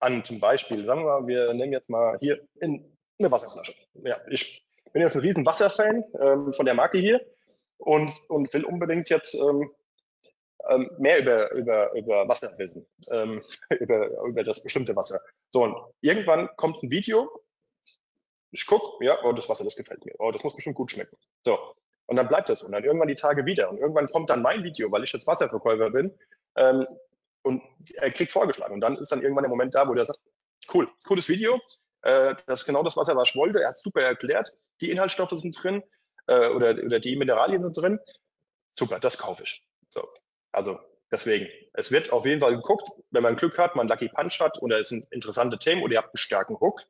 an 0.00 0.24
zum 0.24 0.40
Beispiel, 0.40 0.84
sagen 0.84 1.04
wir 1.04 1.20
mal, 1.20 1.26
wir 1.26 1.54
nehmen 1.54 1.72
jetzt 1.72 1.88
mal 1.88 2.18
hier 2.20 2.46
in 2.60 2.96
eine 3.18 3.30
Wasserflasche. 3.30 3.74
Ja, 3.94 4.20
ich 4.28 4.66
bin 4.92 5.02
jetzt 5.02 5.16
ein 5.16 5.20
riesen 5.20 5.46
Wasserfan 5.46 6.04
ähm, 6.20 6.52
von 6.52 6.66
der 6.66 6.74
Marke 6.74 6.98
hier 6.98 7.24
und, 7.78 8.12
und 8.28 8.52
will 8.52 8.64
unbedingt 8.64 9.08
jetzt 9.10 9.34
ähm, 9.34 9.70
ähm, 10.68 10.90
mehr 10.98 11.20
über, 11.20 11.52
über, 11.52 11.92
über 11.94 12.28
Wasser 12.28 12.52
wissen, 12.58 12.86
ähm, 13.10 13.42
über, 13.80 14.08
über 14.24 14.44
das 14.44 14.62
bestimmte 14.62 14.96
Wasser. 14.96 15.20
So, 15.52 15.64
und 15.64 15.76
irgendwann 16.00 16.48
kommt 16.56 16.82
ein 16.82 16.90
Video, 16.90 17.30
ich 18.50 18.66
gucke, 18.66 19.04
ja, 19.04 19.18
oh, 19.24 19.32
das 19.32 19.48
Wasser, 19.48 19.64
das 19.64 19.76
gefällt 19.76 20.04
mir, 20.04 20.14
oh, 20.18 20.30
das 20.30 20.44
muss 20.44 20.54
bestimmt 20.54 20.76
gut 20.76 20.90
schmecken. 20.90 21.16
So, 21.44 21.58
und 22.06 22.16
dann 22.16 22.28
bleibt 22.28 22.48
das 22.48 22.62
und 22.62 22.72
dann 22.72 22.84
irgendwann 22.84 23.08
die 23.08 23.14
Tage 23.14 23.44
wieder. 23.44 23.70
Und 23.70 23.78
irgendwann 23.78 24.06
kommt 24.06 24.30
dann 24.30 24.42
mein 24.42 24.62
Video, 24.62 24.90
weil 24.90 25.04
ich 25.04 25.12
jetzt 25.12 25.26
Wasserverkäufer 25.26 25.90
bin, 25.90 26.16
ähm, 26.56 26.86
und 27.42 27.62
er 27.94 28.10
kriegt 28.10 28.32
vorgeschlagen. 28.32 28.74
Und 28.74 28.80
dann 28.80 28.96
ist 28.96 29.12
dann 29.12 29.22
irgendwann 29.22 29.44
der 29.44 29.50
Moment 29.50 29.74
da, 29.74 29.88
wo 29.88 29.94
der 29.94 30.04
sagt, 30.04 30.18
cool, 30.74 30.88
cooles 31.06 31.28
Video, 31.28 31.60
äh, 32.02 32.34
das 32.46 32.60
ist 32.60 32.66
genau 32.66 32.82
das, 32.82 32.96
was 32.96 33.08
er 33.08 33.16
was 33.16 33.36
wollte. 33.36 33.60
Er 33.60 33.68
hat 33.68 33.78
super 33.78 34.02
erklärt, 34.02 34.52
die 34.80 34.90
Inhaltsstoffe 34.90 35.38
sind 35.38 35.52
drin 35.62 35.82
äh, 36.26 36.48
oder, 36.48 36.70
oder 36.84 37.00
die 37.00 37.16
Mineralien 37.16 37.62
sind 37.62 37.76
drin. 37.76 38.00
Super, 38.78 39.00
das 39.00 39.18
kaufe 39.18 39.42
ich. 39.42 39.62
So, 39.88 40.06
also 40.52 40.78
deswegen, 41.10 41.48
es 41.74 41.90
wird 41.90 42.12
auf 42.12 42.24
jeden 42.26 42.40
Fall 42.40 42.56
geguckt, 42.56 42.88
wenn 43.10 43.22
man 43.22 43.36
Glück 43.36 43.58
hat, 43.58 43.76
man 43.76 43.88
Lucky 43.88 44.08
Punch 44.08 44.40
hat 44.40 44.60
oder 44.62 44.78
es 44.78 44.88
sind 44.88 45.10
interessante 45.12 45.58
Themen 45.58 45.82
oder 45.82 45.94
ihr 45.94 45.98
habt 45.98 46.14
einen 46.14 46.18
starken 46.18 46.58
Hook, 46.60 46.82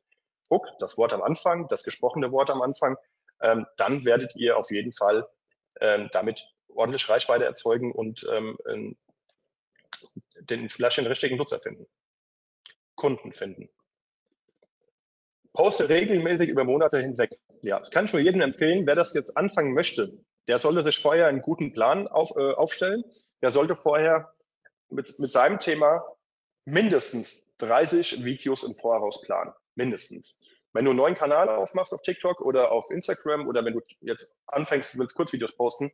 Hook, 0.49 0.67
das 0.79 0.97
Wort 0.97 1.13
am 1.13 1.21
Anfang, 1.21 1.67
das 1.67 1.83
gesprochene 1.83 2.31
Wort 2.31 2.49
am 2.49 2.61
Anfang, 2.61 2.97
ähm, 3.41 3.65
dann 3.77 4.05
werdet 4.05 4.35
ihr 4.35 4.57
auf 4.57 4.71
jeden 4.71 4.93
Fall 4.93 5.27
ähm, 5.79 6.09
damit 6.11 6.45
ordentlich 6.69 7.07
Reichweite 7.09 7.45
erzeugen 7.45 7.91
und 7.91 8.25
ähm, 8.31 8.57
den, 10.41 10.69
vielleicht 10.69 10.97
den 10.97 11.07
richtigen 11.07 11.37
Nutzer 11.37 11.59
finden, 11.59 11.87
Kunden 12.95 13.33
finden. 13.33 13.69
Poste 15.53 15.89
regelmäßig 15.89 16.49
über 16.49 16.63
Monate 16.63 16.99
hinweg. 16.99 17.39
Ja, 17.61 17.81
ich 17.83 17.91
kann 17.91 18.07
schon 18.07 18.23
jedem 18.23 18.41
empfehlen, 18.41 18.85
wer 18.85 18.95
das 18.95 19.13
jetzt 19.13 19.35
anfangen 19.35 19.73
möchte, 19.73 20.17
der 20.47 20.59
sollte 20.59 20.83
sich 20.83 20.99
vorher 20.99 21.27
einen 21.27 21.41
guten 21.41 21.73
Plan 21.73 22.07
auf, 22.07 22.31
äh, 22.35 22.53
aufstellen. 22.53 23.03
Der 23.41 23.51
sollte 23.51 23.75
vorher 23.75 24.33
mit, 24.89 25.19
mit 25.19 25.31
seinem 25.31 25.59
Thema 25.59 26.03
mindestens 26.65 27.47
30 27.59 28.23
Videos 28.23 28.63
im 28.63 28.75
Voraus 28.75 29.21
planen. 29.21 29.53
Mindestens. 29.75 30.39
Wenn 30.73 30.85
du 30.85 30.91
einen 30.91 30.97
neuen 30.97 31.15
Kanal 31.15 31.49
aufmachst 31.49 31.93
auf 31.93 32.01
TikTok 32.01 32.41
oder 32.41 32.71
auf 32.71 32.89
Instagram 32.91 33.47
oder 33.47 33.63
wenn 33.65 33.73
du 33.73 33.81
jetzt 34.01 34.39
anfängst, 34.47 34.93
du 34.93 34.99
willst 34.99 35.15
Kurzvideos 35.15 35.55
posten, 35.55 35.91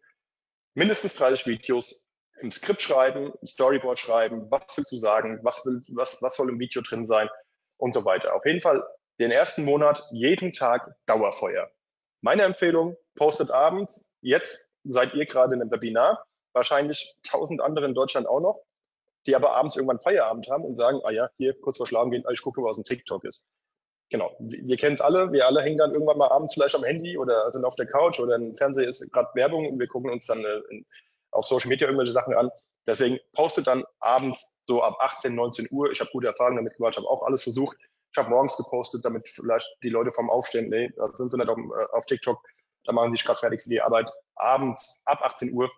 mindestens 0.73 1.13
30 1.15 1.45
Videos 1.47 2.08
im 2.41 2.52
Skript 2.52 2.82
schreiben, 2.82 3.34
im 3.41 3.47
Storyboard 3.47 3.99
schreiben, 3.99 4.49
was 4.52 4.65
willst 4.76 4.91
du 4.91 4.97
sagen, 4.97 5.39
was, 5.43 5.65
will, 5.65 5.82
was, 5.89 6.21
was 6.21 6.36
soll 6.36 6.49
im 6.49 6.60
Video 6.60 6.82
drin 6.82 7.06
sein 7.06 7.30
und 7.78 7.93
so 7.93 8.04
weiter. 8.06 8.36
Auf 8.36 8.45
jeden 8.45 8.62
Fall 8.62 8.84
den 9.19 9.32
ersten 9.32 9.63
Monat 9.63 10.04
jeden 10.12 10.54
Tag 10.54 10.95
Dauerfeuer. 11.06 11.69
Meine 12.21 12.43
Empfehlung, 12.43 12.95
postet 13.15 13.52
abends, 13.52 14.12
jetzt 14.21 14.71
seid 14.84 15.13
ihr 15.13 15.26
gerade 15.26 15.54
in 15.54 15.62
einem 15.62 15.71
Webinar, 15.71 16.26
wahrscheinlich 16.54 17.17
tausend 17.23 17.62
andere 17.62 17.86
in 17.86 17.93
Deutschland 17.93 18.28
auch 18.28 18.39
noch, 18.39 18.60
die 19.28 19.36
aber 19.36 19.52
abends 19.52 19.76
irgendwann 19.76 19.99
Feierabend 19.99 20.49
haben 20.49 20.63
und 20.63 20.76
sagen, 20.76 20.99
ah 21.04 21.12
ja, 21.12 21.30
hier 21.38 21.54
kurz 21.62 21.78
vor 21.78 21.88
Schlafen 21.88 22.12
gehen, 22.12 22.23
ich 22.32 22.41
gucke, 22.41 22.63
was 22.63 22.78
ein 22.78 22.84
TikTok 22.84 23.23
ist 23.23 23.47
genau, 24.13 24.36
wir 24.39 24.78
kennen 24.78 24.95
es 24.95 25.02
alle, 25.02 25.32
wir 25.32 25.47
alle 25.47 25.62
hängen 25.62 25.80
dann 25.80 25.91
irgendwann 25.91 26.19
mal 26.19 26.30
abends 26.30 26.54
vielleicht 26.54 26.76
am 26.76 26.84
Handy 26.84 27.17
oder 27.17 27.52
sind 27.52 27.65
auf 27.65 27.76
der 27.76 27.88
Couch 27.88 28.19
oder 28.19 28.36
im 28.36 28.54
Fernseher 28.54 28.88
ist 28.88 29.12
gerade 29.12 29.30
Werbung 29.34 29.67
und 29.67 29.80
wir 29.80 29.88
gucken 29.88 30.12
uns 30.12 30.28
dann 30.28 30.45
äh, 30.45 30.62
in, 30.69 30.86
auf 31.32 31.45
Social 31.45 31.67
Media 31.67 31.88
irgendwelche 31.88 32.13
Sachen 32.13 32.36
an. 32.36 32.52
Deswegen 32.86 33.17
postet 33.34 33.65
dann 33.65 33.84
abends 33.99 34.60
so 34.67 34.84
ab 34.84 34.97
18, 34.99 35.34
19 35.34 35.67
Uhr. 35.71 35.91
Ich 35.91 35.99
habe 35.99 36.12
gute 36.12 36.28
Erfahrungen 36.28 36.58
damit 36.58 36.76
gemacht, 36.76 36.95
habe 36.95 37.08
auch 37.08 37.23
alles 37.23 37.41
versucht. 37.41 37.76
Ich 38.13 38.17
habe 38.17 38.30
morgens 38.30 38.56
gepostet, 38.56 39.04
damit 39.04 39.28
vielleicht 39.28 39.67
die 39.82 39.89
Leute 39.89 40.12
vom 40.12 40.30
Aufstehen, 40.30 40.69
nee, 40.69 40.91
da 40.95 41.10
sind 41.13 41.32
sie 41.32 41.38
nicht 41.38 41.49
auf, 41.49 41.58
äh, 41.58 41.97
auf 41.97 42.06
TikTok, 42.06 42.38
da 42.86 42.93
machen 42.93 43.10
sie 43.10 43.17
sich 43.17 43.26
gerade 43.26 43.39
fertig 43.39 43.63
für 43.63 43.69
die 43.69 43.82
Arbeit. 43.82 44.12
Abends 44.36 45.02
ab 45.06 45.21
18 45.23 45.52
Uhr 45.52 45.71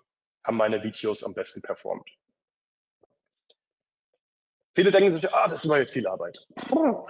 haben 0.46 0.58
meine 0.58 0.84
Videos 0.84 1.24
am 1.24 1.34
besten 1.34 1.62
performt. 1.62 2.10
Viele 4.76 4.92
denken 4.92 5.14
sich, 5.14 5.34
ah, 5.34 5.48
das 5.48 5.64
ist 5.64 5.70
aber 5.70 5.80
jetzt 5.80 5.94
viel 5.94 6.06
Arbeit. 6.08 6.46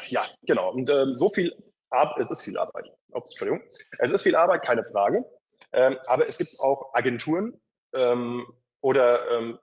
Ja, 0.08 0.26
genau. 0.44 0.72
Und 0.72 0.88
ähm, 0.92 1.16
so 1.16 1.30
viel 1.30 1.56
Arbeit, 1.90 2.24
es 2.24 2.30
ist 2.30 2.44
viel 2.44 2.58
Arbeit. 2.60 2.86
Ups, 3.10 3.32
Entschuldigung. 3.32 3.64
Es 3.98 4.12
ist 4.12 4.22
viel 4.22 4.36
Arbeit, 4.36 4.64
keine 4.64 4.86
Frage. 4.86 5.26
Ähm, 5.74 5.98
aber 6.06 6.28
es 6.28 6.38
gibt 6.38 6.60
auch 6.60 6.94
Agenturen 6.94 7.60
ähm, 7.96 8.46
oder 8.82 9.32
ähm, 9.32 9.58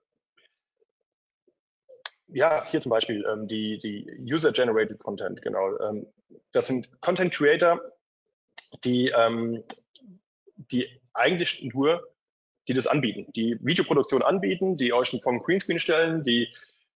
ja, 2.32 2.64
hier 2.70 2.80
zum 2.80 2.90
Beispiel 2.90 3.24
ähm, 3.30 3.46
die, 3.46 3.78
die 3.78 4.06
User-Generated 4.20 4.98
Content, 4.98 5.42
genau. 5.42 5.78
Ähm, 5.80 6.06
das 6.52 6.66
sind 6.66 7.00
Content 7.00 7.32
Creator, 7.32 7.80
die, 8.84 9.12
die 10.56 10.88
eigentlich 11.12 11.62
nur 11.74 12.08
die 12.68 12.74
das 12.74 12.86
anbieten, 12.86 13.30
die 13.34 13.58
Videoproduktion 13.60 14.22
anbieten, 14.22 14.78
die 14.78 14.94
euch 14.94 15.10
vom 15.22 15.42
Greenscreen 15.42 15.78
stellen, 15.78 16.24
die 16.24 16.48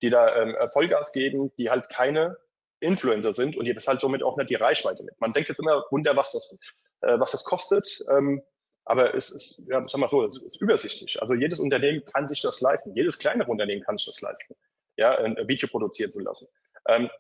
die 0.03 0.11
da 0.11 0.43
ähm, 0.43 0.57
Vollgas 0.73 1.13
geben, 1.13 1.53
die 1.57 1.71
halt 1.71 1.89
keine 1.89 2.37
Influencer 2.81 3.33
sind 3.33 3.57
und 3.57 3.67
ihr 3.67 3.77
halt 3.87 4.01
somit 4.01 4.23
auch 4.23 4.37
nicht 4.37 4.51
die 4.51 4.55
Reichweite 4.55 5.03
mit. 5.03 5.19
Man 5.21 5.33
denkt 5.33 5.49
jetzt 5.49 5.61
immer, 5.61 5.85
Wunder, 5.91 6.17
was 6.17 6.33
das, 6.33 6.59
äh, 7.01 7.19
was 7.19 7.33
das 7.33 7.45
kostet. 7.45 8.05
Ähm, 8.11 8.43
aber 8.85 9.15
es 9.15 9.31
ist, 9.31 9.67
ja, 9.69 9.85
sag 9.89 9.99
mal 9.99 10.09
so, 10.09 10.25
es 10.25 10.37
ist 10.37 10.61
übersichtlich. 10.61 11.21
Also 11.21 11.35
jedes 11.35 11.59
Unternehmen 11.59 12.05
kann 12.05 12.29
sich 12.29 12.41
das 12.43 12.61
leisten. 12.61 12.95
Jedes 12.95 13.19
kleinere 13.19 13.51
Unternehmen 13.51 13.83
kann 13.83 13.97
sich 13.97 14.07
das 14.07 14.21
leisten, 14.21 14.55
ja, 14.97 15.17
ein 15.19 15.37
Video 15.49 15.69
produzieren 15.69 16.13
zu 16.13 16.21
lassen. 16.21 16.49
Ähm, 16.89 17.11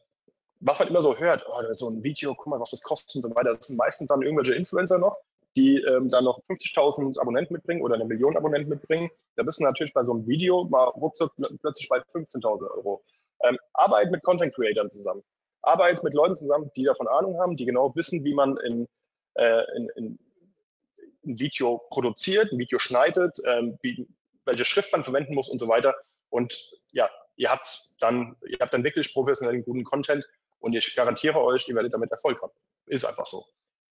was 0.61 0.79
man 0.79 0.89
immer 0.89 1.03
so 1.03 1.17
hört, 1.17 1.45
oh, 1.49 1.75
so 1.75 1.89
ein 1.89 2.03
Video, 2.03 2.35
guck 2.35 2.47
mal, 2.47 2.61
was 2.61 2.71
das 2.71 2.83
kostet 2.83 3.17
und 3.17 3.31
so 3.31 3.37
weiter, 3.37 3.55
das 3.55 3.67
sind 3.67 3.77
meistens 3.77 4.09
dann 4.09 4.23
irgendwelche 4.23 4.55
Influencer 4.55 4.99
noch, 4.99 5.19
die 5.55 5.83
ähm, 5.83 6.09
dann 6.09 6.25
noch 6.25 6.41
50.000 6.49 7.21
Abonnenten 7.21 7.55
mitbringen 7.55 7.83
oder 7.83 7.95
eine 7.95 8.05
Million 8.05 8.37
Abonnenten 8.37 8.71
mitbringen. 8.71 9.11
Da 9.37 9.43
bist 9.43 9.59
du 9.59 9.65
natürlich 9.65 9.93
bei 9.93 10.03
so 10.05 10.13
einem 10.13 10.27
Video 10.27 10.65
mal 10.65 10.85
ruckzuck 10.85 11.33
plötzlich 11.61 11.89
bei 11.89 11.99
15.000 11.99 12.71
Euro. 12.71 13.03
Ähm, 13.43 13.59
Arbeit 13.75 14.11
mit 14.11 14.23
Content 14.23 14.55
Creators 14.55 14.95
zusammen. 14.95 15.23
Arbeit 15.63 16.03
mit 16.03 16.15
Leuten 16.15 16.37
zusammen, 16.37 16.71
die 16.77 16.85
davon 16.85 17.09
Ahnung 17.09 17.39
haben, 17.41 17.57
die 17.57 17.67
genau 17.67 17.95
wissen, 17.95 18.25
wie 18.25 18.35
man 18.35 18.57
in, 18.59 18.89
äh, 19.35 19.63
in, 19.77 19.89
in 19.97 20.19
ein 21.27 21.39
Video 21.39 21.83
produziert, 21.91 22.53
ein 22.53 22.59
Video 22.59 22.79
schneidet, 22.79 23.39
ähm, 23.45 23.77
wie, 23.83 24.09
welche 24.45 24.65
Schrift 24.65 24.93
man 24.93 25.05
verwenden 25.05 25.35
muss 25.35 25.49
und 25.49 25.59
so 25.59 25.69
weiter. 25.69 25.95
Und 26.31 26.73
ja, 26.93 27.11
ihr 27.37 27.51
habt 27.51 27.97
dann, 28.01 28.37
ihr 28.47 28.59
habt 28.61 28.75
dann 28.75 28.85
wirklich 28.85 29.13
professionellen, 29.13 29.65
guten 29.65 29.85
Content 29.85 30.25
und 30.59 30.75
ich 30.75 30.95
garantiere 30.95 31.41
euch, 31.41 31.69
ihr 31.69 31.75
werdet 31.75 31.95
damit 31.95 32.11
Erfolg 32.11 32.43
haben. 32.43 32.53
Ist 32.87 33.05
einfach 33.05 33.27
so. 33.27 33.45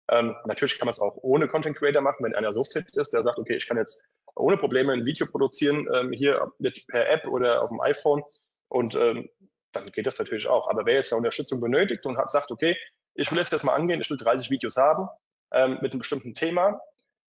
Ähm, 0.08 0.34
natürlich 0.44 0.78
kann 0.78 0.86
man 0.86 0.92
es 0.92 1.00
auch 1.00 1.16
ohne 1.22 1.48
Content 1.48 1.76
Creator 1.76 2.02
machen, 2.02 2.24
wenn 2.24 2.34
einer 2.34 2.52
so 2.52 2.64
fit 2.64 2.88
ist, 2.94 3.12
der 3.12 3.22
sagt, 3.22 3.38
okay, 3.38 3.56
ich 3.56 3.66
kann 3.66 3.76
jetzt 3.76 4.08
ohne 4.34 4.56
Probleme 4.56 4.92
ein 4.92 5.04
Video 5.04 5.26
produzieren, 5.26 5.88
ähm, 5.92 6.12
hier 6.12 6.52
mit, 6.58 6.86
per 6.86 7.08
App 7.08 7.26
oder 7.26 7.62
auf 7.62 7.70
dem 7.70 7.80
iPhone 7.80 8.22
und 8.68 8.94
ähm, 8.94 9.28
dann 9.72 9.86
geht 9.86 10.06
das 10.06 10.18
natürlich 10.18 10.46
auch. 10.46 10.68
Aber 10.68 10.86
wer 10.86 10.94
jetzt 10.94 11.12
eine 11.12 11.18
Unterstützung 11.18 11.60
benötigt 11.60 12.04
und 12.06 12.18
hat, 12.18 12.30
sagt, 12.30 12.50
okay, 12.50 12.76
ich 13.14 13.30
will 13.30 13.38
jetzt 13.38 13.52
das 13.52 13.62
mal 13.62 13.74
angehen, 13.74 14.00
ich 14.00 14.10
will 14.10 14.16
30 14.16 14.50
Videos 14.50 14.76
haben 14.76 15.08
ähm, 15.52 15.78
mit 15.82 15.92
einem 15.92 16.00
bestimmten 16.00 16.34
Thema, 16.34 16.80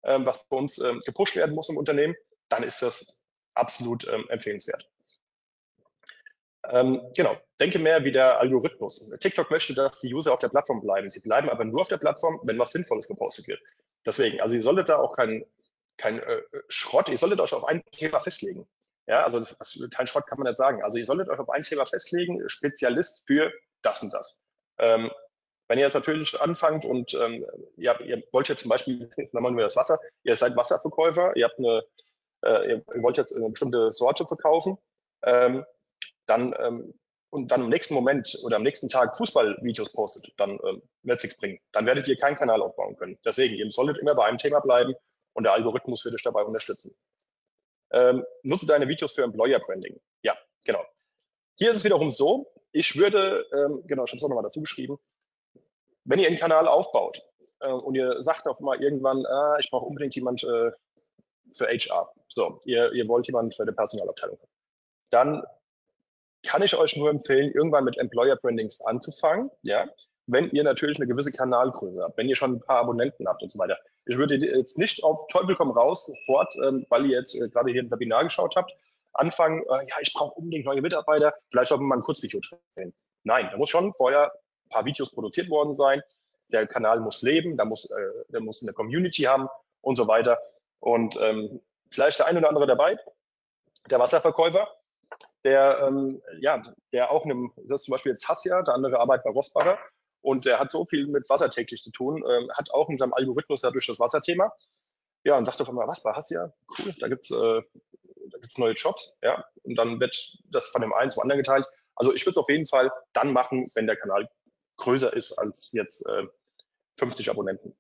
ähm, 0.04 0.26
was 0.26 0.48
bei 0.48 0.58
uns 0.58 0.78
ähm, 0.80 1.02
gepusht 1.06 1.36
werden 1.36 1.56
muss 1.56 1.70
im 1.70 1.78
Unternehmen, 1.78 2.16
dann 2.50 2.64
ist 2.64 2.82
das 2.82 3.26
absolut 3.54 4.08
ähm, 4.08 4.26
empfehlenswert. 4.30 4.90
Ähm, 6.70 7.02
genau, 7.16 7.36
denke 7.60 7.80
mehr 7.80 8.06
wie 8.06 8.12
der 8.12 8.40
Algorithmus. 8.40 9.10
TikTok 9.20 9.52
möchte, 9.52 9.74
dass 9.74 10.00
die 10.00 10.14
User 10.14 10.34
auf 10.34 10.40
der 10.40 10.50
Plattform 10.50 10.82
bleiben. 10.82 11.10
Sie 11.10 11.20
bleiben 11.20 11.50
aber 11.50 11.66
nur 11.66 11.82
auf 11.82 11.90
der 11.90 11.98
Plattform, 11.98 12.40
wenn 12.44 12.58
was 12.58 12.72
Sinnvolles 12.72 13.08
gepostet 13.08 13.48
wird. 13.48 13.60
Deswegen, 14.06 14.42
also 14.42 14.56
ihr 14.56 14.62
solltet 14.62 14.90
da 14.90 14.98
auch 14.98 15.16
kein, 15.16 15.46
kein 15.98 16.20
äh, 16.20 16.42
Schrott, 16.70 17.10
ihr 17.10 17.18
solltet 17.18 17.42
euch 17.42 17.54
auf 17.54 17.66
ein 17.66 17.84
Thema 17.92 18.20
festlegen. 18.20 18.68
Ja, 19.08 19.24
also 19.24 19.46
kein 19.92 20.08
Schrott 20.08 20.28
kann 20.28 20.40
man 20.40 20.48
nicht 20.48 20.58
sagen. 20.58 20.82
Also 20.84 20.98
ihr 20.98 21.06
solltet 21.06 21.30
euch 21.30 21.40
auf 21.40 21.50
ein 21.50 21.64
Thema 21.64 21.86
festlegen, 21.86 22.48
Spezialist 22.48 23.24
für 23.28 23.52
das 23.82 24.02
und 24.02 24.14
das. 24.14 24.42
Ähm, 24.78 25.12
wenn 25.68 25.80
ihr 25.80 25.86
jetzt 25.86 25.94
natürlich 25.94 26.40
anfangt 26.40 26.86
und 26.86 27.14
ähm, 27.14 27.46
ja, 27.78 28.00
ihr 28.00 28.22
wollt 28.32 28.48
jetzt 28.48 28.62
zum 28.62 28.70
Beispiel, 28.70 29.10
nehmen 29.32 29.58
wir 29.58 29.64
das 29.64 29.76
Wasser, 29.76 30.00
ihr 30.24 30.36
seid 30.36 30.56
Wasserverkäufer, 30.56 31.36
ihr 31.36 31.46
habt 31.46 31.60
eine, 31.60 31.84
äh, 32.44 32.74
ihr 32.74 32.84
wollt 33.02 33.18
jetzt 33.18 33.36
eine 33.36 33.50
bestimmte 33.50 33.92
Sorte 33.92 34.26
verkaufen, 34.26 34.78
ähm, 35.24 35.66
dann 36.26 36.56
ähm, 36.60 36.94
und 37.34 37.52
dann 37.52 37.62
im 37.62 37.70
nächsten 37.70 37.96
Moment 37.96 38.38
oder 38.44 38.58
am 38.58 38.64
nächsten 38.64 38.90
Tag 38.90 39.18
Fußballvideos 39.18 39.92
postet, 39.92 40.32
dann 40.38 40.52
ähm, 40.68 40.84
wird 41.02 41.24
nichts 41.24 41.40
bringen. 41.40 41.60
Dann 41.72 41.88
werdet 41.88 42.08
ihr 42.08 42.16
keinen 42.16 42.36
Kanal 42.36 42.62
aufbauen 42.62 42.96
können. 42.96 43.18
Deswegen, 43.26 43.56
ihr 43.56 43.70
solltet 43.72 43.98
immer 43.98 44.14
bei 44.14 44.26
einem 44.26 44.38
Thema 44.38 44.60
bleiben 44.60 44.94
und 45.34 45.44
der 45.44 45.54
Algorithmus 45.54 46.06
wird 46.06 46.14
euch 46.14 46.22
dabei 46.22 46.44
unterstützen. 46.44 46.96
Ähm, 47.92 48.24
nutze 48.44 48.68
deine 48.68 48.88
Videos 48.88 49.14
für 49.14 49.24
Employer 49.24 49.60
Branding. 49.60 50.00
Ja, 50.22 50.38
genau. 50.64 50.86
Hier 51.56 51.72
ist 51.72 51.78
es 51.78 51.84
wiederum 51.84 52.12
so, 52.12 52.52
ich 52.72 52.98
würde, 52.98 53.48
ähm, 53.52 53.84
genau, 53.88 54.04
ich 54.04 54.12
habe 54.12 54.18
es 54.18 54.24
auch 54.24 54.30
nochmal 54.30 54.44
dazu 54.44 54.62
geschrieben, 54.62 55.00
wenn 56.04 56.20
ihr 56.20 56.28
einen 56.28 56.38
Kanal 56.38 56.68
aufbaut 56.68 57.22
äh, 57.62 57.72
und 57.72 57.96
ihr 57.96 58.22
sagt 58.22 58.48
auf 58.48 58.60
mal 58.60 58.80
irgendwann, 58.80 59.26
ah, 59.26 59.58
ich 59.60 59.72
brauche 59.72 59.86
unbedingt 59.86 60.16
jemand 60.16 60.44
äh, 60.44 60.72
für 61.52 61.68
HR, 61.68 62.14
so, 62.28 62.60
ihr, 62.66 62.92
ihr 62.94 63.08
wollt 63.08 63.26
jemand 63.26 63.56
für 63.56 63.66
die 63.66 63.72
Personalabteilung, 63.72 64.40
dann 65.10 65.44
kann 66.44 66.62
ich 66.62 66.76
euch 66.76 66.96
nur 66.96 67.10
empfehlen, 67.10 67.52
irgendwann 67.54 67.86
mit 67.86 67.98
Employer 67.98 68.36
Brandings 68.36 68.82
anzufangen, 68.82 69.50
ja, 69.62 69.88
wenn 70.28 70.50
ihr 70.52 70.64
natürlich 70.64 70.98
eine 70.98 71.08
gewisse 71.08 71.32
Kanalgröße 71.32 72.02
habt, 72.02 72.18
wenn 72.18 72.30
ihr 72.30 72.36
schon 72.36 72.54
ein 72.54 72.62
paar 72.62 72.80
Abonnenten 72.80 73.28
habt 73.28 73.42
und 73.42 73.52
so 73.52 73.60
weiter. 73.60 73.78
Ich 74.06 74.18
würde 74.18 74.36
jetzt 74.36 74.78
nicht 74.78 75.04
auf 75.04 75.28
Teufel 75.28 75.56
komm 75.56 75.72
raus 75.72 76.06
sofort, 76.06 76.54
ähm, 76.64 76.86
weil 76.90 77.06
ihr 77.06 77.20
jetzt 77.20 77.36
äh, 77.36 77.50
gerade 77.50 77.72
hier 77.72 77.82
ein 77.82 77.92
Webinar 77.92 78.24
geschaut 78.24 78.56
habt, 78.56 78.72
anfangen, 79.14 79.64
äh, 79.64 79.88
ja, 79.88 79.96
ich 80.02 80.14
brauche 80.14 80.34
unbedingt 80.36 80.66
neue 80.66 80.82
Mitarbeiter, 80.82 81.34
vielleicht 81.50 81.70
sollten 81.70 81.84
wir 81.84 81.88
mal 81.88 81.98
ein 81.98 82.04
Kurzvideo 82.04 82.40
drehen. 82.76 82.94
Nein, 83.24 83.50
da 83.52 83.58
muss 83.58 83.70
schon 83.70 83.94
vorher 83.94 84.32
ein 84.66 84.70
paar 84.70 84.86
Videos 84.86 85.12
produziert 85.12 85.50
worden 85.50 85.74
sein. 85.74 86.02
Der 86.52 86.68
Kanal 86.68 87.00
muss 87.00 87.22
leben, 87.22 87.58
da 87.58 87.66
muss, 87.66 87.90
äh, 87.90 88.24
der 88.30 88.42
muss 88.42 88.62
eine 88.62 88.74
Community 88.74 89.24
haben 89.24 89.48
und 89.82 89.96
so 89.96 90.08
weiter. 90.08 90.40
Und 90.80 91.18
ähm, 91.22 91.62
vielleicht 91.90 92.20
der 92.20 92.28
ein 92.28 92.38
oder 92.38 92.50
andere 92.50 92.68
dabei, 92.68 92.98
der 93.90 94.00
Wasserverkäufer, 94.00 94.68
der, 95.44 95.80
ähm, 95.88 96.22
ja, 96.40 96.62
der 96.92 97.12
auch 97.12 97.26
einem, 97.26 97.52
das 97.56 97.82
ist 97.82 97.86
zum 97.86 97.94
Beispiel 97.94 98.14
jetzt 98.14 98.28
Hassia, 98.28 98.62
der 98.62 98.74
andere 98.74 99.00
arbeitet 99.00 99.26
bei 99.26 99.32
Rossbacher 99.32 99.78
und 100.22 100.46
der 100.46 100.60
hat 100.60 100.72
so 100.72 100.86
viel 100.86 101.08
mit 101.08 101.30
Wasser 101.30 101.50
täglich 101.50 101.82
zu 101.82 101.92
tun, 101.92 102.24
ähm, 102.28 102.50
hat 102.56 102.72
auch 102.72 102.90
in 102.90 102.98
seinem 102.98 103.14
Algorithmus 103.14 103.62
dadurch 103.62 103.88
das 103.88 104.00
Wasserthema. 104.00 104.54
Ja, 105.26 105.38
und 105.38 105.46
sagte 105.46 105.64
auf 105.64 105.70
einmal, 105.70 105.88
was, 105.88 106.04
bei 106.04 106.12
Hassia? 106.12 106.54
Cool, 106.78 106.94
da 107.00 107.08
gibt's 107.08 107.32
äh, 107.32 107.62
gibt's 108.42 108.58
neue 108.58 108.74
Jobs, 108.74 109.18
ja, 109.22 109.46
und 109.64 109.76
dann 109.76 110.00
wird 110.00 110.38
das 110.50 110.68
von 110.68 110.82
dem 110.82 110.94
einen 110.94 111.12
zum 111.12 111.22
anderen 111.22 111.40
geteilt. 111.42 111.68
Also 111.96 112.14
ich 112.14 112.26
würde 112.26 112.32
es 112.32 112.38
auf 112.38 112.50
jeden 112.50 112.68
Fall 112.68 112.92
dann 113.14 113.32
machen, 113.32 113.66
wenn 113.76 113.88
der 113.88 113.96
Kanal 113.96 114.30
größer 114.78 115.14
ist 115.14 115.34
als 115.34 115.72
jetzt 115.72 116.06
äh, 116.08 116.28
50 116.98 117.30
Abonnenten. 117.30 117.76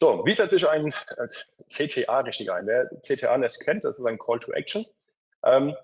So, 0.00 0.24
wie 0.24 0.34
setze 0.34 0.56
ich 0.56 0.68
ein 0.68 0.94
äh, 1.16 1.28
CTA 1.70 2.20
richtig 2.20 2.52
ein? 2.52 2.66
Wer 2.66 2.88
CTA 3.02 3.36
nicht 3.36 3.58
kennt, 3.60 3.84
das 3.84 3.98
ist 3.98 4.06
ein 4.06 4.18
Call 4.18 4.38
to 4.38 4.52
Action. 4.52 4.86
Ähm, 5.44 5.74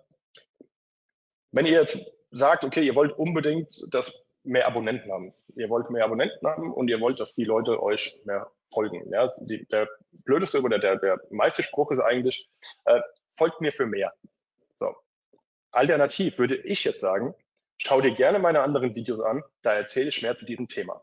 wenn 1.51 1.67
ihr 1.67 1.81
jetzt 1.81 1.99
sagt, 2.31 2.65
okay, 2.65 2.83
ihr 2.83 2.95
wollt 2.95 3.13
unbedingt, 3.13 3.93
dass 3.93 4.25
mehr 4.45 4.67
Abonnenten 4.67 5.11
haben. 5.11 5.35
Ihr 5.57 5.69
wollt 5.69 5.91
mehr 5.91 6.05
Abonnenten 6.05 6.47
haben 6.47 6.73
und 6.73 6.89
ihr 6.89 7.01
wollt, 7.01 7.19
dass 7.19 7.35
die 7.35 7.45
Leute 7.45 7.83
euch 7.83 8.21
mehr 8.25 8.51
folgen. 8.73 9.11
Ja, 9.13 9.29
die, 9.47 9.67
der 9.67 9.89
blödeste 10.13 10.61
oder 10.63 10.79
der, 10.79 10.97
der 10.97 11.21
meiste 11.31 11.63
Spruch 11.63 11.91
ist 11.91 12.01
eigentlich, 12.01 12.49
äh, 12.85 13.01
folgt 13.37 13.61
mir 13.61 13.73
für 13.73 13.87
mehr. 13.87 14.13
So. 14.75 14.95
Alternativ 15.71 16.39
würde 16.39 16.57
ich 16.57 16.85
jetzt 16.85 17.01
sagen, 17.01 17.35
schau 17.79 18.01
dir 18.01 18.15
gerne 18.15 18.39
meine 18.39 18.61
anderen 18.61 18.95
Videos 18.95 19.21
an, 19.21 19.43
da 19.63 19.75
erzähle 19.75 20.09
ich 20.09 20.23
mehr 20.23 20.37
zu 20.37 20.45
diesem 20.45 20.69
Thema. 20.69 21.03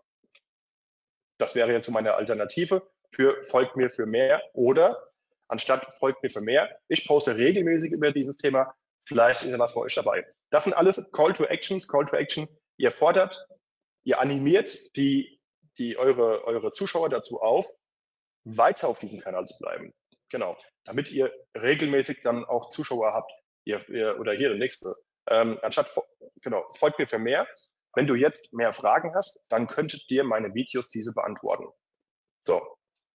Das 1.37 1.55
wäre 1.55 1.71
jetzt 1.71 1.87
so 1.87 1.91
meine 1.91 2.13
Alternative 2.13 2.87
für 3.13 3.41
folgt 3.43 3.75
mir 3.75 3.89
für 3.89 4.05
mehr 4.05 4.41
oder 4.53 5.11
anstatt 5.47 5.85
folgt 5.99 6.23
mir 6.23 6.29
für 6.29 6.41
mehr. 6.41 6.69
Ich 6.87 7.05
poste 7.05 7.35
regelmäßig 7.35 7.91
über 7.91 8.11
dieses 8.11 8.37
Thema. 8.37 8.73
Vielleicht 9.07 9.43
ist 9.43 9.51
ja 9.51 9.59
was 9.59 9.73
für 9.73 9.79
euch 9.79 9.95
dabei. 9.95 10.25
Das 10.49 10.63
sind 10.63 10.73
alles 10.73 11.11
Call 11.11 11.33
to 11.33 11.45
Actions. 11.45 11.87
Call 11.87 12.05
to 12.05 12.15
Action. 12.15 12.47
Ihr 12.77 12.91
fordert, 12.91 13.47
ihr 14.03 14.19
animiert 14.19 14.95
die, 14.95 15.39
die 15.77 15.97
eure, 15.97 16.45
eure 16.45 16.71
Zuschauer 16.71 17.09
dazu 17.09 17.41
auf, 17.41 17.67
weiter 18.45 18.87
auf 18.87 18.99
diesem 18.99 19.19
Kanal 19.19 19.45
zu 19.47 19.57
bleiben. 19.59 19.93
Genau. 20.29 20.57
Damit 20.85 21.11
ihr 21.11 21.31
regelmäßig 21.55 22.21
dann 22.23 22.45
auch 22.45 22.69
Zuschauer 22.69 23.13
habt. 23.13 23.31
Ihr, 23.65 23.87
ihr, 23.89 24.19
oder 24.19 24.33
hier 24.33 24.49
der 24.49 24.57
nächste. 24.57 24.95
Ähm, 25.29 25.59
anstatt, 25.61 25.93
genau, 26.41 26.65
folgt 26.77 26.97
mir 26.97 27.07
für 27.07 27.19
mehr. 27.19 27.47
Wenn 27.93 28.07
du 28.07 28.15
jetzt 28.15 28.53
mehr 28.53 28.73
Fragen 28.73 29.13
hast, 29.13 29.45
dann 29.49 29.67
könntet 29.67 30.09
dir 30.09 30.23
meine 30.23 30.53
Videos 30.53 30.89
diese 30.89 31.13
beantworten. 31.13 31.67
So, 32.47 32.61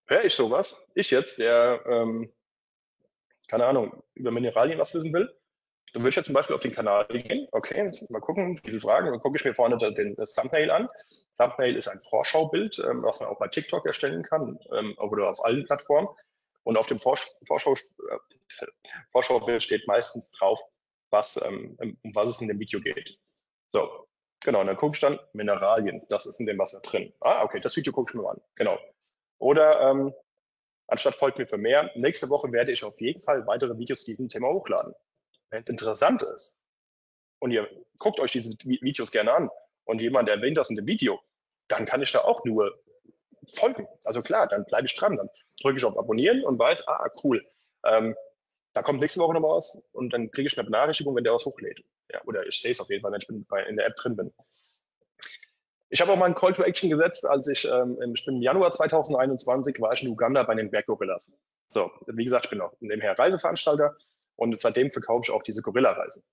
höre 0.06 0.24
ich 0.24 0.34
sowas, 0.34 0.88
ich 0.94 1.10
jetzt, 1.10 1.38
der, 1.38 1.84
ähm, 1.86 2.32
keine 3.48 3.66
Ahnung, 3.66 4.02
über 4.14 4.30
Mineralien 4.30 4.78
was 4.78 4.94
wissen 4.94 5.12
will, 5.12 5.32
dann 5.92 6.02
würde 6.02 6.10
ich 6.10 6.16
jetzt 6.16 6.26
zum 6.26 6.34
Beispiel 6.34 6.54
auf 6.54 6.62
den 6.62 6.74
Kanal 6.74 7.06
gehen, 7.06 7.48
okay, 7.52 7.90
mal 8.08 8.20
gucken, 8.20 8.56
wie 8.56 8.70
viele 8.70 8.80
Fragen, 8.80 9.10
dann 9.10 9.20
gucke 9.20 9.36
ich 9.36 9.44
mir 9.44 9.54
vorne 9.54 9.78
den, 9.94 10.14
das 10.16 10.34
Thumbnail 10.34 10.70
an. 10.70 10.88
Thumbnail 11.38 11.76
ist 11.76 11.88
ein 11.88 12.00
Vorschaubild, 12.10 12.78
ähm, 12.80 13.02
was 13.02 13.20
man 13.20 13.28
auch 13.28 13.38
bei 13.38 13.48
TikTok 13.48 13.86
erstellen 13.86 14.22
kann 14.22 14.58
ähm, 14.72 14.94
oder 14.98 15.30
auf 15.30 15.44
allen 15.44 15.64
Plattformen. 15.64 16.08
Und 16.64 16.76
auf 16.76 16.86
dem 16.86 16.98
Vorsch 16.98 17.26
Vorschau, 17.46 17.74
äh, 17.74 18.66
Vorschaubild 19.12 19.62
steht 19.62 19.86
meistens 19.86 20.32
drauf, 20.32 20.58
was, 21.10 21.40
ähm, 21.42 21.76
um 21.78 22.14
was 22.14 22.30
es 22.30 22.40
in 22.40 22.48
dem 22.48 22.58
Video 22.58 22.80
geht. 22.80 23.18
So, 23.72 24.08
genau, 24.40 24.60
und 24.60 24.66
dann 24.66 24.76
gucke 24.76 24.96
ich 24.96 25.00
dann 25.00 25.18
Mineralien, 25.32 26.04
das 26.08 26.26
ist 26.26 26.40
in 26.40 26.46
dem 26.46 26.58
Wasser 26.58 26.80
drin. 26.80 27.12
Ah, 27.20 27.44
okay, 27.44 27.60
das 27.60 27.76
Video 27.76 27.92
gucke 27.92 28.10
ich 28.10 28.14
mir 28.16 28.22
mal 28.22 28.32
an, 28.32 28.42
genau. 28.56 28.78
Oder 29.38 29.80
ähm, 29.90 30.14
anstatt 30.86 31.14
folgt 31.16 31.38
mir 31.38 31.46
für 31.46 31.58
mehr, 31.58 31.90
nächste 31.94 32.28
Woche 32.28 32.50
werde 32.52 32.72
ich 32.72 32.84
auf 32.84 33.00
jeden 33.00 33.20
Fall 33.20 33.46
weitere 33.46 33.78
Videos 33.78 34.00
zu 34.00 34.06
diesem 34.06 34.28
Thema 34.28 34.48
hochladen. 34.48 34.94
Wenn 35.50 35.62
es 35.62 35.68
interessant 35.68 36.22
ist 36.22 36.60
und 37.38 37.50
ihr 37.50 37.68
guckt 37.98 38.20
euch 38.20 38.32
diese 38.32 38.56
Videos 38.64 39.10
gerne 39.10 39.32
an 39.32 39.50
und 39.84 40.00
jemand 40.00 40.28
erwähnt 40.28 40.56
das 40.56 40.70
in 40.70 40.76
dem 40.76 40.86
Video, 40.86 41.20
dann 41.68 41.86
kann 41.86 42.02
ich 42.02 42.12
da 42.12 42.20
auch 42.20 42.44
nur 42.44 42.78
folgen. 43.54 43.86
Also 44.04 44.22
klar, 44.22 44.46
dann 44.48 44.64
bleibe 44.64 44.86
ich 44.86 44.96
dran. 44.96 45.16
Dann 45.16 45.28
drücke 45.60 45.78
ich 45.78 45.84
auf 45.84 45.98
Abonnieren 45.98 46.44
und 46.44 46.58
weiß, 46.58 46.88
ah, 46.88 47.10
cool. 47.22 47.46
Ähm, 47.84 48.16
da 48.72 48.82
kommt 48.82 49.00
nächste 49.00 49.20
Woche 49.20 49.34
noch 49.34 49.42
was 49.42 49.86
und 49.92 50.12
dann 50.12 50.30
kriege 50.30 50.48
ich 50.48 50.58
eine 50.58 50.64
Benachrichtigung, 50.64 51.14
wenn 51.16 51.24
der 51.24 51.32
was 51.32 51.46
hochlädt. 51.46 51.82
Ja, 52.12 52.22
oder 52.24 52.46
ich 52.46 52.60
sehe 52.60 52.72
es 52.72 52.80
auf 52.80 52.90
jeden 52.90 53.02
Fall, 53.02 53.12
wenn 53.12 53.20
ich 53.20 53.46
bei, 53.48 53.62
in 53.64 53.76
der 53.76 53.86
App 53.86 53.96
drin 53.96 54.16
bin. 54.16 54.32
Ich 55.88 56.00
habe 56.00 56.12
auch 56.12 56.16
mal 56.16 56.26
einen 56.26 56.34
Call 56.34 56.52
to 56.52 56.62
Action 56.64 56.90
gesetzt, 56.90 57.26
als 57.26 57.46
ich, 57.46 57.64
ähm, 57.64 57.98
ich 58.14 58.24
bin 58.24 58.36
im 58.36 58.42
Januar 58.42 58.72
2021, 58.72 59.80
war 59.80 59.92
ich 59.92 60.02
in 60.02 60.10
Uganda 60.10 60.42
bei 60.42 60.54
den 60.54 60.70
Berggorillas. 60.70 61.40
So, 61.68 61.90
wie 62.06 62.24
gesagt, 62.24 62.46
ich 62.46 62.50
bin 62.50 62.60
auch 62.60 62.72
nebenher 62.80 63.16
Reiseveranstalter 63.16 63.96
und 64.34 64.60
seitdem 64.60 64.90
verkaufe 64.90 65.22
ich 65.24 65.30
auch 65.30 65.42
diese 65.42 65.62
Gorilla-Reisen. 65.62 66.24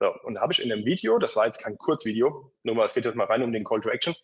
So, 0.00 0.14
und 0.22 0.34
da 0.34 0.40
habe 0.40 0.52
ich 0.52 0.62
in 0.62 0.68
dem 0.68 0.84
Video, 0.84 1.18
das 1.18 1.36
war 1.36 1.46
jetzt 1.46 1.62
kein 1.62 1.76
Kurzvideo, 1.76 2.52
nur 2.62 2.74
mal, 2.74 2.86
es 2.86 2.94
geht 2.94 3.04
jetzt 3.04 3.16
mal 3.16 3.24
rein 3.24 3.42
um 3.42 3.52
den 3.52 3.64
Call 3.64 3.80
to 3.80 3.90
Action. 3.90 4.14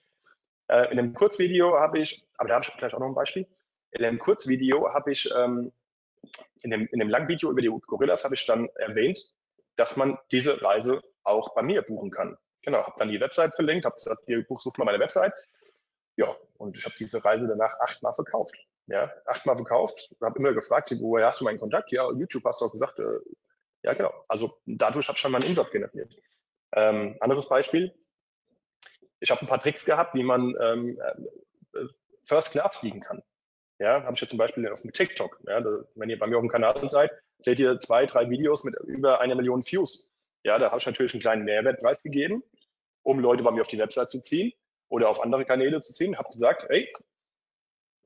Äh, 0.68 0.91
in 0.91 0.97
dem 0.97 1.14
Kurzvideo 1.14 1.76
habe 1.78 1.99
ich, 1.99 2.24
aber 2.39 2.49
da 2.49 2.55
habe 2.57 2.66
ich 2.66 2.76
gleich 2.76 2.95
auch 2.95 3.01
noch 3.01 3.09
ein 3.09 3.14
Beispiel. 3.14 3.47
In 3.91 4.03
dem 4.03 4.18
Kurzvideo 4.18 4.93
habe 4.93 5.12
ich, 5.12 5.28
ähm, 5.37 5.72
in, 6.62 6.70
dem, 6.70 6.89
in 6.93 6.99
dem 6.99 7.09
langen 7.09 7.28
Video 7.28 7.51
über 7.51 7.61
die 7.61 7.68
Gorillas 7.68 8.24
habe 8.24 8.34
ich 8.34 8.47
dann 8.47 8.68
erwähnt, 8.76 9.20
dass 9.76 9.97
man 9.97 10.18
diese 10.30 10.62
Reise 10.62 11.03
auch 11.24 11.55
bei 11.55 11.62
mir 11.62 11.82
buchen 11.82 12.11
kann. 12.11 12.39
Genau, 12.67 12.79
habe 12.79 12.97
dann 12.99 13.09
die 13.09 13.21
Website 13.21 13.55
verlinkt, 13.55 13.85
habe 13.85 13.95
gesagt, 13.95 14.25
hier 14.27 14.45
sucht 14.59 14.77
mal 14.77 14.85
meine 14.85 14.99
Website. 14.99 15.33
Ja, 16.17 16.35
und 16.59 16.77
ich 16.77 16.85
habe 16.85 16.97
diese 16.99 17.25
Reise 17.25 17.47
danach 17.47 17.79
achtmal 17.79 18.12
verkauft. 18.12 18.57
Ja, 18.89 19.12
achtmal 19.25 19.57
verkauft, 19.57 20.14
habe 20.21 20.39
immer 20.39 20.53
gefragt, 20.53 20.93
woher 21.01 21.27
hast 21.27 21.41
du 21.41 21.45
meinen 21.45 21.61
Kontakt? 21.61 21.93
Ja, 21.93 22.11
YouTube 22.11 22.45
hast 22.45 22.61
du 22.61 22.67
auch 22.67 22.73
gesagt, 22.73 22.99
äh, 22.99 23.21
ja 23.83 23.95
genau. 23.95 24.12
Also 24.29 24.53
dadurch 24.67 25.07
habe 25.09 25.17
ich 25.17 25.21
schon 25.21 25.33
meinen 25.33 25.47
Umsatz 25.47 25.71
generiert. 25.71 26.17
Ähm, 26.73 27.17
anderes 27.21 27.49
Beispiel, 27.49 27.95
ich 29.21 29.31
habe 29.31 29.41
ein 29.43 29.49
paar 29.49 29.61
Tricks 29.61 29.85
gehabt, 29.85 30.14
wie 30.14 30.25
man 30.25 30.55
ähm, 30.61 31.01
äh, 31.73 31.87
First 32.25 32.51
Class 32.51 32.77
fliegen 32.77 33.01
kann. 33.01 33.23
Ja, 33.79 34.03
habe 34.03 34.14
ich 34.14 34.21
jetzt 34.21 34.31
zum 34.31 34.39
Beispiel 34.39 34.69
auf 34.69 34.83
dem 34.83 34.93
TikTok. 34.93 35.41
Ja, 35.47 35.61
da, 35.61 35.85
wenn 35.95 36.11
ihr 36.11 36.19
bei 36.19 36.27
mir 36.27 36.37
auf 36.37 36.43
dem 36.43 36.51
Kanal 36.51 36.91
seid, 36.91 37.12
seht 37.39 37.61
ihr 37.61 37.79
zwei, 37.79 38.07
drei 38.07 38.29
Videos 38.29 38.64
mit 38.64 38.75
über 38.87 39.21
einer 39.21 39.37
Million 39.37 39.64
Views. 39.64 40.12
Ja, 40.43 40.59
da 40.59 40.71
habe 40.71 40.79
ich 40.79 40.87
natürlich 40.87 41.12
einen 41.12 41.23
kleinen 41.23 41.45
Mehrwertpreis 41.45 42.03
gegeben, 42.03 42.43
um 43.07 43.21
Leute 43.21 43.45
bei 43.45 43.53
mir 43.53 43.61
auf 43.61 43.69
die 43.69 43.79
Website 43.79 44.11
zu 44.11 44.21
ziehen 44.21 44.53
oder 44.89 45.09
auf 45.09 45.21
andere 45.21 45.45
Kanäle 45.45 45.81
zu 45.81 45.95
ziehen. 45.95 46.19
Habe 46.19 46.29
gesagt, 46.29 46.67
hey, 46.69 46.93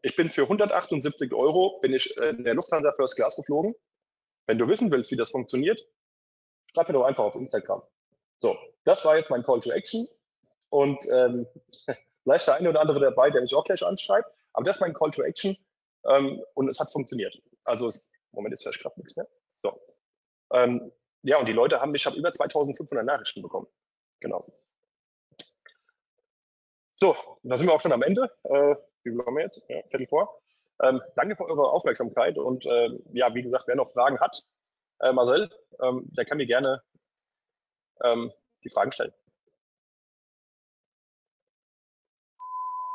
ich 0.03 0.15
bin 0.15 0.29
für 0.29 0.43
178 0.43 1.33
Euro 1.33 1.79
bin 1.81 1.95
ich 1.95 2.15
in 2.19 2.45
der 2.45 2.55
Lufthansa 2.55 2.93
First 2.93 3.17
Class 3.17 3.35
geflogen. 3.35 3.75
Wenn 4.47 4.59
du 4.59 4.69
wissen 4.69 4.91
willst, 4.91 5.11
wie 5.11 5.17
das 5.17 5.31
funktioniert, 5.31 5.87
schreib 6.73 6.89
mir 6.89 6.95
doch 6.95 7.05
einfach 7.05 7.25
auf 7.25 7.35
Instagram. 7.35 7.83
So, 8.39 8.59
das 8.85 9.05
war 9.05 9.17
jetzt 9.17 9.31
mein 9.31 9.43
Call 9.43 9.61
to 9.61 9.71
Action. 9.71 10.07
Und 10.69 11.03
ähm, 11.11 11.47
vielleicht 12.23 12.47
der 12.47 12.57
eine 12.57 12.69
oder 12.69 12.81
andere 12.81 13.01
dabei, 13.01 13.31
der 13.31 13.41
mich 13.41 13.55
auch 13.55 13.65
gleich 13.65 13.83
anschreibt. 13.83 14.37
Aber 14.53 14.67
das 14.67 14.77
ist 14.77 14.81
mein 14.81 14.93
Call 14.93 15.11
to 15.13 15.23
Action 15.23 15.57
ähm, 16.05 16.43
und 16.55 16.69
es 16.69 16.79
hat 16.79 16.93
funktioniert. 16.93 17.41
Also, 17.65 17.89
es, 17.89 18.11
Moment, 18.33 18.53
ist 18.53 18.63
vielleicht 18.63 18.83
gerade 18.83 19.01
nichts 19.01 19.17
mehr. 19.17 19.29
So. 19.57 19.81
Ähm, 20.53 20.93
ja, 21.23 21.39
und 21.39 21.47
die 21.47 21.53
Leute 21.53 21.81
haben, 21.81 21.95
ich 21.95 22.05
habe 22.05 22.17
über 22.17 22.33
2500 22.33 23.05
Nachrichten 23.05 23.41
bekommen. 23.41 23.67
Genau. 24.21 24.45
So, 27.03 27.17
da 27.43 27.57
sind 27.57 27.67
wir 27.67 27.73
auch 27.73 27.81
schon 27.81 27.93
am 27.93 28.03
Ende. 28.03 28.31
Äh, 28.45 28.75
wie 29.05 29.11
viel 29.11 29.25
haben 29.25 29.35
wir 29.35 29.45
jetzt? 29.45 29.65
Ja, 29.71 29.81
Viertel 29.89 30.07
vor. 30.07 30.43
Ähm, 30.83 31.01
danke 31.17 31.35
für 31.35 31.47
eure 31.47 31.71
Aufmerksamkeit 31.71 32.37
und 32.37 32.67
äh, 32.67 32.91
ja, 33.13 33.35
wie 33.35 33.43
gesagt, 33.43 33.65
wer 33.67 33.77
noch 33.77 33.91
Fragen 33.91 34.21
hat, 34.21 34.43
äh, 35.01 35.11
Marcel, 35.13 35.51
ähm, 35.81 36.07
der 36.11 36.27
kann 36.27 36.37
mir 36.37 36.47
gerne 36.47 36.83
ähm, 38.05 38.31
die 38.65 38.71
Fragen 38.71 38.93
stellen. 38.93 39.13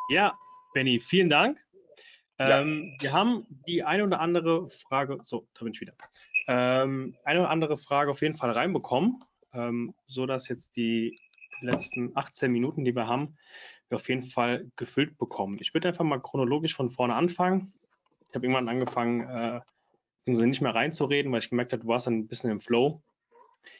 Ja, 0.09 0.37
Benny, 0.75 0.99
vielen 0.99 1.29
Dank. 1.29 1.59
Ja. 2.37 2.61
Ähm, 2.61 2.95
wir 2.99 3.11
haben 3.11 3.47
die 3.67 3.83
eine 3.83 4.03
oder 4.03 4.19
andere 4.19 4.69
Frage, 4.69 5.17
so, 5.25 5.47
da 5.55 5.63
bin 5.63 5.73
ich 5.73 5.81
wieder, 5.81 5.93
ähm, 6.47 7.17
eine 7.23 7.39
oder 7.39 7.49
andere 7.49 7.77
Frage 7.79 8.11
auf 8.11 8.21
jeden 8.21 8.37
Fall 8.37 8.51
reinbekommen, 8.51 9.23
ähm, 9.53 9.95
so 10.05 10.27
dass 10.27 10.47
jetzt 10.47 10.75
die 10.75 11.17
letzten 11.61 12.15
18 12.15 12.51
Minuten, 12.51 12.83
die 12.83 12.95
wir 12.95 13.07
haben, 13.07 13.37
wir 13.89 13.97
auf 13.97 14.09
jeden 14.09 14.23
Fall 14.23 14.69
gefüllt 14.75 15.17
bekommen. 15.17 15.57
Ich 15.61 15.73
würde 15.73 15.87
einfach 15.87 16.03
mal 16.03 16.19
chronologisch 16.19 16.75
von 16.75 16.89
vorne 16.89 17.15
anfangen. 17.15 17.73
Ich 18.29 18.35
habe 18.35 18.45
irgendwann 18.45 18.69
angefangen, 18.69 19.21
äh, 19.21 19.61
nicht 20.25 20.61
mehr 20.61 20.73
reinzureden, 20.73 21.31
weil 21.31 21.39
ich 21.39 21.49
gemerkt 21.49 21.71
habe, 21.71 21.83
du 21.83 21.87
warst 21.87 22.07
ein 22.07 22.27
bisschen 22.27 22.49
im 22.49 22.59
Flow. 22.59 23.01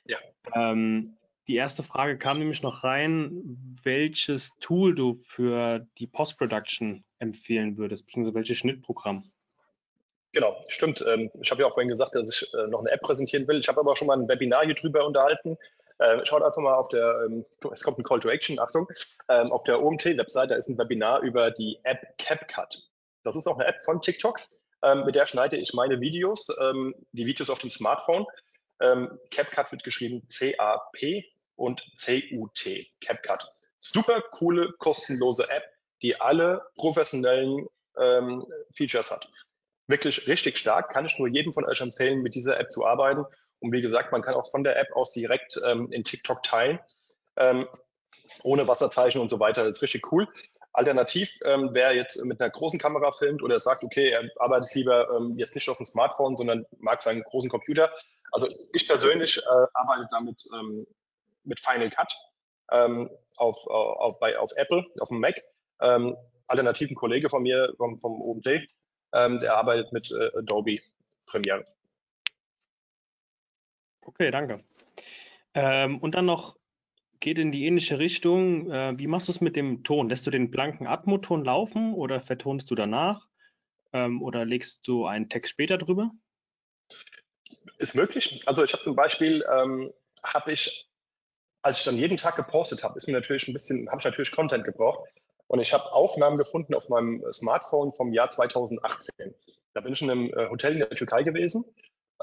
Ja. 0.05 0.17
Ähm, 0.53 1.17
die 1.47 1.55
erste 1.55 1.83
Frage 1.83 2.17
kam 2.17 2.39
nämlich 2.39 2.63
noch 2.63 2.83
rein, 2.83 3.77
welches 3.83 4.55
Tool 4.59 4.95
du 4.95 5.19
für 5.23 5.87
die 5.97 6.07
Post-Production 6.07 7.03
empfehlen 7.19 7.77
würdest, 7.77 8.05
beziehungsweise 8.05 8.35
welches 8.35 8.57
Schnittprogramm. 8.57 9.31
Genau, 10.31 10.59
stimmt. 10.67 11.03
Ähm, 11.07 11.29
ich 11.41 11.51
habe 11.51 11.61
ja 11.61 11.67
auch 11.67 11.73
vorhin 11.73 11.89
gesagt, 11.89 12.15
dass 12.15 12.29
ich 12.29 12.53
äh, 12.53 12.67
noch 12.67 12.81
eine 12.81 12.91
App 12.91 13.01
präsentieren 13.01 13.47
will. 13.47 13.59
Ich 13.59 13.67
habe 13.67 13.79
aber 13.79 13.95
schon 13.95 14.07
mal 14.07 14.19
ein 14.19 14.27
Webinar 14.27 14.65
hier 14.65 14.73
drüber 14.73 15.05
unterhalten. 15.05 15.55
Äh, 15.99 16.25
schaut 16.25 16.43
einfach 16.43 16.61
mal 16.61 16.75
auf 16.75 16.89
der, 16.89 17.25
ähm, 17.25 17.45
es 17.71 17.83
kommt 17.83 17.97
ein 17.97 18.03
Call 18.03 18.19
to 18.19 18.29
Action, 18.29 18.59
Achtung, 18.59 18.87
ähm, 19.29 19.51
auf 19.51 19.63
der 19.63 19.81
OMT-Website, 19.81 20.51
da 20.51 20.55
ist 20.55 20.67
ein 20.67 20.77
Webinar 20.77 21.21
über 21.21 21.51
die 21.51 21.79
App 21.83 22.17
CapCut. 22.17 22.83
Das 23.23 23.35
ist 23.35 23.47
auch 23.47 23.57
eine 23.57 23.65
App 23.67 23.79
von 23.79 24.01
TikTok, 24.01 24.39
mit 25.03 25.15
der 25.15 25.25
schneide 25.25 25.57
ich 25.57 25.73
meine 25.73 25.99
Videos, 25.99 26.45
die 27.11 27.25
Videos 27.25 27.49
auf 27.49 27.57
dem 27.57 27.71
Smartphone. 27.71 28.27
CapCut 28.77 29.71
wird 29.71 29.83
geschrieben 29.83 30.29
C-A-P 30.29 31.25
und 31.55 31.83
CUT, 31.99 32.65
CapCut. 33.01 33.51
Super 33.79 34.21
coole, 34.31 34.73
kostenlose 34.77 35.49
App, 35.49 35.63
die 36.03 36.19
alle 36.21 36.61
professionellen 36.75 37.67
ähm, 37.97 38.45
Features 38.75 39.11
hat. 39.11 39.27
Wirklich 39.87 40.27
richtig 40.27 40.57
stark, 40.57 40.91
kann 40.91 41.05
ich 41.05 41.17
nur 41.17 41.27
jedem 41.27 41.53
von 41.53 41.65
euch 41.65 41.81
empfehlen, 41.81 42.21
mit 42.21 42.35
dieser 42.35 42.59
App 42.59 42.71
zu 42.71 42.85
arbeiten. 42.85 43.25
Und 43.59 43.71
wie 43.71 43.81
gesagt, 43.81 44.11
man 44.11 44.21
kann 44.21 44.35
auch 44.35 44.49
von 44.49 44.63
der 44.63 44.77
App 44.77 44.91
aus 44.93 45.11
direkt 45.11 45.59
ähm, 45.65 45.91
in 45.91 46.03
TikTok 46.03 46.43
teilen, 46.43 46.79
ähm, 47.37 47.67
ohne 48.43 48.67
Wasserzeichen 48.67 49.21
und 49.21 49.29
so 49.29 49.39
weiter. 49.39 49.63
Das 49.63 49.77
ist 49.77 49.81
richtig 49.81 50.11
cool. 50.11 50.27
Alternativ, 50.73 51.31
ähm, 51.45 51.69
wer 51.71 51.95
jetzt 51.95 52.23
mit 52.25 52.41
einer 52.41 52.49
großen 52.49 52.79
Kamera 52.79 53.11
filmt 53.13 53.41
oder 53.41 53.59
sagt, 53.59 53.83
okay, 53.83 54.09
er 54.09 54.29
arbeitet 54.37 54.75
lieber 54.75 55.07
ähm, 55.15 55.37
jetzt 55.37 55.55
nicht 55.55 55.69
auf 55.69 55.77
dem 55.77 55.85
Smartphone, 55.85 56.35
sondern 56.35 56.65
mag 56.79 57.01
seinen 57.01 57.23
großen 57.23 57.49
Computer. 57.49 57.91
Also 58.31 58.47
ich 58.73 58.85
persönlich 58.87 59.37
äh, 59.37 59.65
arbeite 59.73 60.07
damit 60.11 60.43
ähm, 60.53 60.85
mit 61.45 61.59
Final 61.61 61.89
Cut 61.89 62.13
ähm, 62.71 63.09
auf, 63.37 63.65
auf, 63.67 64.19
bei, 64.19 64.37
auf 64.37 64.51
Apple, 64.55 64.85
auf 64.99 65.09
dem 65.09 65.19
Mac. 65.19 65.41
Ähm, 65.81 66.17
alternativen 66.47 66.95
Kollege 66.95 67.29
von 67.29 67.43
mir 67.43 67.73
vom, 67.77 67.97
vom 67.99 68.21
OMT, 68.21 68.47
ähm, 69.13 69.39
der 69.39 69.57
arbeitet 69.57 69.91
mit 69.93 70.11
äh, 70.11 70.37
Adobe 70.37 70.79
Premiere. 71.25 71.65
Okay, 74.05 74.31
danke. 74.31 74.63
Ähm, 75.53 75.99
und 75.99 76.15
dann 76.15 76.25
noch 76.25 76.55
geht 77.19 77.37
in 77.37 77.51
die 77.51 77.65
ähnliche 77.65 77.99
Richtung. 77.99 78.71
Äh, 78.71 78.97
wie 78.97 79.07
machst 79.07 79.27
du 79.27 79.31
es 79.31 79.41
mit 79.41 79.55
dem 79.55 79.83
Ton? 79.83 80.09
Lässt 80.09 80.25
du 80.25 80.31
den 80.31 80.51
blanken 80.51 80.87
Atmo-Ton 80.87 81.43
laufen 81.43 81.93
oder 81.93 82.21
vertonst 82.21 82.71
du 82.71 82.75
danach? 82.75 83.27
Ähm, 83.93 84.21
oder 84.21 84.45
legst 84.45 84.87
du 84.87 85.05
einen 85.05 85.27
Text 85.27 85.51
später 85.51 85.77
drüber? 85.77 86.11
Ist 87.77 87.95
möglich. 87.95 88.41
Also 88.45 88.63
ich 88.63 88.73
habe 88.73 88.83
zum 88.83 88.95
Beispiel, 88.95 89.43
ähm, 89.51 89.91
habe 90.23 90.53
ich 90.53 90.89
als 91.65 91.79
ich 91.79 91.85
dann 91.85 91.97
jeden 91.97 92.17
Tag 92.17 92.35
gepostet 92.35 92.83
habe, 92.83 92.95
ist 92.95 93.07
mir 93.07 93.13
natürlich 93.13 93.47
ein 93.47 93.53
bisschen, 93.53 93.89
habe 93.89 93.97
ich 93.97 94.05
natürlich 94.05 94.31
Content 94.31 94.63
gebraucht. 94.63 95.09
Und 95.47 95.59
ich 95.59 95.73
habe 95.73 95.91
Aufnahmen 95.91 96.37
gefunden 96.37 96.75
auf 96.75 96.89
meinem 96.89 97.23
Smartphone 97.31 97.91
vom 97.91 98.13
Jahr 98.13 98.29
2018. 98.29 99.33
Da 99.73 99.81
bin 99.81 99.93
ich 99.93 100.01
in 100.03 100.11
einem 100.11 100.29
äh, 100.29 100.47
Hotel 100.49 100.73
in 100.73 100.79
der 100.79 100.89
Türkei 100.91 101.23
gewesen 101.23 101.65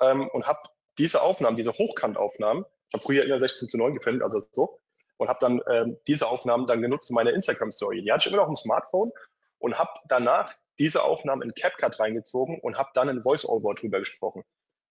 ähm, 0.01 0.29
und 0.29 0.47
habe 0.47 0.61
diese 0.99 1.23
Aufnahmen, 1.23 1.57
diese 1.57 1.73
Hochkantaufnahmen, 1.73 2.65
ich 2.89 2.95
habe 2.95 3.05
früher 3.05 3.25
immer 3.25 3.39
16 3.39 3.69
zu 3.69 3.79
9 3.79 3.95
gefilmt, 3.95 4.23
also 4.23 4.43
so, 4.53 4.79
und 5.17 5.29
habe 5.29 5.39
dann 5.41 5.61
ähm, 5.71 5.97
diese 6.07 6.29
Aufnahmen 6.29 6.67
dann 6.67 6.83
genutzt 6.83 7.09
für 7.09 7.15
meine 7.15 7.31
Instagram-Story. 7.31 8.03
Die 8.03 8.13
hatte 8.13 8.29
ich 8.29 8.33
immer 8.33 8.43
noch 8.43 8.51
im 8.51 8.57
Smartphone 8.57 9.13
und 9.59 9.79
habe 9.79 9.91
danach 10.09 10.55
diese 10.79 11.03
Aufnahmen 11.03 11.43
in 11.43 11.55
CapCut 11.55 12.01
reingezogen 12.01 12.59
und 12.61 12.77
habe 12.77 12.91
dann 12.95 13.09
ein 13.09 13.23
Voice-Over 13.23 13.75
drüber 13.75 14.01
gesprochen. 14.01 14.43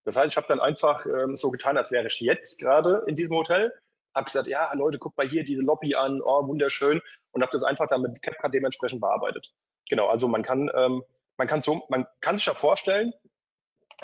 Das 0.06 0.16
heißt, 0.16 0.30
ich 0.30 0.38
habe 0.38 0.48
dann 0.48 0.60
einfach 0.60 1.06
ähm, 1.06 1.36
so 1.36 1.52
getan, 1.52 1.78
als 1.78 1.92
wäre 1.92 2.08
ich 2.08 2.20
jetzt 2.20 2.60
gerade 2.60 3.04
in 3.08 3.16
diesem 3.16 3.36
Hotel 3.36 3.72
habe 4.16 4.26
gesagt, 4.26 4.48
ja, 4.48 4.74
Leute, 4.74 5.00
guckt 5.00 5.18
mal 5.18 5.28
hier 5.28 5.44
diese 5.44 5.62
Lobby 5.62 5.96
an, 5.96 6.22
oh, 6.22 6.48
wunderschön, 6.48 7.02
und 7.32 7.42
habe 7.42 7.52
das 7.52 7.64
einfach 7.64 7.88
dann 7.88 8.02
mit 8.02 8.22
CapCut 8.22 8.54
dementsprechend 8.54 9.02
bearbeitet. 9.02 9.54
Genau, 9.90 10.08
also 10.08 10.28
man 10.28 10.44
kann, 10.44 10.70
ähm, 10.76 11.04
man 11.38 11.48
kann 11.48 11.62
so, 11.62 11.84
man 11.90 12.06
kann 12.20 12.36
sich 12.36 12.46
ja 12.46 12.54
vorstellen, 12.54 13.14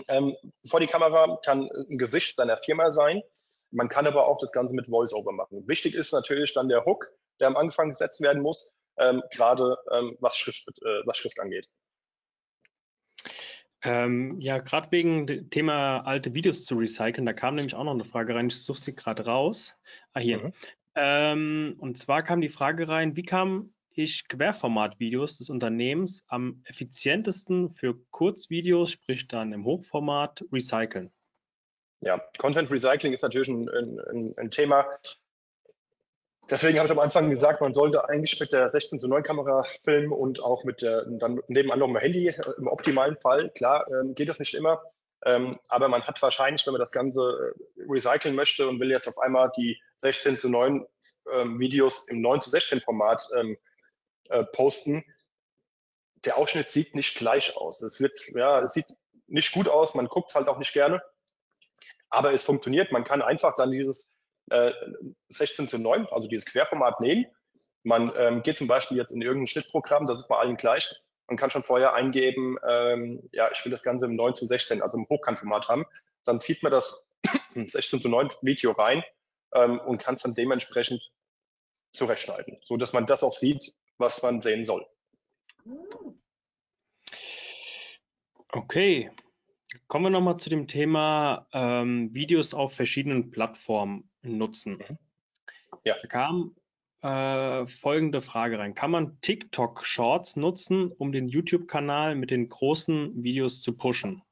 ähm, 0.07 0.35
vor 0.69 0.79
die 0.79 0.87
Kamera 0.87 1.39
kann 1.43 1.69
ein 1.89 1.97
Gesicht 1.97 2.37
seiner 2.37 2.57
Firma 2.57 2.91
sein. 2.91 3.21
Man 3.71 3.89
kann 3.89 4.07
aber 4.07 4.27
auch 4.27 4.37
das 4.37 4.51
Ganze 4.51 4.75
mit 4.75 4.87
Voice-Over 4.87 5.31
machen. 5.31 5.67
Wichtig 5.67 5.93
ist 5.93 6.13
natürlich 6.13 6.53
dann 6.53 6.69
der 6.69 6.85
Hook, 6.85 7.11
der 7.39 7.47
am 7.47 7.57
Anfang 7.57 7.89
gesetzt 7.89 8.21
werden 8.21 8.41
muss, 8.41 8.75
ähm, 8.97 9.21
gerade 9.31 9.77
ähm, 9.91 10.17
was, 10.19 10.37
Schrift, 10.37 10.67
äh, 10.67 11.01
was 11.05 11.17
Schrift 11.17 11.39
angeht. 11.39 11.67
Ähm, 13.83 14.39
ja, 14.39 14.57
gerade 14.57 14.91
wegen 14.91 15.49
Thema 15.49 15.99
alte 15.99 16.33
Videos 16.33 16.65
zu 16.65 16.75
recyceln, 16.75 17.25
da 17.25 17.33
kam 17.33 17.55
nämlich 17.55 17.75
auch 17.75 17.83
noch 17.83 17.93
eine 17.93 18.05
Frage 18.05 18.33
rein, 18.33 18.47
ich 18.47 18.63
suche 18.63 18.79
sie 18.79 18.95
gerade 18.95 19.25
raus. 19.25 19.75
Ah, 20.13 20.19
hier. 20.19 20.39
Mhm. 20.39 20.53
Ähm, 20.95 21.75
und 21.77 21.97
zwar 21.97 22.23
kam 22.23 22.41
die 22.41 22.49
Frage 22.49 22.87
rein, 22.87 23.15
wie 23.15 23.23
kam 23.23 23.73
ich 24.03 24.27
Querformat-Videos 24.27 25.37
des 25.37 25.49
Unternehmens 25.49 26.23
am 26.27 26.61
effizientesten 26.65 27.69
für 27.69 27.95
Kurzvideos, 28.11 28.91
sprich 28.91 29.27
dann 29.27 29.53
im 29.53 29.65
Hochformat, 29.65 30.45
recyceln? 30.51 31.11
Ja, 32.01 32.21
Content 32.37 32.69
Recycling 32.69 33.13
ist 33.13 33.23
natürlich 33.23 33.47
ein, 33.47 33.67
ein, 33.69 34.33
ein 34.37 34.51
Thema, 34.51 34.85
Deswegen 36.49 36.77
habe 36.77 36.87
ich 36.87 36.91
am 36.91 36.99
Anfang 36.99 37.29
gesagt, 37.29 37.59
man 37.59 37.73
sollte 37.73 38.07
eigentlich 38.07 38.39
mit 38.39 38.53
der 38.53 38.69
16 38.69 39.01
zu 39.01 39.07
9 39.09 39.21
Kamera 39.23 39.65
filmen 39.83 40.13
und 40.13 40.41
auch 40.41 40.63
mit 40.63 40.81
der, 40.81 41.03
dann 41.05 41.41
nebenan 41.47 41.79
noch 41.79 41.87
dem 41.87 41.97
Handy 41.97 42.33
im 42.57 42.67
optimalen 42.67 43.17
Fall. 43.17 43.49
Klar, 43.49 43.85
ähm, 43.89 44.15
geht 44.15 44.29
das 44.29 44.39
nicht 44.39 44.53
immer. 44.53 44.81
Ähm, 45.25 45.59
aber 45.67 45.89
man 45.89 46.03
hat 46.03 46.21
wahrscheinlich, 46.21 46.65
wenn 46.65 46.73
man 46.73 46.79
das 46.79 46.91
Ganze 46.91 47.53
äh, 47.77 47.83
recyceln 47.89 48.35
möchte 48.35 48.67
und 48.67 48.79
will 48.79 48.91
jetzt 48.91 49.07
auf 49.07 49.17
einmal 49.17 49.51
die 49.57 49.77
16 49.95 50.37
zu 50.37 50.47
9 50.47 50.85
ähm, 51.33 51.59
Videos 51.59 52.07
im 52.07 52.21
9 52.21 52.39
zu 52.39 52.49
16 52.49 52.79
Format 52.81 53.27
ähm, 53.35 53.57
äh, 54.30 54.43
posten, 54.45 55.03
der 56.25 56.38
Ausschnitt 56.38 56.69
sieht 56.69 56.95
nicht 56.95 57.15
gleich 57.15 57.55
aus. 57.55 57.82
Es 57.82 58.01
wird, 58.01 58.19
ja, 58.36 58.61
es 58.61 58.73
sieht 58.73 58.88
nicht 59.28 59.51
gut 59.51 59.67
aus, 59.67 59.93
man 59.93 60.07
guckt 60.07 60.34
halt 60.36 60.47
auch 60.47 60.57
nicht 60.57 60.73
gerne, 60.73 61.01
aber 62.09 62.34
es 62.34 62.43
funktioniert. 62.43 62.91
Man 62.91 63.03
kann 63.03 63.21
einfach 63.21 63.55
dann 63.55 63.71
dieses 63.71 64.09
äh, 64.49 64.71
16 65.30 65.67
zu 65.67 65.78
9, 65.78 66.07
also 66.07 66.28
dieses 66.28 66.45
Querformat 66.45 66.99
nehmen. 67.01 67.25
Man 67.84 68.11
ähm, 68.15 68.43
geht 68.43 68.57
zum 68.57 68.67
Beispiel 68.67 68.97
jetzt 68.97 69.11
in 69.11 69.21
irgendein 69.21 69.47
Schnittprogramm, 69.47 70.07
das 70.07 70.19
ist 70.19 70.28
bei 70.28 70.38
allen 70.38 70.57
gleich, 70.57 70.93
man 71.28 71.38
kann 71.38 71.49
schon 71.49 71.63
vorher 71.63 71.93
eingeben, 71.93 72.57
ähm, 72.67 73.30
ja, 73.34 73.49
ich 73.51 73.63
will 73.63 73.71
das 73.71 73.84
Ganze 73.84 74.05
im 74.05 74.15
9 74.15 74.36
zu 74.36 74.45
16, 74.45 74.82
also 74.82 74.97
im 74.97 75.07
Hochkantformat 75.09 75.67
haben. 75.67 75.86
Dann 76.23 76.41
zieht 76.41 76.63
man 76.63 76.71
das 76.71 77.09
16 77.55 78.01
zu 78.01 78.09
9 78.09 78.30
Video 78.41 78.71
rein 78.71 79.03
ähm, 79.53 79.80
und 79.80 79.99
kann 79.99 80.15
es 80.15 80.21
dann 80.21 80.36
dementsprechend 80.36 81.11
zurechtschneiden, 81.91 82.59
so 82.63 82.78
dass 82.78 82.93
man 82.93 83.07
das 83.07 83.23
auch 83.23 83.34
sieht, 83.34 83.73
was 83.97 84.21
man 84.21 84.41
sehen 84.41 84.65
soll. 84.65 84.85
Okay, 88.49 89.11
kommen 89.87 90.05
wir 90.05 90.09
nochmal 90.09 90.37
zu 90.37 90.49
dem 90.49 90.67
Thema 90.67 91.47
ähm, 91.53 92.13
Videos 92.13 92.53
auf 92.53 92.73
verschiedenen 92.73 93.29
Plattformen 93.31 94.09
nutzen. 94.21 94.77
Mhm. 94.77 94.97
Ja. 95.83 95.95
Da 96.01 96.07
kam 96.07 96.55
äh, 97.01 97.67
folgende 97.67 98.21
Frage 98.21 98.59
rein. 98.59 98.73
Kann 98.73 98.91
man 98.91 99.19
TikTok 99.21 99.85
Shorts 99.85 100.35
nutzen, 100.35 100.91
um 100.91 101.11
den 101.11 101.27
YouTube-Kanal 101.27 102.15
mit 102.15 102.31
den 102.31 102.49
großen 102.49 103.23
Videos 103.23 103.61
zu 103.61 103.73
pushen? 103.73 104.23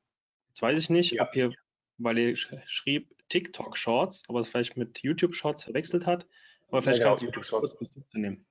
Jetzt 0.48 0.62
weiß 0.62 0.80
ich 0.80 0.90
nicht, 0.90 1.12
ja. 1.12 1.24
ob 1.24 1.34
hier, 1.34 1.54
weil 1.98 2.18
ihr 2.18 2.36
schrieb 2.36 3.14
TikTok 3.30 3.78
Shorts, 3.78 4.24
aber 4.28 4.40
es 4.40 4.48
vielleicht 4.48 4.78
mit 4.78 5.00
YouTube 5.04 5.36
Shorts 5.36 5.66
verwechselt 5.66 6.06
hat. 6.06 6.26
Aber 6.70 6.82
vielleicht 6.82 7.00
ja, 7.00 7.04
genau, 7.04 7.10
kannst 7.12 7.22
du 7.22 7.26
YouTube 7.28 7.46
Shorts 7.46 7.78
nehmen. 8.14 8.46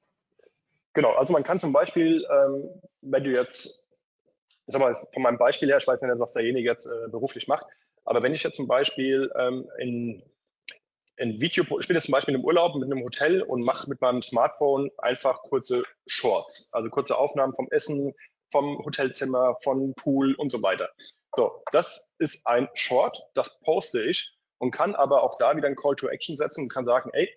Genau, 0.94 1.12
also 1.12 1.32
man 1.32 1.42
kann 1.42 1.58
zum 1.60 1.72
Beispiel, 1.72 2.24
ähm, 2.30 2.70
wenn 3.02 3.24
du 3.24 3.30
jetzt, 3.30 3.88
ich 4.66 4.72
sag 4.72 4.80
mal, 4.80 4.94
von 4.94 5.22
meinem 5.22 5.38
Beispiel 5.38 5.68
her, 5.68 5.78
ich 5.78 5.86
weiß 5.86 6.00
nicht, 6.00 6.18
was 6.18 6.32
derjenige 6.32 6.68
jetzt 6.68 6.86
äh, 6.86 7.08
beruflich 7.10 7.48
macht, 7.48 7.66
aber 8.04 8.22
wenn 8.22 8.32
ich 8.32 8.44
jetzt 8.44 8.56
zum 8.56 8.68
Beispiel 8.68 9.30
ähm, 9.36 9.68
in 9.78 10.22
ein 11.18 11.40
Video, 11.40 11.64
ich 11.80 11.88
bin 11.88 11.96
jetzt 11.96 12.04
zum 12.06 12.12
Beispiel 12.12 12.34
im 12.34 12.44
Urlaub 12.44 12.74
mit 12.76 12.84
einem 12.84 13.02
Hotel 13.02 13.42
und 13.42 13.62
mache 13.62 13.88
mit 13.88 14.00
meinem 14.00 14.22
Smartphone 14.22 14.90
einfach 14.98 15.42
kurze 15.42 15.84
Shorts, 16.06 16.68
also 16.72 16.88
kurze 16.90 17.16
Aufnahmen 17.16 17.54
vom 17.54 17.68
Essen, 17.70 18.14
vom 18.50 18.78
Hotelzimmer, 18.84 19.56
vom 19.62 19.94
Pool 19.94 20.34
und 20.34 20.50
so 20.50 20.62
weiter. 20.62 20.90
So, 21.34 21.62
das 21.72 22.14
ist 22.18 22.46
ein 22.46 22.68
Short, 22.74 23.20
das 23.34 23.58
poste 23.60 24.02
ich 24.02 24.32
und 24.58 24.70
kann 24.70 24.94
aber 24.94 25.22
auch 25.24 25.36
da 25.38 25.56
wieder 25.56 25.66
ein 25.66 25.76
Call 25.76 25.96
to 25.96 26.08
Action 26.08 26.36
setzen 26.36 26.62
und 26.62 26.68
kann 26.68 26.84
sagen, 26.84 27.10
ey, 27.12 27.28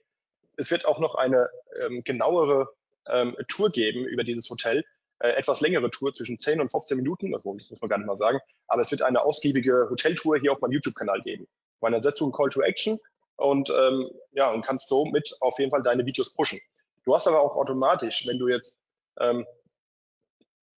es 0.57 0.69
wird 0.69 0.85
auch 0.85 0.99
noch 0.99 1.15
eine 1.15 1.49
ähm, 1.81 2.03
genauere 2.03 2.67
ähm, 3.11 3.35
Tour 3.47 3.71
geben 3.71 4.05
über 4.05 4.23
dieses 4.23 4.49
Hotel, 4.49 4.83
äh, 5.19 5.29
etwas 5.29 5.61
längere 5.61 5.89
Tour 5.89 6.13
zwischen 6.13 6.39
10 6.39 6.61
und 6.61 6.71
15 6.71 6.97
Minuten, 6.97 7.33
also 7.33 7.55
das 7.57 7.69
muss 7.69 7.81
man 7.81 7.89
gar 7.89 7.97
nicht 7.97 8.07
mal 8.07 8.15
sagen, 8.15 8.39
aber 8.67 8.81
es 8.81 8.91
wird 8.91 9.01
eine 9.01 9.21
ausgiebige 9.21 9.87
Hoteltour 9.89 10.37
hier 10.39 10.51
auf 10.51 10.61
meinem 10.61 10.73
YouTube-Kanal 10.73 11.21
geben. 11.21 11.47
Und 11.79 11.91
dann 11.91 12.03
setzt 12.03 12.19
du 12.19 12.27
ein 12.27 12.31
Call 12.31 12.49
to 12.49 12.61
Action 12.61 12.99
und 13.35 13.69
ähm, 13.69 14.09
ja 14.31 14.51
und 14.51 14.65
kannst 14.65 14.87
so 14.87 15.05
mit 15.05 15.35
auf 15.41 15.59
jeden 15.59 15.71
Fall 15.71 15.83
deine 15.83 16.05
Videos 16.05 16.33
pushen. 16.33 16.59
Du 17.05 17.15
hast 17.15 17.27
aber 17.27 17.39
auch 17.39 17.55
automatisch, 17.55 18.25
wenn 18.27 18.39
du 18.39 18.47
jetzt 18.47 18.79
ähm, 19.19 19.45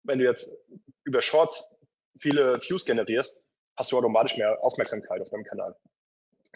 wenn 0.05 0.18
du 0.18 0.24
jetzt 0.24 0.57
über 1.05 1.20
Shorts 1.20 1.81
viele 2.18 2.61
Views 2.62 2.85
generierst, 2.85 3.47
hast 3.76 3.93
du 3.93 3.99
automatisch 3.99 4.37
mehr 4.37 4.59
Aufmerksamkeit 4.62 5.20
auf 5.20 5.29
deinem 5.31 5.45
Kanal. 5.45 5.76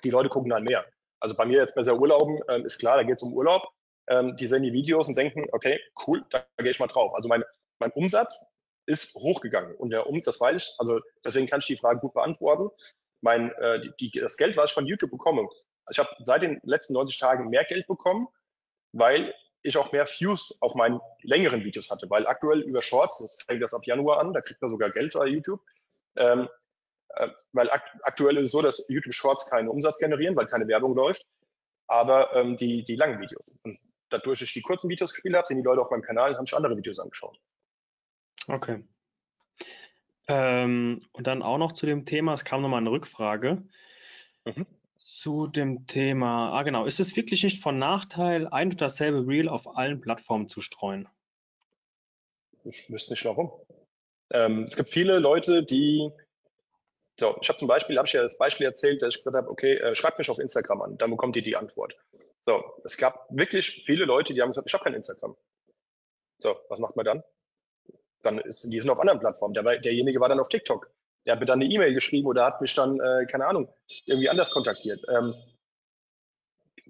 Die 0.03 0.11
Leute 0.11 0.29
gucken 0.29 0.51
dann 0.51 0.65
mehr. 0.65 0.85
Also 1.21 1.37
bei 1.37 1.45
mir 1.45 1.59
jetzt 1.59 1.75
bei 1.75 1.83
sehr 1.83 1.99
Urlauben 1.99 2.41
ähm, 2.49 2.65
ist 2.67 2.79
klar, 2.79 2.97
da 2.97 3.05
geht 3.05 3.17
es 3.17 3.23
um 3.23 3.33
Urlaub. 3.33 3.63
Ähm, 4.09 4.37
die 4.37 4.47
sehen 4.47 4.63
die 4.63 4.73
Videos 4.73 5.09
und 5.09 5.17
denken, 5.17 5.47
okay, 5.53 5.81
cool, 6.07 6.25
da, 6.31 6.45
da 6.57 6.63
gehe 6.63 6.71
ich 6.71 6.81
mal 6.81 6.87
drauf. 6.89 7.15
Also 7.15 7.29
mein, 7.29 7.45
mein 7.79 7.93
Umsatz 7.93 8.45
ist 8.87 9.15
hochgegangen 9.15 9.75
und 9.77 9.91
der 9.91 10.07
Umsatz, 10.07 10.25
das 10.25 10.41
weiß 10.41 10.57
ich, 10.57 10.75
also 10.79 11.01
deswegen 11.25 11.47
kann 11.47 11.61
ich 11.61 11.67
die 11.67 11.77
Frage 11.77 12.01
gut 12.01 12.15
beantworten. 12.15 12.71
Mein, 13.21 13.53
äh, 13.53 13.81
die, 13.81 14.11
die, 14.11 14.21
das 14.21 14.37
Geld, 14.37 14.57
was 14.57 14.71
ich 14.71 14.75
von 14.75 14.87
YouTube 14.87 15.11
bekomme, 15.11 15.49
ich 15.91 15.99
habe 15.99 16.11
seit 16.21 16.43
den 16.43 16.61
letzten 16.65 16.95
90 16.95 17.19
Tagen 17.19 17.49
mehr 17.49 17.65
Geld 17.65 17.87
bekommen, 17.87 18.29
weil 18.93 19.35
ich 19.63 19.77
auch 19.77 19.93
mehr 19.93 20.07
Views 20.07 20.57
auf 20.61 20.75
meinen 20.75 21.01
längeren 21.23 21.65
Videos 21.65 21.91
hatte, 21.91 22.11
weil 22.11 22.27
aktuell 22.27 22.61
über 22.61 22.83
Shorts, 22.83 23.19
das 23.19 23.41
fängt 23.43 23.63
das 23.63 23.75
ab 23.75 23.87
Januar 23.87 24.19
an, 24.19 24.33
da 24.33 24.41
kriegt 24.41 24.61
man 24.61 24.71
sogar 24.71 24.91
Geld 24.91 25.13
bei 25.13 25.27
YouTube, 25.27 25.61
ähm, 26.17 26.49
äh, 27.11 27.29
weil 27.53 27.71
akt 27.71 27.89
aktuell 28.03 28.39
ist 28.39 28.47
es 28.47 28.53
so, 28.53 28.63
dass 28.63 28.89
YouTube 28.89 29.15
Shorts 29.15 29.49
keinen 29.49 29.69
Umsatz 29.69 29.99
generieren, 29.99 30.35
weil 30.35 30.47
keine 30.47 30.67
Werbung 30.67 30.97
läuft, 30.97 31.25
aber 31.87 32.35
ähm, 32.35 32.57
die, 32.57 32.85
die 32.85 32.97
langen 32.97 33.21
Videos. 33.21 33.61
Und 33.65 33.79
dadurch, 34.13 34.41
dass 34.41 34.49
ich 34.49 34.55
die 34.55 34.63
kurzen 34.63 34.89
Videos 34.89 35.13
gespielt 35.13 35.35
habe, 35.35 35.47
sind 35.47 35.57
die 35.59 35.63
Leute 35.63 35.81
auf 35.81 35.91
meinem 35.91 36.03
Kanal 36.03 36.31
und 36.31 36.39
haben 36.39 36.47
sich 36.47 36.57
andere 36.57 36.77
Videos 36.77 36.99
angeschaut. 36.99 37.39
Okay. 38.49 38.85
Ähm, 40.29 41.01
und 41.13 41.27
dann 41.27 41.43
auch 41.43 41.59
noch 41.59 41.73
zu 41.73 41.87
dem 41.87 42.05
Thema, 42.07 42.35
es 42.35 42.45
kam 42.45 42.63
nochmal 42.63 42.81
eine 42.81 42.91
Rückfrage. 42.91 43.63
Mhm. 44.45 44.67
Zu 44.97 45.49
dem 45.49 45.87
Thema, 45.87 46.53
ah 46.53 46.63
genau, 46.63 46.87
ist 46.87 47.01
es 47.01 47.17
wirklich 47.17 47.43
nicht 47.43 47.61
von 47.61 47.79
Nachteil, 47.79 48.47
ein 48.49 48.71
und 48.71 48.81
dasselbe 48.81 49.27
Reel 49.27 49.49
auf 49.49 49.77
allen 49.77 50.01
Plattformen 50.01 50.49
zu 50.49 50.61
streuen? 50.61 51.09
Ich 52.65 52.89
wüsste 52.89 53.13
nicht 53.13 53.25
warum. 53.25 53.51
Ähm, 54.31 54.65
es 54.65 54.77
gibt 54.77 54.89
viele 54.89 55.19
Leute, 55.19 55.65
die, 55.65 56.09
so, 57.19 57.37
ich 57.41 57.49
habe 57.49 57.59
zum 57.59 57.69
Beispiel, 57.69 57.99
habe 57.99 58.07
ich 58.07 58.13
ja 58.13 58.23
das 58.23 58.39
Beispiel 58.39 58.67
erzählt, 58.67 59.03
dass 59.03 59.15
ich 59.15 59.21
gesagt 59.21 59.37
habe, 59.37 59.51
okay, 59.51 59.75
äh, 59.75 59.95
schreibt 59.95 60.19
mich 60.19 60.31
auf 60.31 60.39
Instagram 60.39 60.83
an, 60.83 60.99
dann 60.99 61.11
bekommt 61.11 61.37
ihr 61.37 61.43
die 61.43 61.57
Antwort. 61.57 61.97
So, 62.47 62.63
es 62.85 62.97
gab 62.97 63.27
wirklich 63.31 63.83
viele 63.85 64.05
Leute, 64.05 64.35
die 64.35 64.43
haben 64.43 64.51
gesagt, 64.51 64.67
ich 64.67 64.75
habe 64.75 64.85
kein 64.85 64.95
Instagram. 64.95 65.37
So, 66.39 66.57
was 66.69 66.81
macht 66.81 66.97
man 66.97 67.05
dann? 67.05 67.23
Dann 68.23 68.39
ist, 68.39 68.65
die 68.65 68.81
sind 68.81 68.91
auf 68.91 68.99
anderen 68.99 69.21
Plattformen. 69.21 69.55
Der, 69.55 69.79
derjenige 69.79 70.21
war 70.21 70.29
dann 70.29 70.41
auf 70.41 70.49
TikTok 70.49 70.93
der 71.25 71.35
hat 71.35 71.41
mir 71.41 71.47
dann 71.47 71.61
eine 71.61 71.73
E-Mail 71.73 71.95
geschrieben 71.95 72.27
oder 72.27 72.45
hat 72.45 72.61
mich 72.61 72.75
dann, 72.75 72.99
äh, 73.01 73.27
keine 73.27 73.47
Ahnung, 73.47 73.73
irgendwie 74.07 74.29
anders 74.29 74.51
kontaktiert. 74.51 75.01
Ähm, 75.09 75.35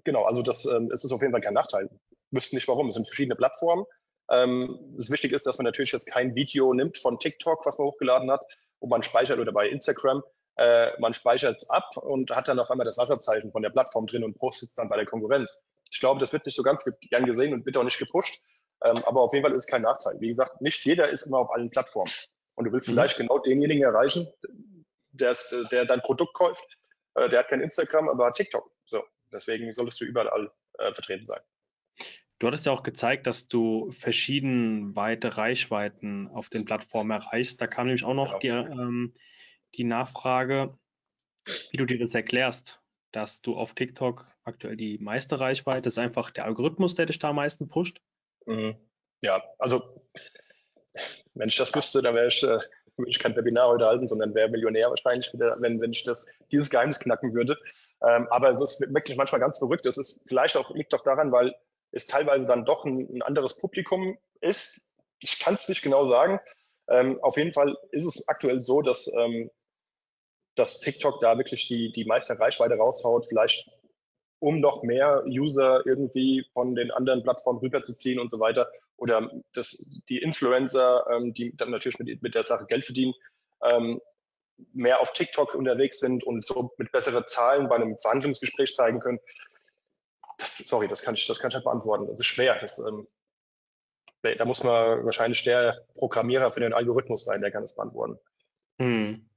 genau, 0.03 0.23
also 0.23 0.41
das, 0.41 0.65
ähm, 0.65 0.89
ist 0.91 1.11
auf 1.11 1.21
jeden 1.21 1.33
Fall 1.33 1.41
kein 1.41 1.53
Nachteil. 1.53 1.89
Wüssten 2.31 2.55
nicht 2.55 2.67
warum. 2.67 2.87
Es 2.87 2.95
sind 2.95 3.05
verschiedene 3.05 3.35
Plattformen. 3.35 3.85
Ähm, 4.29 4.95
das 4.97 5.11
Wichtige 5.11 5.35
ist, 5.35 5.45
dass 5.45 5.57
man 5.57 5.65
natürlich 5.65 5.91
jetzt 5.91 6.07
kein 6.07 6.33
Video 6.35 6.73
nimmt 6.73 6.97
von 6.97 7.19
TikTok, 7.19 7.65
was 7.65 7.77
man 7.77 7.87
hochgeladen 7.87 8.31
hat, 8.31 8.43
und 8.79 8.89
man 8.89 9.03
speichert 9.03 9.39
oder 9.39 9.51
bei 9.51 9.69
Instagram, 9.69 10.23
äh, 10.55 10.91
man 10.99 11.13
speichert 11.13 11.61
es 11.61 11.69
ab 11.69 11.97
und 11.97 12.31
hat 12.31 12.47
dann 12.47 12.59
auf 12.59 12.69
einmal 12.69 12.85
das 12.85 12.97
Wasserzeichen 12.97 13.51
von 13.51 13.63
der 13.63 13.69
Plattform 13.69 14.05
drin 14.05 14.23
und 14.23 14.35
postet 14.35 14.69
es 14.69 14.75
dann 14.75 14.89
bei 14.89 14.97
der 14.97 15.05
Konkurrenz. 15.05 15.65
Ich 15.91 15.99
glaube, 15.99 16.19
das 16.19 16.33
wird 16.33 16.45
nicht 16.45 16.55
so 16.55 16.63
ganz 16.63 16.85
gern 17.09 17.25
gesehen 17.25 17.53
und 17.53 17.65
wird 17.65 17.77
auch 17.77 17.83
nicht 17.83 17.99
gepusht. 17.99 18.41
Ähm, 18.83 18.97
aber 19.05 19.21
auf 19.21 19.33
jeden 19.33 19.45
Fall 19.45 19.55
ist 19.55 19.63
es 19.63 19.69
kein 19.69 19.83
Nachteil. 19.83 20.19
Wie 20.19 20.27
gesagt, 20.27 20.61
nicht 20.61 20.83
jeder 20.85 21.09
ist 21.09 21.25
immer 21.25 21.39
auf 21.39 21.51
allen 21.51 21.69
Plattformen. 21.69 22.11
Und 22.55 22.65
du 22.65 22.71
willst 22.71 22.87
mhm. 22.87 22.93
vielleicht 22.93 23.17
genau 23.17 23.39
denjenigen 23.39 23.83
erreichen, 23.83 24.27
der, 25.11 25.35
der 25.71 25.85
dein 25.85 26.01
Produkt 26.01 26.33
kauft. 26.33 26.65
Äh, 27.15 27.29
der 27.29 27.39
hat 27.39 27.47
kein 27.47 27.61
Instagram, 27.61 28.09
aber 28.09 28.27
hat 28.27 28.35
TikTok. 28.35 28.69
So, 28.85 29.03
deswegen 29.31 29.71
solltest 29.73 30.01
du 30.01 30.05
überall 30.05 30.51
äh, 30.79 30.93
vertreten 30.93 31.25
sein. 31.25 31.39
Du 32.39 32.47
hattest 32.47 32.65
ja 32.65 32.73
auch 32.73 32.83
gezeigt, 32.83 33.25
dass 33.25 33.47
du 33.47 33.89
verschieden 33.91 34.95
weite 34.95 35.37
Reichweiten 35.37 36.27
auf 36.27 36.49
den 36.49 36.65
Plattformen 36.65 37.11
erreichst. 37.11 37.61
Da 37.61 37.67
kam 37.67 37.85
nämlich 37.85 38.03
auch 38.03 38.15
noch 38.15 38.39
genau. 38.39 38.63
die, 38.63 38.69
ähm, 38.69 39.13
die 39.75 39.83
Nachfrage, 39.83 40.77
wie 41.71 41.77
du 41.77 41.85
dir 41.85 41.99
das 41.99 42.15
erklärst, 42.15 42.81
dass 43.11 43.41
du 43.41 43.55
auf 43.55 43.73
TikTok 43.73 44.27
aktuell 44.43 44.75
die 44.75 44.97
meiste 44.97 45.39
Reichweite 45.39 45.87
ist 45.87 45.99
einfach 45.99 46.31
der 46.31 46.45
Algorithmus, 46.45 46.95
der 46.95 47.05
dich 47.05 47.19
da 47.19 47.29
am 47.29 47.37
meisten 47.37 47.67
pusht. 47.67 48.01
Mhm. 48.45 48.75
Ja, 49.21 49.43
also 49.57 50.03
wenn 51.33 51.47
ich 51.47 51.55
das 51.55 51.73
wüsste, 51.73 52.01
dann 52.01 52.15
wäre 52.15 52.27
ich, 52.27 52.43
äh, 52.43 52.59
würde 52.97 53.09
ich 53.09 53.19
kein 53.19 53.35
Webinar 53.35 53.69
heute 53.69 53.85
halten, 53.85 54.07
sondern 54.07 54.35
wäre 54.35 54.49
Millionär 54.49 54.89
wahrscheinlich 54.89 55.33
wieder, 55.33 55.55
wenn, 55.59 55.81
wenn 55.81 55.91
ich 55.91 56.03
das, 56.03 56.25
dieses 56.51 56.69
Geheimnis 56.69 56.99
knacken 56.99 57.33
würde. 57.33 57.57
Ähm, 58.01 58.27
aber 58.29 58.51
es 58.51 58.61
ist 58.61 58.81
wirklich 58.81 59.17
manchmal 59.17 59.41
ganz 59.41 59.57
verrückt. 59.57 59.85
Es 59.85 59.97
ist 59.97 60.23
vielleicht 60.27 60.57
auch, 60.57 60.73
liegt 60.75 60.93
auch 60.93 61.03
daran, 61.03 61.31
weil 61.31 61.55
es 61.91 62.05
teilweise 62.07 62.45
dann 62.45 62.65
doch 62.65 62.85
ein, 62.85 63.07
ein 63.15 63.21
anderes 63.21 63.57
Publikum 63.57 64.17
ist. 64.41 64.93
Ich 65.19 65.39
kann 65.39 65.55
es 65.55 65.69
nicht 65.69 65.81
genau 65.81 66.07
sagen. 66.07 66.39
Ähm, 66.89 67.19
auf 67.21 67.37
jeden 67.37 67.53
Fall 67.53 67.77
ist 67.91 68.05
es 68.05 68.27
aktuell 68.27 68.61
so, 68.61 68.81
dass, 68.81 69.07
ähm, 69.07 69.49
dass 70.55 70.79
TikTok 70.79 71.21
da 71.21 71.37
wirklich 71.37 71.67
die, 71.67 71.91
die 71.91 72.05
meiste 72.05 72.39
Reichweite 72.39 72.75
raushaut. 72.75 73.25
Vielleicht 73.27 73.69
um 74.39 74.59
noch 74.59 74.83
mehr 74.83 75.23
User 75.25 75.85
irgendwie 75.85 76.45
von 76.51 76.75
den 76.75 76.91
anderen 76.91 77.23
Plattformen 77.23 77.59
rüberzuziehen 77.59 78.19
und 78.19 78.29
so 78.29 78.41
weiter. 78.41 78.69
Oder 78.97 79.31
dass 79.53 80.01
die 80.09 80.17
Influencer, 80.17 81.05
ähm, 81.09 81.33
die 81.33 81.55
dann 81.55 81.71
natürlich 81.71 81.97
mit, 81.97 82.21
mit 82.21 82.35
der 82.35 82.43
Sache 82.43 82.65
Geld 82.65 82.83
verdienen, 82.83 83.13
ähm, 83.61 84.01
mehr 84.73 84.99
auf 84.99 85.13
TikTok 85.13 85.55
unterwegs 85.55 85.99
sind 85.99 86.25
und 86.25 86.45
so 86.45 86.73
mit 86.77 86.91
besseren 86.91 87.23
Zahlen 87.27 87.69
bei 87.69 87.75
einem 87.75 87.97
Verhandlungsgespräch 87.97 88.75
zeigen 88.75 88.99
können. 88.99 89.19
Das, 90.37 90.57
sorry, 90.57 90.89
das 90.89 91.01
kann 91.01 91.15
ich, 91.15 91.25
das 91.25 91.39
kann 91.39 91.49
ich 91.49 91.55
halt 91.55 91.63
beantworten. 91.63 92.07
Das 92.07 92.19
ist 92.19 92.25
schwer. 92.25 92.57
Das, 92.59 92.79
ähm, 92.79 93.07
da 94.23 94.45
muss 94.45 94.63
man 94.63 95.05
wahrscheinlich 95.05 95.43
der 95.43 95.85
Programmierer 95.95 96.51
für 96.51 96.59
den 96.59 96.73
Algorithmus 96.73 97.25
sein, 97.25 97.41
der 97.41 97.51
kann 97.51 97.63
das 97.63 97.75
beantworten. 97.75 98.19
Hm. 98.79 99.29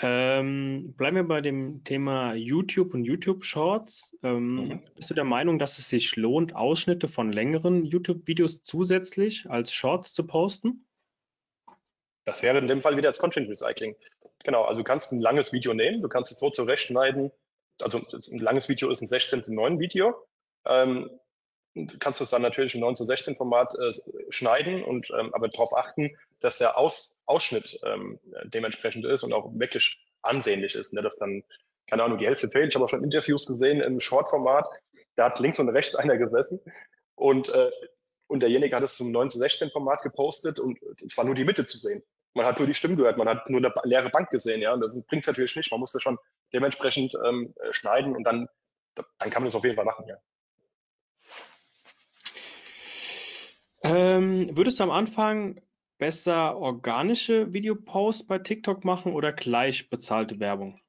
Ähm, 0.00 0.94
bleiben 0.96 1.16
wir 1.16 1.24
bei 1.24 1.40
dem 1.40 1.82
Thema 1.82 2.34
YouTube 2.34 2.94
und 2.94 3.04
YouTube 3.04 3.44
Shorts. 3.44 4.16
Ähm, 4.22 4.54
mhm. 4.54 4.82
Bist 4.94 5.10
du 5.10 5.14
der 5.14 5.24
Meinung, 5.24 5.58
dass 5.58 5.78
es 5.78 5.88
sich 5.88 6.14
lohnt, 6.14 6.54
Ausschnitte 6.54 7.08
von 7.08 7.32
längeren 7.32 7.84
YouTube-Videos 7.84 8.62
zusätzlich 8.62 9.50
als 9.50 9.72
Shorts 9.72 10.14
zu 10.14 10.24
posten? 10.24 10.86
Das 12.24 12.42
wäre 12.42 12.58
in 12.58 12.68
dem 12.68 12.80
Fall 12.80 12.96
wieder 12.96 13.08
das 13.08 13.18
Content 13.18 13.48
Recycling. 13.48 13.96
Genau, 14.44 14.62
also 14.62 14.80
du 14.80 14.84
kannst 14.84 15.10
ein 15.10 15.18
langes 15.18 15.52
Video 15.52 15.74
nehmen, 15.74 16.00
du 16.00 16.08
kannst 16.08 16.30
es 16.30 16.38
so 16.38 16.50
zurechtschneiden. 16.50 17.32
Also 17.80 17.98
ein 17.98 18.38
langes 18.38 18.68
Video 18.68 18.90
ist 18.90 19.00
ein 19.00 19.08
16 19.08 19.44
zu 19.44 19.52
9 19.52 19.80
Video. 19.80 20.14
Ähm, 20.64 21.10
du 21.86 21.98
kannst 21.98 22.20
es 22.20 22.30
dann 22.30 22.42
natürlich 22.42 22.74
im 22.74 22.80
9 22.80 22.96
zu 22.96 23.04
16 23.04 23.36
Format 23.36 23.74
äh, 23.74 23.92
schneiden 24.30 24.82
und 24.82 25.10
ähm, 25.10 25.32
aber 25.32 25.48
darauf 25.48 25.74
achten, 25.74 26.16
dass 26.40 26.58
der 26.58 26.76
Aus, 26.76 27.18
Ausschnitt 27.26 27.78
ähm, 27.84 28.18
dementsprechend 28.44 29.04
ist 29.04 29.22
und 29.22 29.32
auch 29.32 29.50
wirklich 29.54 30.04
ansehnlich 30.22 30.74
ist. 30.74 30.92
Ne? 30.92 31.02
Dass 31.02 31.16
dann, 31.16 31.44
keine 31.88 32.02
Ahnung, 32.02 32.18
die 32.18 32.26
Hälfte 32.26 32.50
fehlt. 32.50 32.68
Ich 32.68 32.74
habe 32.74 32.84
auch 32.84 32.88
schon 32.88 33.04
Interviews 33.04 33.46
gesehen 33.46 33.80
im 33.80 34.00
Short-Format, 34.00 34.66
da 35.16 35.26
hat 35.26 35.40
links 35.40 35.58
und 35.58 35.68
rechts 35.68 35.94
einer 35.96 36.16
gesessen 36.16 36.60
und, 37.14 37.48
äh, 37.50 37.70
und 38.26 38.40
derjenige 38.40 38.76
hat 38.76 38.82
es 38.82 38.96
zum 38.96 39.10
9 39.10 39.30
zu 39.30 39.38
16 39.38 39.70
Format 39.70 40.02
gepostet 40.02 40.60
und 40.60 40.78
es 41.04 41.16
war 41.16 41.24
nur 41.24 41.34
die 41.34 41.44
Mitte 41.44 41.66
zu 41.66 41.78
sehen. 41.78 42.02
Man 42.34 42.46
hat 42.46 42.58
nur 42.58 42.66
die 42.66 42.74
Stimmen 42.74 42.96
gehört, 42.96 43.16
man 43.16 43.28
hat 43.28 43.48
nur 43.48 43.58
eine 43.58 43.72
leere 43.84 44.10
Bank 44.10 44.30
gesehen, 44.30 44.60
ja. 44.60 44.72
Und 44.72 44.80
das 44.80 44.94
bringt 45.06 45.24
es 45.24 45.26
natürlich 45.26 45.56
nicht. 45.56 45.70
Man 45.70 45.80
muss 45.80 45.92
das 45.92 46.02
schon 46.02 46.18
dementsprechend 46.52 47.14
ähm, 47.26 47.54
schneiden 47.70 48.14
und 48.14 48.24
dann, 48.24 48.48
dann 48.94 49.30
kann 49.30 49.42
man 49.42 49.46
das 49.46 49.56
auf 49.56 49.64
jeden 49.64 49.76
Fall 49.76 49.86
machen, 49.86 50.06
ja. 50.06 50.16
Ähm, 53.88 54.54
würdest 54.54 54.78
du 54.78 54.84
am 54.84 54.90
Anfang 54.90 55.60
besser 55.98 56.58
organische 56.58 57.52
Videoposts 57.52 58.26
bei 58.26 58.38
TikTok 58.38 58.84
machen 58.84 59.14
oder 59.14 59.32
gleich 59.32 59.88
bezahlte 59.88 60.38
Werbung? 60.40 60.80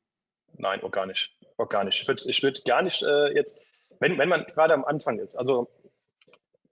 Nein, 0.54 0.84
organisch. 0.84 1.38
Organisch. 1.58 2.02
Ich 2.02 2.08
würde 2.08 2.26
würd 2.26 2.66
gar 2.66 2.82
nicht 2.82 3.02
äh, 3.02 3.34
jetzt, 3.34 3.68
wenn, 4.00 4.18
wenn 4.18 4.28
man 4.28 4.44
gerade 4.46 4.74
am 4.74 4.84
Anfang 4.84 5.18
ist, 5.20 5.36
also 5.38 5.70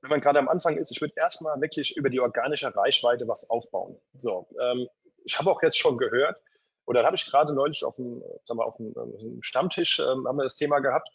wenn 0.01 0.09
man 0.09 0.21
gerade 0.21 0.39
am 0.39 0.49
Anfang 0.49 0.77
ist, 0.77 0.91
ich 0.91 0.99
würde 0.99 1.13
erstmal 1.15 1.59
wirklich 1.61 1.95
über 1.95 2.09
die 2.09 2.19
organische 2.19 2.75
Reichweite 2.75 3.27
was 3.27 3.49
aufbauen. 3.49 3.97
So, 4.13 4.47
ähm, 4.61 4.87
ich 5.23 5.39
habe 5.39 5.49
auch 5.49 5.61
jetzt 5.61 5.77
schon 5.77 5.97
gehört, 5.97 6.37
oder 6.85 7.05
habe 7.05 7.15
ich 7.15 7.25
gerade 7.25 7.53
neulich 7.53 7.83
auf 7.83 7.95
dem, 7.95 8.21
sagen 8.43 8.59
wir, 8.59 8.65
auf 8.65 8.77
dem, 8.77 8.95
auf 8.97 9.17
dem 9.17 9.41
Stammtisch 9.41 9.99
ähm, 9.99 10.27
haben 10.27 10.37
wir 10.37 10.43
das 10.43 10.55
Thema 10.55 10.79
gehabt, 10.79 11.09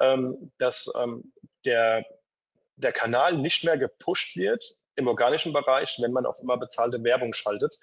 ähm, 0.00 0.52
dass 0.58 0.90
ähm, 1.00 1.32
der 1.64 2.04
der 2.76 2.92
Kanal 2.92 3.38
nicht 3.38 3.64
mehr 3.64 3.78
gepusht 3.78 4.36
wird 4.36 4.64
im 4.96 5.08
organischen 5.08 5.52
Bereich, 5.52 5.98
wenn 6.00 6.12
man 6.12 6.26
auf 6.26 6.40
immer 6.40 6.58
bezahlte 6.58 7.02
Werbung 7.02 7.32
schaltet, 7.32 7.78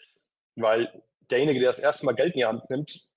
weil 0.55 1.03
derjenige, 1.31 1.59
der 1.59 1.69
das 1.69 1.79
erste 1.79 2.05
Mal 2.05 2.13
Geld 2.13 2.33
in 2.33 2.39
die 2.39 2.45
Hand 2.45 2.69
nimmt, 2.69 3.07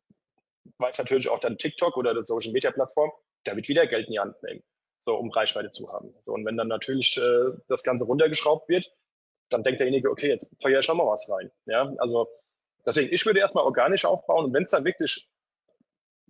weiß 0.79 0.99
natürlich 0.99 1.29
auch 1.29 1.41
dann 1.41 1.59
TikTok 1.59 1.97
oder 1.97 2.15
die 2.15 2.25
Social 2.25 2.53
Media 2.53 2.71
Plattform, 2.71 3.11
der 3.47 3.57
wird 3.57 3.69
wieder 3.69 3.87
Geld 3.87 4.07
in 4.07 4.15
die 4.15 4.19
Hand 4.21 4.41
nehmen, 4.43 4.63
so 5.01 5.17
um 5.17 5.31
Reichweite 5.31 5.71
zu 5.71 5.93
haben. 5.93 6.15
So, 6.23 6.33
und 6.33 6.45
wenn 6.45 6.57
dann 6.57 6.69
natürlich 6.69 7.17
äh, 7.17 7.51
das 7.69 7.83
Ganze 7.83 8.05
runtergeschraubt 8.05 8.69
wird, 8.69 8.87
dann 9.51 9.63
denkt 9.63 9.81
derjenige, 9.81 10.11
okay, 10.11 10.29
jetzt 10.29 10.55
feuer 10.61 10.81
ich 10.81 10.87
schon 10.87 10.97
mal 10.97 11.07
was 11.07 11.29
rein. 11.31 11.51
Ja, 11.67 11.93
also 11.99 12.29
deswegen, 12.87 13.13
ich 13.13 13.27
würde 13.27 13.41
erstmal 13.41 13.65
organisch 13.65 14.05
aufbauen 14.05 14.47
und 14.47 14.55
wenn 14.55 14.65
es 14.65 14.71
dann 14.71 14.85
wirklich 14.85 15.29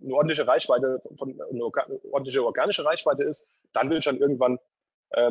eine 0.01 0.13
ordentliche 0.13 0.47
Reichweite, 0.47 0.99
von, 1.17 1.39
eine 1.39 1.63
ordentliche 2.11 2.43
organische 2.43 2.83
Reichweite 2.83 3.23
ist, 3.23 3.49
dann 3.71 3.89
will 3.89 3.99
ich 3.99 4.05
dann 4.05 4.17
irgendwann 4.17 4.59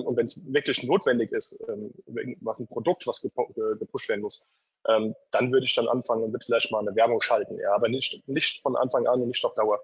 und 0.04 0.16
wenn 0.16 0.26
es 0.26 0.52
wirklich 0.52 0.82
notwendig 0.84 1.32
ist, 1.32 1.64
ähm, 1.68 1.92
was 2.40 2.60
ein 2.60 2.68
Produkt, 2.68 3.06
was 3.06 3.20
gepusht 3.20 4.08
werden 4.08 4.22
muss, 4.22 4.46
ähm, 4.88 5.14
dann 5.30 5.52
würde 5.52 5.66
ich 5.66 5.74
dann 5.74 5.88
anfangen 5.88 6.24
und 6.24 6.32
würde 6.32 6.44
vielleicht 6.44 6.70
mal 6.70 6.80
eine 6.80 6.94
Werbung 6.94 7.20
schalten, 7.20 7.58
ja, 7.58 7.74
aber 7.74 7.88
nicht, 7.88 8.26
nicht 8.28 8.62
von 8.62 8.76
Anfang 8.76 9.06
an 9.06 9.20
und 9.20 9.28
nicht 9.28 9.44
auf 9.44 9.54
Dauer. 9.54 9.80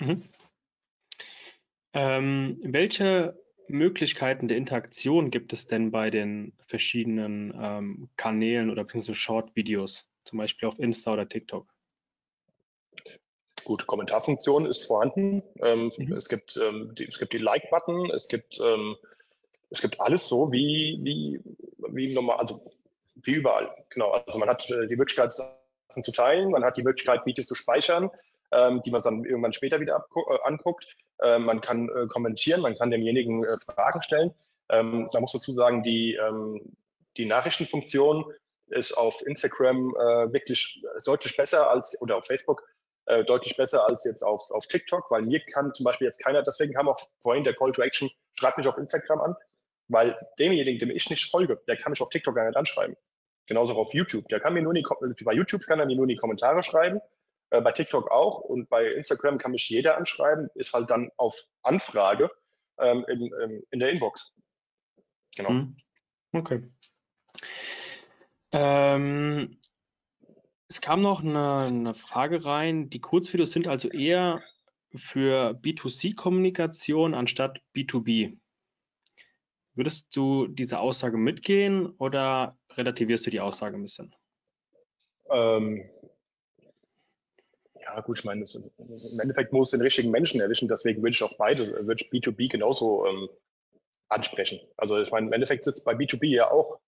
Mhm. 0.00 0.24
Ähm, 1.92 2.58
welche 2.62 3.38
Möglichkeiten 3.68 4.48
der 4.48 4.56
Interaktion 4.56 5.30
gibt 5.30 5.52
es 5.52 5.66
denn 5.66 5.90
bei 5.90 6.10
den 6.10 6.52
verschiedenen 6.66 7.52
ähm, 7.60 8.08
Kanälen 8.16 8.70
oder 8.70 8.84
beziehungsweise 8.84 9.14
Short-Videos, 9.14 10.08
zum 10.24 10.38
Beispiel 10.38 10.68
auf 10.68 10.78
Insta 10.78 11.12
oder 11.12 11.28
TikTok? 11.28 11.72
Gut, 13.64 13.86
Kommentarfunktion 13.86 14.66
ist 14.66 14.84
vorhanden. 14.84 15.42
Ähm, 15.60 15.92
mhm. 15.96 16.12
Es 16.12 16.28
gibt 16.28 16.56
ähm, 16.56 16.94
die, 16.94 17.06
es 17.06 17.18
gibt 17.18 17.32
die 17.32 17.38
Like-Button, 17.38 18.10
es 18.10 18.28
gibt 18.28 18.60
ähm, 18.60 18.96
es 19.70 19.80
gibt 19.80 20.00
alles 20.00 20.28
so 20.28 20.50
wie 20.52 20.98
wie 21.02 21.40
wie 21.88 22.12
normal, 22.12 22.38
also 22.38 22.60
wie 23.16 23.32
überall. 23.32 23.70
Genau. 23.90 24.10
Also 24.10 24.38
man 24.38 24.48
hat 24.48 24.68
äh, 24.70 24.86
die 24.86 24.96
Möglichkeit 24.96 25.32
Sachen 25.32 26.02
zu 26.02 26.12
teilen, 26.12 26.50
man 26.50 26.64
hat 26.64 26.76
die 26.76 26.82
Möglichkeit 26.82 27.26
Videos 27.26 27.46
zu 27.46 27.54
speichern, 27.54 28.10
ähm, 28.52 28.82
die 28.82 28.90
man 28.90 29.02
dann 29.02 29.24
irgendwann 29.24 29.52
später 29.52 29.80
wieder 29.80 30.06
äh, 30.14 30.38
anguckt. 30.44 30.86
Äh, 31.20 31.38
man 31.38 31.60
kann 31.60 31.88
äh, 31.88 32.06
kommentieren, 32.06 32.60
man 32.60 32.76
kann 32.76 32.90
demjenigen 32.90 33.44
äh, 33.44 33.56
Fragen 33.64 34.02
stellen. 34.02 34.34
Ähm, 34.70 35.08
man 35.12 35.22
muss 35.22 35.32
dazu 35.32 35.52
sagen, 35.52 35.82
die 35.82 36.14
ähm, 36.14 36.76
die 37.16 37.26
Nachrichtenfunktion 37.26 38.32
ist 38.68 38.92
auf 38.92 39.26
Instagram 39.26 39.92
wirklich 40.32 40.80
deutlich 41.04 41.36
besser 41.36 41.68
als 41.68 42.00
oder 42.00 42.18
auf 42.18 42.26
Facebook 42.26 42.62
äh, 43.06 43.24
deutlich 43.24 43.56
besser 43.56 43.86
als 43.86 44.04
jetzt 44.04 44.22
auf, 44.22 44.50
auf 44.50 44.66
TikTok, 44.66 45.10
weil 45.10 45.22
mir 45.22 45.40
kann 45.40 45.74
zum 45.74 45.84
Beispiel 45.84 46.06
jetzt 46.06 46.22
keiner, 46.22 46.42
deswegen 46.42 46.74
kam 46.74 46.88
auch 46.88 46.98
vorhin 47.18 47.44
der 47.44 47.54
Call 47.54 47.72
to 47.72 47.82
Action, 47.82 48.10
schreibt 48.34 48.58
mich 48.58 48.66
auf 48.66 48.78
Instagram 48.78 49.20
an, 49.20 49.36
weil 49.88 50.18
demjenigen, 50.38 50.78
dem 50.78 50.90
ich 50.90 51.10
nicht 51.10 51.30
folge, 51.30 51.60
der 51.66 51.76
kann 51.76 51.90
mich 51.90 52.00
auf 52.00 52.10
TikTok 52.10 52.34
gar 52.34 52.46
nicht 52.46 52.56
anschreiben. 52.56 52.96
Genauso 53.46 53.72
auch 53.74 53.86
auf 53.86 53.94
YouTube. 53.94 54.28
Der 54.28 54.38
kann 54.38 54.54
mir 54.54 54.62
nur 54.62 54.74
die, 54.74 54.84
bei 55.24 55.32
YouTube 55.32 55.66
kann 55.66 55.80
er 55.80 55.86
mir 55.86 55.96
nur 55.96 56.06
die 56.06 56.16
Kommentare 56.16 56.62
schreiben, 56.62 57.00
äh, 57.50 57.60
bei 57.60 57.72
TikTok 57.72 58.10
auch 58.10 58.40
und 58.40 58.68
bei 58.68 58.86
Instagram 58.86 59.38
kann 59.38 59.50
mich 59.50 59.68
jeder 59.68 59.96
anschreiben, 59.96 60.48
ist 60.54 60.72
halt 60.72 60.90
dann 60.90 61.10
auf 61.16 61.42
Anfrage 61.62 62.30
ähm, 62.78 63.04
in, 63.08 63.22
in, 63.22 63.62
in 63.70 63.80
der 63.80 63.90
Inbox. 63.90 64.34
Genau. 65.36 65.50
Hm. 65.50 65.76
Okay. 66.32 66.70
Ähm, 68.52 69.59
es 70.70 70.80
kam 70.80 71.02
noch 71.02 71.20
eine, 71.20 71.66
eine 71.66 71.94
Frage 71.94 72.44
rein. 72.44 72.90
Die 72.90 73.00
Kurzvideos 73.00 73.50
sind 73.50 73.66
also 73.66 73.88
eher 73.88 74.40
für 74.94 75.50
B2C-Kommunikation 75.60 77.14
anstatt 77.14 77.60
B2B. 77.74 78.38
Würdest 79.74 80.06
du 80.14 80.46
diese 80.46 80.78
Aussage 80.78 81.16
mitgehen 81.16 81.86
oder 81.98 82.56
relativierst 82.74 83.26
du 83.26 83.30
die 83.30 83.40
Aussage 83.40 83.76
ein 83.76 83.82
bisschen? 83.82 84.14
Ähm, 85.28 85.90
ja, 87.80 88.00
gut, 88.00 88.20
ich 88.20 88.24
meine, 88.24 88.44
im 88.44 89.20
Endeffekt 89.20 89.52
muss 89.52 89.70
den 89.70 89.80
richtigen 89.80 90.10
Menschen 90.12 90.40
erwischen, 90.40 90.68
deswegen 90.68 91.02
würde 91.02 91.14
ich 91.14 91.22
auch 91.22 91.36
beides, 91.36 91.72
würde 91.72 92.04
ich 92.04 92.10
B2B 92.10 92.48
genauso 92.48 93.06
ähm, 93.06 93.28
ansprechen. 94.08 94.60
Also 94.76 95.00
ich 95.00 95.10
meine, 95.10 95.26
im 95.26 95.32
Endeffekt 95.32 95.64
sitzt 95.64 95.84
bei 95.84 95.94
B2B 95.94 96.26
ja 96.26 96.50
auch 96.50 96.78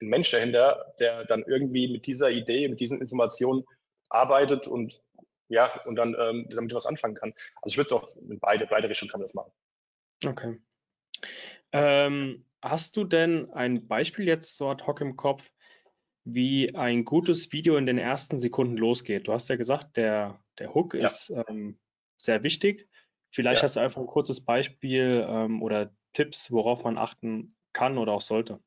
ein 0.00 0.08
Mensch 0.08 0.30
dahinter, 0.30 0.94
der 0.98 1.24
dann 1.24 1.44
irgendwie 1.46 1.88
mit 1.88 2.06
dieser 2.06 2.30
Idee, 2.30 2.68
mit 2.68 2.80
diesen 2.80 3.00
Informationen 3.00 3.64
arbeitet 4.08 4.66
und 4.66 5.02
ja, 5.48 5.82
und 5.84 5.96
dann 5.96 6.16
ähm, 6.18 6.46
damit 6.50 6.72
was 6.74 6.86
anfangen 6.86 7.16
kann. 7.16 7.32
Also 7.56 7.72
ich 7.72 7.76
würde 7.76 7.86
es 7.86 7.92
auch 7.92 8.16
in 8.16 8.38
beide, 8.38 8.66
beide 8.66 8.88
Richtungen 8.88 9.10
kann 9.10 9.20
man 9.20 9.26
das 9.26 9.34
machen. 9.34 9.52
Okay. 10.24 10.58
Ähm, 11.72 12.46
hast 12.62 12.96
du 12.96 13.04
denn 13.04 13.50
ein 13.52 13.88
Beispiel 13.88 14.26
jetzt 14.26 14.56
so 14.56 14.68
ad 14.68 14.84
hoc 14.86 15.00
im 15.00 15.16
Kopf, 15.16 15.52
wie 16.24 16.74
ein 16.74 17.04
gutes 17.04 17.52
Video 17.52 17.76
in 17.76 17.86
den 17.86 17.98
ersten 17.98 18.38
Sekunden 18.38 18.76
losgeht? 18.76 19.26
Du 19.26 19.32
hast 19.32 19.48
ja 19.48 19.56
gesagt, 19.56 19.96
der, 19.96 20.40
der 20.58 20.72
Hook 20.72 20.94
ja. 20.94 21.06
ist 21.06 21.32
ähm, 21.48 21.80
sehr 22.16 22.44
wichtig. 22.44 22.88
Vielleicht 23.32 23.62
ja. 23.62 23.64
hast 23.64 23.74
du 23.76 23.80
einfach 23.80 24.00
ein 24.00 24.06
kurzes 24.06 24.44
Beispiel 24.44 25.26
ähm, 25.28 25.62
oder 25.62 25.92
Tipps, 26.12 26.52
worauf 26.52 26.84
man 26.84 26.96
achten 26.96 27.56
kann 27.72 27.98
oder 27.98 28.12
auch 28.12 28.20
sollte 28.20 28.60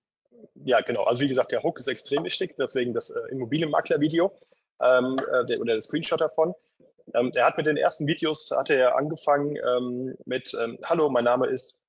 ja, 0.66 0.82
genau. 0.82 1.04
Also 1.04 1.22
wie 1.22 1.28
gesagt, 1.28 1.52
der 1.52 1.64
Hook 1.64 1.80
ist 1.80 1.88
extrem 1.88 2.24
wichtig, 2.24 2.56
deswegen 2.58 2.94
das 2.94 3.10
äh, 3.10 3.20
Immobilienmakler-Video 3.32 4.32
ähm, 4.82 5.18
äh, 5.32 5.46
der, 5.46 5.60
oder 5.60 5.74
der 5.74 5.82
Screenshot 5.82 6.22
davon. 6.22 6.54
Ähm, 7.14 7.32
er 7.36 7.46
hat 7.46 7.58
mit 7.58 7.66
den 7.66 7.78
ersten 7.78 8.08
Videos, 8.08 8.52
hatte 8.52 8.76
er 8.76 8.96
angefangen 8.96 9.58
ähm, 9.58 10.16
mit, 10.26 10.54
ähm, 10.60 10.78
hallo, 10.86 11.10
mein 11.10 11.26
Name 11.26 11.48
ist, 11.48 11.82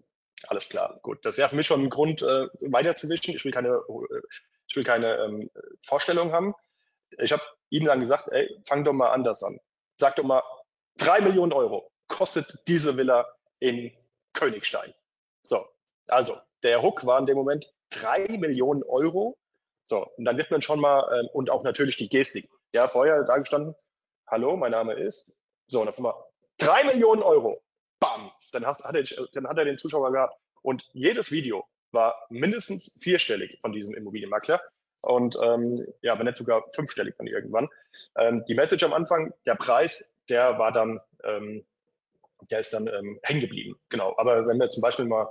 alles 0.49 0.69
klar, 0.69 0.99
gut. 1.03 1.25
Das 1.25 1.39
wäre 1.39 1.49
für 1.49 1.57
mich 1.57 1.67
schon 1.67 1.83
ein 1.83 1.91
Grund, 1.91 2.23
äh, 2.23 2.49
weiterzuwischen. 2.61 3.35
Ich 3.35 3.45
will 3.45 3.53
keine, 3.53 3.69
äh, 3.69 4.21
ich 4.69 4.77
will 4.77 4.85
keine 4.85 5.17
ähm, 5.17 5.51
Vorstellung 5.83 6.33
haben. 6.33 6.55
Ich 7.19 7.33
habe 7.33 7.43
ihm 7.71 7.85
dann 7.85 8.01
gesagt, 8.01 8.29
ey, 8.31 8.49
fang 8.67 8.85
doch 8.85 8.93
mal 8.93 9.11
anders 9.11 9.43
an. 9.43 9.59
Sag 9.99 10.17
doch 10.17 10.25
mal, 10.25 10.43
drei 10.97 11.21
Millionen 11.21 11.53
Euro 11.53 11.91
kostet 12.09 12.59
diese 12.67 12.97
Villa 12.97 13.27
in 13.61 13.93
Königstein. 14.33 14.93
So, 15.43 15.65
also 16.09 16.37
der 16.63 16.83
Hook 16.83 17.07
war 17.07 17.19
in 17.19 17.27
dem 17.27 17.37
Moment 17.37 17.73
drei 17.91 18.26
Millionen 18.39 18.82
Euro. 18.85 19.37
So, 19.85 20.07
und 20.16 20.24
dann 20.24 20.37
wird 20.39 20.51
man 20.51 20.62
schon 20.62 20.80
mal, 20.80 21.07
ähm, 21.18 21.28
und 21.32 21.51
auch 21.51 21.62
natürlich 21.62 21.97
die 21.97 22.09
Gestik. 22.09 22.49
Ja, 22.72 22.89
vorher 22.89 23.22
da 23.24 23.37
gestanden, 23.39 23.74
hallo, 24.26 24.57
mein 24.57 24.72
Name 24.72 24.95
ist, 24.95 25.39
so, 25.66 25.80
und 25.80 25.89
auf 25.89 25.97
einmal 25.99 26.14
drei 26.59 26.85
Millionen 26.85 27.22
Euro. 27.22 27.62
Bam! 28.01 28.30
Dann 28.53 28.66
hat, 28.66 28.82
hat, 28.82 28.95
er, 28.95 29.05
dann 29.32 29.47
hat 29.47 29.59
er 29.59 29.64
den 29.64 29.78
Zuschauer 29.78 30.12
gehabt. 30.12 30.37
Und 30.62 30.85
jedes 30.93 31.30
Video 31.30 31.66
war 31.93 32.14
mindestens 32.30 32.97
vierstellig 33.01 33.59
von 33.61 33.72
diesem 33.72 33.95
Immobilienmakler. 33.95 34.61
und 35.05 35.37
ähm, 35.43 35.87
ja, 36.03 36.18
wenn 36.18 36.26
nicht 36.26 36.39
sogar 36.39 36.64
fünfstellig 36.72 37.14
dann 37.18 37.26
irgendwann. 37.26 37.68
Ähm, 38.16 38.45
die 38.49 38.55
Message 38.55 38.82
am 38.85 38.93
Anfang, 38.93 39.32
der 39.47 39.55
Preis, 39.55 40.16
der 40.28 40.59
war 40.59 40.72
dann, 40.72 41.01
ähm, 41.22 41.64
der 42.51 42.61
ist 42.61 42.72
dann 42.72 42.87
ähm, 42.87 43.20
hängen 43.22 43.41
geblieben. 43.41 43.78
Genau. 43.91 44.14
Aber 44.16 44.47
wenn 44.47 44.59
wir 44.59 44.68
zum 44.68 44.82
Beispiel 44.82 45.05
mal, 45.05 45.28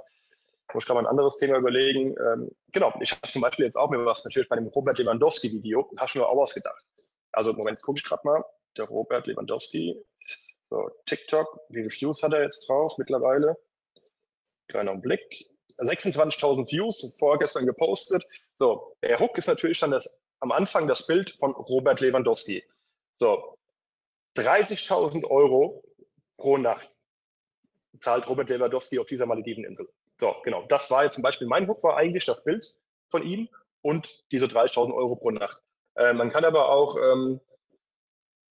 muss 0.74 0.84
ich 0.84 0.88
gerade 0.88 1.01
mal 1.01 1.07
ein 1.07 1.11
anderes 1.11 1.38
Thema 1.38 1.57
überlegen. 1.57 2.16
Ähm, 2.18 2.51
genau, 2.72 2.93
ich 3.01 3.11
habe 3.11 3.32
zum 3.32 3.41
Beispiel 3.41 3.66
jetzt 3.66 3.76
auch 3.76 3.89
mir 3.89 4.05
was 4.05 4.24
natürlich 4.24 4.49
bei 4.49 4.55
dem 4.55 4.68
Robert 4.68 4.97
Lewandowski-Video, 4.97 5.89
hast 5.97 6.16
du 6.16 6.20
mir 6.20 6.28
auch 6.28 6.38
ausgedacht. 6.38 6.84
Also 7.32 7.53
Moment, 7.53 7.78
jetzt 7.78 7.84
gucke 7.84 7.99
ich 7.99 8.05
gerade 8.05 8.22
mal. 8.26 8.43
Der 8.78 8.86
Robert 8.86 9.28
Lewandowski, 9.28 10.03
so 10.70 10.89
TikTok, 11.05 11.59
wie 11.70 11.82
viele 11.82 11.91
Views 11.91 12.24
hat 12.24 12.34
er 12.34 12.41
jetzt 12.41 12.68
drauf 12.68 12.97
mittlerweile? 12.97 13.55
Kleiner 14.68 14.97
Blick. 14.97 15.45
26.000 15.78 16.72
Views, 16.72 17.16
vorgestern 17.18 17.66
gepostet. 17.66 18.26
So, 18.55 18.95
der 19.03 19.20
Hook 19.20 19.38
ist 19.38 19.47
natürlich 19.47 19.80
dann 19.80 19.91
das, 19.91 20.09
am 20.39 20.51
Anfang 20.51 20.88
das 20.88 21.05
Bild 21.05 21.36
von 21.39 21.51
Robert 21.51 21.99
Lewandowski. 21.99 22.64
So, 23.16 23.57
30.000 24.38 25.26
Euro 25.26 25.84
pro 26.38 26.57
Nacht 26.57 26.89
zahlt 27.99 28.28
Robert 28.28 28.49
Lewandowski 28.49 28.99
auf 28.99 29.07
dieser 29.07 29.26
Malediveninsel. 29.26 29.88
So, 30.20 30.36
genau. 30.43 30.64
Das 30.68 30.89
war 30.91 31.03
jetzt 31.03 31.16
zum 31.16 31.24
Beispiel 31.24 31.47
mein 31.47 31.68
Hook, 31.68 31.84
war 31.84 31.97
eigentlich 31.97 32.26
das 32.26 32.43
Bild 32.43 32.76
von 33.09 33.24
ihm 33.24 33.49
und 33.82 34.24
diese 34.32 34.45
30.000 34.45 34.93
Euro 34.93 35.16
pro 35.16 35.32
Nacht. 35.32 35.64
Äh, 35.95 36.14
man 36.14 36.30
kann 36.30 36.45
aber 36.45 36.70
auch, 36.70 36.97
ähm, 36.97 37.39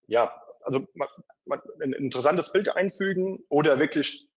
ja, 0.07 0.43
also 0.63 0.87
man, 0.95 1.09
man, 1.45 1.61
ein 1.81 1.93
interessantes 1.93 2.53
Bild 2.53 2.75
einfügen 2.77 3.45
oder 3.49 3.79
wirklich 3.79 4.29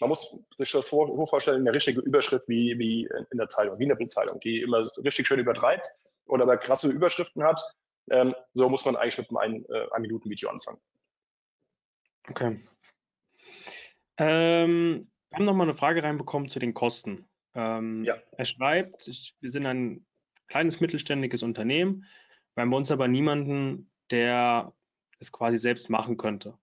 man 0.00 0.10
muss 0.10 0.38
sich 0.58 0.72
das 0.72 0.88
vorstellen, 0.88 1.62
eine 1.62 1.72
richtige 1.72 2.00
Überschrift 2.00 2.48
wie, 2.48 2.78
wie 2.78 3.08
in 3.30 3.38
der 3.38 3.48
Zeitung, 3.48 3.78
wie 3.78 3.84
in 3.84 3.88
der 3.88 3.96
Bildzeitung, 3.96 4.40
die 4.40 4.60
immer 4.60 4.86
richtig 4.98 5.26
schön 5.26 5.40
übertreibt 5.40 5.88
oder 6.26 6.42
aber 6.42 6.58
krasse 6.58 6.88
Überschriften 6.88 7.42
hat. 7.42 7.62
Ähm, 8.10 8.34
so 8.52 8.68
muss 8.68 8.84
man 8.84 8.96
eigentlich 8.96 9.18
mit 9.18 9.30
einem 9.30 9.38
ein, 9.38 9.74
äh, 9.74 9.86
ein 9.92 10.02
Minuten 10.02 10.28
Video 10.30 10.50
anfangen. 10.50 10.78
Okay. 12.28 12.60
Ähm, 14.18 15.10
haben 15.36 15.44
noch 15.44 15.54
mal 15.54 15.64
eine 15.64 15.76
Frage 15.76 16.02
reinbekommen 16.02 16.48
zu 16.48 16.58
den 16.58 16.74
Kosten. 16.74 17.28
Ähm, 17.54 18.04
ja. 18.04 18.16
Er 18.36 18.44
schreibt, 18.44 19.06
ich, 19.06 19.36
wir 19.40 19.50
sind 19.50 19.66
ein 19.66 20.04
kleines 20.48 20.80
mittelständiges 20.80 21.42
Unternehmen, 21.42 22.06
wir 22.54 22.62
haben 22.62 22.70
bei 22.70 22.76
uns 22.76 22.90
aber 22.90 23.06
niemanden, 23.06 23.90
der 24.10 24.72
es 25.18 25.30
quasi 25.30 25.58
selbst 25.58 25.90
machen 25.90 26.16
könnte. 26.16 26.56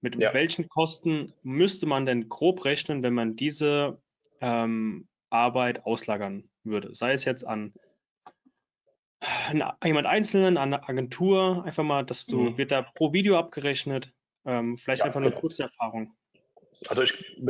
Mit 0.00 0.16
ja. 0.16 0.32
welchen 0.32 0.68
Kosten 0.68 1.32
müsste 1.42 1.86
man 1.86 2.06
denn 2.06 2.28
grob 2.28 2.64
rechnen, 2.64 3.02
wenn 3.02 3.14
man 3.14 3.34
diese 3.34 4.00
ähm, 4.40 5.08
Arbeit 5.30 5.84
auslagern 5.84 6.48
würde? 6.62 6.94
Sei 6.94 7.12
es 7.12 7.24
jetzt 7.24 7.44
an 7.44 7.72
jemand 9.84 10.06
Einzelnen, 10.06 10.58
an 10.58 10.74
eine 10.74 10.88
Agentur, 10.88 11.64
einfach 11.64 11.82
mal, 11.82 12.04
dass 12.04 12.26
du, 12.26 12.50
mhm. 12.50 12.58
wird 12.58 12.70
da 12.70 12.82
pro 12.82 13.12
Video 13.12 13.36
abgerechnet? 13.36 14.12
Ähm, 14.44 14.78
vielleicht 14.78 15.00
ja, 15.00 15.06
einfach 15.06 15.20
eine 15.20 15.30
genau. 15.30 15.40
kurze 15.40 15.64
Erfahrung. 15.64 16.14
Also 16.88 17.02
ich, 17.02 17.40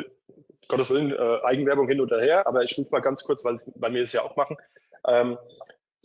Gottes 0.68 0.90
Willen, 0.90 1.12
äh, 1.12 1.38
Eigenwerbung 1.44 1.88
hin 1.88 2.00
und 2.00 2.10
her, 2.12 2.46
aber 2.46 2.62
ich 2.62 2.76
will 2.76 2.84
es 2.84 2.90
mal 2.90 3.00
ganz 3.00 3.24
kurz, 3.24 3.44
weil, 3.44 3.56
weil 3.76 3.94
wir 3.94 4.02
es 4.02 4.12
ja 4.12 4.22
auch 4.22 4.36
machen. 4.36 4.56
Ähm, 5.06 5.38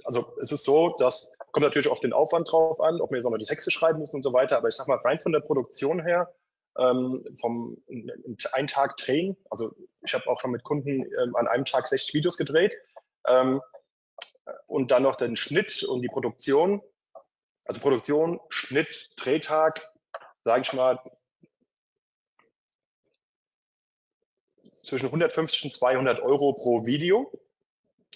also 0.04 0.36
es 0.42 0.52
ist 0.52 0.64
so, 0.64 0.96
dass 0.98 1.38
kommt 1.52 1.66
natürlich 1.66 1.90
auf 1.90 2.00
den 2.00 2.14
Aufwand 2.14 2.52
drauf 2.52 2.80
an, 2.80 3.02
ob 3.02 3.12
wir 3.12 3.18
jetzt 3.18 3.26
auch 3.26 3.32
noch 3.32 3.38
die 3.38 3.46
Texte 3.46 3.72
schreiben 3.72 4.00
müssen 4.00 4.18
und 4.18 4.24
so 4.24 4.34
weiter. 4.34 4.58
Aber 4.58 4.70
ich 4.70 4.76
sag 4.76 4.88
mal, 4.88 4.98
rein 4.98 5.20
von 5.20 5.32
der 5.32 5.42
Produktion 5.42 6.02
her, 6.02 6.34
ähm, 6.78 7.26
vom 7.40 7.78
einen 8.54 8.68
Tag 8.68 8.98
drehen, 8.98 9.36
also 9.50 9.74
ich 10.04 10.14
habe 10.14 10.28
auch 10.28 10.40
schon 10.40 10.52
mit 10.52 10.64
Kunden 10.64 11.04
ähm, 11.04 11.36
an 11.36 11.48
einem 11.48 11.66
Tag 11.66 11.88
60 11.88 12.14
Videos 12.14 12.38
gedreht. 12.38 12.74
Ähm, 13.28 13.62
und 14.68 14.92
dann 14.92 15.04
noch 15.04 15.16
den 15.16 15.36
Schnitt 15.36 15.84
und 15.84 16.02
die 16.02 16.08
Produktion. 16.08 16.82
Also 17.66 17.80
Produktion, 17.80 18.40
Schnitt, 18.50 19.12
Drehtag, 19.18 19.82
sage 20.44 20.62
ich 20.64 20.74
mal, 20.74 21.00
zwischen 24.84 25.08
150 25.08 25.66
und 25.66 25.74
200 25.74 26.22
Euro 26.22 26.54
pro 26.54 26.86
Video 26.86 27.32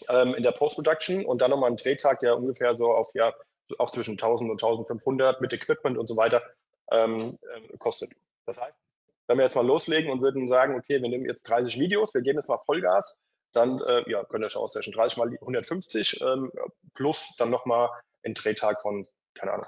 ähm, 0.09 0.35
in 0.35 0.43
der 0.43 0.51
Post-Production 0.51 1.25
und 1.25 1.41
dann 1.41 1.51
nochmal 1.51 1.71
ein 1.71 1.77
Drehtag, 1.77 2.19
der 2.19 2.37
ungefähr 2.37 2.75
so 2.75 2.91
auf, 2.91 3.09
ja, 3.13 3.33
auch 3.77 3.89
zwischen 3.91 4.11
1000 4.11 4.49
und 4.51 4.61
1500 4.61 5.41
mit 5.41 5.53
Equipment 5.53 5.97
und 5.97 6.07
so 6.07 6.17
weiter 6.17 6.43
ähm, 6.91 7.37
äh, 7.53 7.77
kostet. 7.77 8.11
Das 8.45 8.59
heißt, 8.59 8.75
wenn 9.27 9.37
wir 9.37 9.45
jetzt 9.45 9.55
mal 9.55 9.65
loslegen 9.65 10.11
und 10.11 10.21
würden 10.21 10.47
sagen, 10.47 10.75
okay, 10.75 11.01
wir 11.01 11.09
nehmen 11.09 11.25
jetzt 11.25 11.43
30 11.49 11.79
Videos, 11.79 12.13
wir 12.13 12.21
geben 12.21 12.37
jetzt 12.37 12.49
mal 12.49 12.59
Vollgas, 12.65 13.17
dann 13.53 13.81
äh, 13.81 14.09
ja, 14.09 14.23
könnt 14.23 14.43
ihr 14.43 14.47
euch 14.47 14.55
ausrechnen, 14.55 14.93
30 14.93 15.17
mal 15.17 15.29
150 15.29 16.21
ähm, 16.21 16.51
plus 16.93 17.35
dann 17.37 17.49
nochmal 17.49 17.89
ein 18.23 18.33
Drehtag 18.33 18.81
von, 18.81 19.07
keine 19.33 19.53
Ahnung, 19.53 19.67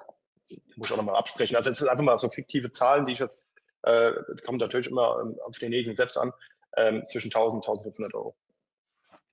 muss 0.75 0.87
ich 0.87 0.93
auch 0.93 0.97
nochmal 0.97 1.15
absprechen. 1.15 1.55
Also 1.55 1.69
es 1.69 1.77
sind 1.77 1.87
einfach 1.87 2.03
mal 2.03 2.17
so 2.19 2.29
fiktive 2.29 2.71
Zahlen, 2.71 3.05
die 3.05 3.13
ich 3.13 3.19
jetzt, 3.19 3.47
äh, 3.83 4.11
kommt 4.45 4.59
natürlich 4.59 4.87
immer 4.87 5.19
ähm, 5.21 5.39
auf 5.41 5.57
denjenigen 5.57 5.95
selbst 5.95 6.17
an, 6.17 6.33
ähm, 6.75 7.03
zwischen 7.07 7.27
1000 7.27 7.67
und 7.67 7.67
1500 7.67 8.13
Euro. 8.13 8.35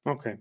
Okay. 0.05 0.39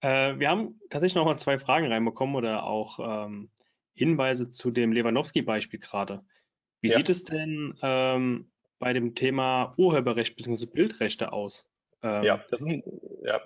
Äh, 0.00 0.38
wir 0.38 0.48
haben 0.48 0.80
tatsächlich 0.90 1.14
noch 1.14 1.24
mal 1.24 1.38
zwei 1.38 1.58
Fragen 1.58 1.90
reinbekommen 1.90 2.36
oder 2.36 2.64
auch 2.64 2.98
ähm, 3.00 3.50
Hinweise 3.94 4.48
zu 4.48 4.70
dem 4.70 4.92
Lewandowski-Beispiel 4.92 5.80
gerade. 5.80 6.24
Wie 6.80 6.88
ja. 6.88 6.96
sieht 6.96 7.08
es 7.08 7.24
denn 7.24 7.76
ähm, 7.82 8.50
bei 8.78 8.92
dem 8.92 9.14
Thema 9.14 9.74
Urheberrecht 9.76 10.36
bzw. 10.36 10.66
Bildrechte 10.66 11.32
aus? 11.32 11.64
Ähm, 12.02 12.22
ja, 12.22 12.44
das 12.50 12.60
ist 12.60 12.68
ein, 12.68 12.82
ja. 13.22 13.40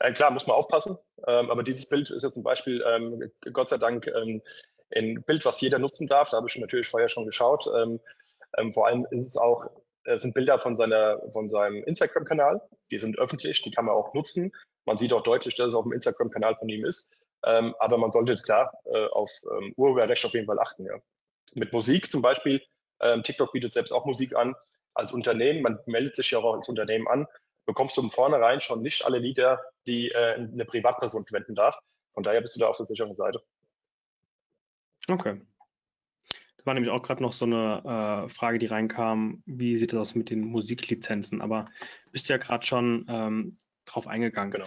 Äh, 0.00 0.12
klar, 0.12 0.32
muss 0.32 0.48
man 0.48 0.56
aufpassen. 0.56 0.98
Ähm, 1.28 1.50
aber 1.50 1.62
dieses 1.62 1.88
Bild 1.88 2.10
ist 2.10 2.24
ja 2.24 2.32
zum 2.32 2.42
Beispiel, 2.42 2.84
ähm, 2.86 3.30
Gott 3.52 3.68
sei 3.68 3.78
Dank, 3.78 4.08
ähm, 4.08 4.42
ein 4.94 5.22
Bild, 5.22 5.44
was 5.44 5.60
jeder 5.60 5.78
nutzen 5.78 6.08
darf. 6.08 6.30
Da 6.30 6.38
habe 6.38 6.48
ich 6.48 6.56
natürlich 6.56 6.88
vorher 6.88 7.08
schon 7.08 7.24
geschaut. 7.24 7.64
Vor 7.64 8.86
allem 8.86 9.06
ist 9.10 9.26
es 9.26 9.38
auch, 9.38 9.70
es 10.04 10.22
sind 10.22 10.34
Bilder 10.34 10.58
von, 10.58 10.76
seiner, 10.76 11.20
von 11.32 11.48
seinem 11.48 11.82
Instagram-Kanal. 11.84 12.60
Die 12.90 12.98
sind 12.98 13.18
öffentlich, 13.18 13.62
die 13.62 13.70
kann 13.70 13.84
man 13.84 13.94
auch 13.94 14.14
nutzen. 14.14 14.52
Man 14.84 14.98
sieht 14.98 15.12
auch 15.12 15.22
deutlich, 15.22 15.54
dass 15.54 15.68
es 15.68 15.74
auf 15.74 15.84
dem 15.84 15.92
Instagram-Kanal 15.92 16.56
von 16.56 16.68
ihm 16.68 16.84
ist. 16.84 17.12
Ähm, 17.44 17.74
aber 17.78 17.98
man 17.98 18.12
sollte 18.12 18.36
klar 18.36 18.72
äh, 18.84 19.06
auf 19.06 19.30
ähm, 19.58 19.74
Urheberrecht 19.76 20.24
auf 20.24 20.32
jeden 20.32 20.46
Fall 20.46 20.58
achten. 20.58 20.86
Ja. 20.86 20.94
Mit 21.54 21.72
Musik 21.72 22.10
zum 22.10 22.22
Beispiel, 22.22 22.62
ähm, 23.00 23.22
TikTok 23.22 23.52
bietet 23.52 23.72
selbst 23.72 23.92
auch 23.92 24.06
Musik 24.06 24.34
an. 24.36 24.54
Als 24.94 25.12
Unternehmen, 25.12 25.62
man 25.62 25.78
meldet 25.86 26.16
sich 26.16 26.30
ja 26.30 26.38
auch 26.38 26.54
als 26.54 26.68
Unternehmen 26.68 27.08
an, 27.08 27.26
bekommst 27.66 27.96
du 27.96 28.02
von 28.02 28.10
vornherein 28.10 28.60
schon 28.60 28.82
nicht 28.82 29.04
alle 29.04 29.18
Lieder, 29.18 29.60
die 29.86 30.10
äh, 30.10 30.34
eine 30.34 30.64
Privatperson 30.64 31.24
verwenden 31.26 31.54
darf. 31.54 31.78
Von 32.14 32.22
daher 32.22 32.40
bist 32.40 32.54
du 32.56 32.60
da 32.60 32.68
auf 32.68 32.76
der 32.76 32.86
sicheren 32.86 33.16
Seite. 33.16 33.42
Okay. 35.08 35.40
Da 36.62 36.66
war 36.66 36.74
nämlich 36.74 36.92
auch 36.92 37.02
gerade 37.02 37.22
noch 37.22 37.32
so 37.32 37.44
eine 37.44 38.26
äh, 38.26 38.28
Frage, 38.28 38.58
die 38.58 38.66
reinkam, 38.66 39.42
wie 39.46 39.76
sieht 39.76 39.92
das 39.92 39.98
aus 39.98 40.14
mit 40.14 40.30
den 40.30 40.42
Musiklizenzen? 40.42 41.40
Aber 41.40 41.66
bist 42.12 42.28
ja 42.28 42.36
gerade 42.36 42.64
schon 42.64 43.04
ähm, 43.08 43.56
drauf 43.84 44.06
eingegangen. 44.06 44.52
Genau. 44.52 44.66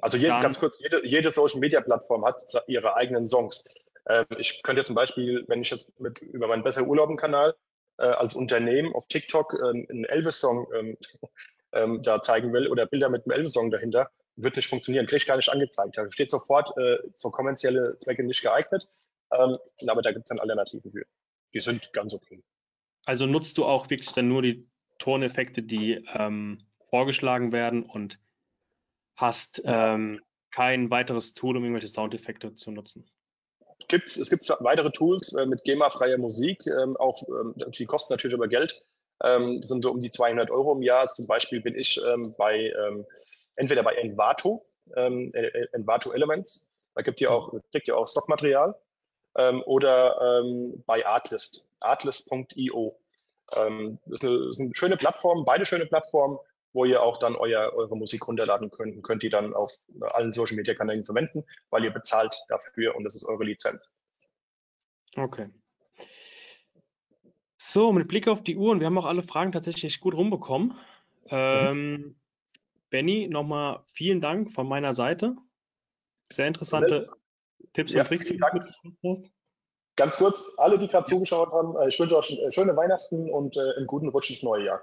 Also 0.00 0.16
jede, 0.16 0.40
ganz 0.40 0.58
kurz, 0.58 0.78
jede, 0.80 1.06
jede 1.06 1.32
Social 1.32 1.60
Media 1.60 1.80
Plattform 1.80 2.24
hat 2.24 2.42
ihre 2.66 2.96
eigenen 2.96 3.28
Songs. 3.28 3.62
Ähm, 4.08 4.24
ich 4.38 4.62
könnte 4.62 4.84
zum 4.84 4.94
Beispiel, 4.94 5.44
wenn 5.48 5.60
ich 5.60 5.70
jetzt 5.70 5.98
mit, 6.00 6.20
über 6.20 6.48
meinen 6.48 6.62
Besser 6.62 6.86
Urlauben 6.86 7.16
Kanal 7.16 7.54
äh, 7.98 8.04
als 8.04 8.34
Unternehmen 8.34 8.94
auf 8.94 9.06
TikTok 9.08 9.54
äh, 9.54 9.68
einen 9.68 10.04
Elvis-Song 10.04 10.66
ähm, 10.74 10.96
ähm, 11.72 12.02
da 12.02 12.22
zeigen 12.22 12.52
will 12.52 12.68
oder 12.68 12.86
Bilder 12.86 13.10
mit 13.10 13.24
einem 13.24 13.38
Elvis-Song 13.38 13.70
dahinter, 13.70 14.10
wird 14.36 14.56
nicht 14.56 14.68
funktionieren, 14.68 15.06
kriege 15.06 15.18
ich 15.18 15.26
gar 15.26 15.36
nicht 15.36 15.50
angezeigt. 15.50 15.96
Da 15.96 16.10
steht 16.10 16.30
sofort 16.30 16.76
äh, 16.78 16.98
für 17.20 17.30
kommerzielle 17.30 17.96
Zwecke 17.98 18.24
nicht 18.24 18.42
geeignet, 18.42 18.88
ähm, 19.32 19.58
aber 19.86 20.02
da 20.02 20.12
gibt 20.12 20.24
es 20.24 20.28
dann 20.28 20.40
Alternativen 20.40 20.90
für. 20.90 21.04
Die 21.54 21.60
sind 21.60 21.92
ganz 21.92 22.14
okay. 22.14 22.42
Also 23.04 23.26
nutzt 23.26 23.58
du 23.58 23.64
auch 23.64 23.90
wirklich 23.90 24.12
dann 24.12 24.28
nur 24.28 24.42
die 24.42 24.68
Toneffekte, 24.98 25.62
die 25.62 26.04
ähm, 26.14 26.58
vorgeschlagen 26.90 27.52
werden 27.52 27.84
und 27.84 28.18
hast 29.16 29.62
ähm, 29.64 30.20
kein 30.50 30.90
weiteres 30.90 31.34
Tool, 31.34 31.56
um 31.56 31.64
irgendwelche 31.64 31.88
Soundeffekte 31.88 32.54
zu 32.54 32.70
nutzen. 32.70 33.08
Gibt's, 33.88 34.16
es 34.16 34.30
gibt 34.30 34.48
weitere 34.60 34.90
Tools 34.90 35.32
äh, 35.34 35.46
mit 35.46 35.64
GEMA-freier 35.64 36.18
Musik, 36.18 36.66
ähm, 36.66 36.96
auch 36.96 37.22
ähm, 37.28 37.54
die 37.72 37.86
kosten 37.86 38.12
natürlich 38.12 38.34
aber 38.34 38.48
Geld. 38.48 38.74
Ähm, 39.22 39.60
das 39.60 39.68
sind 39.68 39.82
so 39.82 39.90
um 39.90 40.00
die 40.00 40.10
200 40.10 40.50
Euro 40.50 40.74
im 40.74 40.82
Jahr. 40.82 41.06
Zum 41.06 41.26
Beispiel 41.26 41.60
bin 41.60 41.74
ich 41.74 42.00
ähm, 42.04 42.34
bei 42.38 42.72
entweder 43.56 43.82
bei 43.82 43.94
Envato, 43.94 44.66
äh, 44.94 45.08
äh, 45.08 45.68
Envato 45.72 46.12
Elements, 46.12 46.72
da 46.94 47.02
gibt 47.02 47.20
ihr 47.20 47.30
auch, 47.30 47.52
kriegt 47.72 47.88
ihr 47.88 47.96
auch 47.96 48.06
Stockmaterial, 48.06 48.74
ähm, 49.36 49.62
oder 49.66 50.40
ähm, 50.40 50.82
bei 50.86 51.04
Artlist, 51.06 51.68
artlist.io. 51.80 52.98
Ähm, 53.56 53.98
das, 54.06 54.22
ist 54.22 54.60
eine, 54.60 54.74
schöne 54.74 54.96
Plattform, 54.96 55.44
beide 55.44 55.66
schöne 55.66 55.86
Plattformen 55.86 56.38
wo 56.74 56.84
ihr 56.84 57.02
auch 57.02 57.18
dann 57.18 57.36
euer, 57.36 57.72
eure 57.72 57.96
Musik 57.96 58.26
runterladen 58.26 58.70
könnt 58.70 58.96
und 58.96 59.02
könnt 59.02 59.22
die 59.22 59.30
dann 59.30 59.54
auf 59.54 59.72
allen 60.00 60.34
Social 60.34 60.56
Media 60.56 60.74
Kanälen 60.74 61.04
verwenden, 61.04 61.44
weil 61.70 61.84
ihr 61.84 61.92
bezahlt 61.92 62.36
dafür 62.48 62.96
und 62.96 63.04
das 63.04 63.14
ist 63.14 63.24
eure 63.24 63.44
Lizenz. 63.44 63.94
Okay. 65.16 65.48
So, 67.56 67.92
mit 67.92 68.08
Blick 68.08 68.28
auf 68.28 68.42
die 68.42 68.56
Uhr 68.56 68.72
und 68.72 68.80
wir 68.80 68.86
haben 68.86 68.98
auch 68.98 69.06
alle 69.06 69.22
Fragen 69.22 69.52
tatsächlich 69.52 70.00
gut 70.00 70.14
rumbekommen. 70.14 70.76
Ähm, 71.28 71.92
mhm. 71.92 72.16
Benny, 72.90 73.28
nochmal 73.28 73.84
vielen 73.86 74.20
Dank 74.20 74.52
von 74.52 74.68
meiner 74.68 74.94
Seite. 74.94 75.36
Sehr 76.30 76.48
interessante 76.48 77.08
Tipps 77.72 77.92
ja, 77.92 78.00
und 78.00 78.08
Tricks, 78.08 78.26
die 78.26 78.36
du 78.36 78.46
mitgebracht 78.52 78.98
hast? 79.04 79.30
Ganz 79.96 80.16
kurz, 80.16 80.42
alle, 80.56 80.78
die 80.78 80.88
gerade 80.88 81.06
zugeschaut 81.06 81.52
haben, 81.52 81.76
äh, 81.76 81.88
ich 81.88 81.98
wünsche 81.98 82.16
euch 82.16 82.30
äh, 82.30 82.50
schöne 82.50 82.76
Weihnachten 82.76 83.30
und 83.30 83.56
äh, 83.56 83.76
einen 83.76 83.86
guten 83.86 84.08
Rutsch 84.08 84.30
ins 84.30 84.42
neue 84.42 84.66
Jahr. 84.66 84.82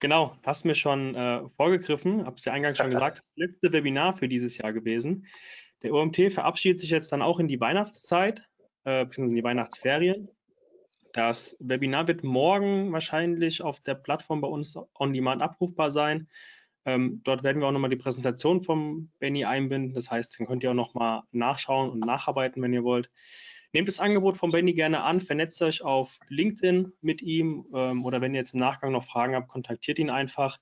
Genau, 0.00 0.32
hast 0.44 0.64
mir 0.64 0.74
schon 0.74 1.14
äh, 1.14 1.42
vorgegriffen, 1.56 2.26
habe 2.26 2.36
es 2.36 2.44
ja 2.44 2.52
eingangs 2.52 2.78
schon 2.78 2.90
gesagt, 2.90 3.18
das 3.18 3.32
letzte 3.36 3.72
Webinar 3.72 4.16
für 4.16 4.28
dieses 4.28 4.58
Jahr 4.58 4.72
gewesen. 4.72 5.26
Der 5.82 5.92
OMT 5.92 6.32
verabschiedet 6.32 6.80
sich 6.80 6.90
jetzt 6.90 7.12
dann 7.12 7.22
auch 7.22 7.40
in 7.40 7.48
die 7.48 7.60
Weihnachtszeit, 7.60 8.42
äh, 8.84 9.06
in 9.16 9.34
die 9.34 9.44
Weihnachtsferien. 9.44 10.28
Das 11.12 11.56
Webinar 11.60 12.08
wird 12.08 12.24
morgen 12.24 12.92
wahrscheinlich 12.92 13.62
auf 13.62 13.80
der 13.80 13.94
Plattform 13.94 14.40
bei 14.40 14.48
uns 14.48 14.76
on 14.98 15.12
demand 15.12 15.42
abrufbar 15.42 15.90
sein. 15.90 16.28
Ähm, 16.86 17.20
dort 17.24 17.42
werden 17.42 17.60
wir 17.60 17.68
auch 17.68 17.72
nochmal 17.72 17.90
die 17.90 17.96
Präsentation 17.96 18.62
vom 18.62 19.10
Benny 19.18 19.44
einbinden. 19.44 19.94
Das 19.94 20.10
heißt, 20.10 20.38
dann 20.38 20.46
könnt 20.46 20.62
ihr 20.62 20.70
auch 20.70 20.74
nochmal 20.74 21.22
nachschauen 21.32 21.90
und 21.90 22.00
nacharbeiten, 22.00 22.62
wenn 22.62 22.72
ihr 22.72 22.84
wollt. 22.84 23.10
Nehmt 23.72 23.88
das 23.88 23.98
Angebot 23.98 24.36
von 24.36 24.52
Benny 24.52 24.72
gerne 24.72 25.02
an, 25.02 25.20
vernetzt 25.20 25.60
euch 25.62 25.82
auf 25.82 26.20
LinkedIn 26.28 26.92
mit 27.00 27.22
ihm 27.22 27.66
ähm, 27.74 28.04
oder 28.04 28.20
wenn 28.20 28.32
ihr 28.32 28.38
jetzt 28.38 28.54
im 28.54 28.60
Nachgang 28.60 28.92
noch 28.92 29.02
Fragen 29.02 29.34
habt, 29.34 29.48
kontaktiert 29.48 29.98
ihn 29.98 30.10
einfach. 30.10 30.58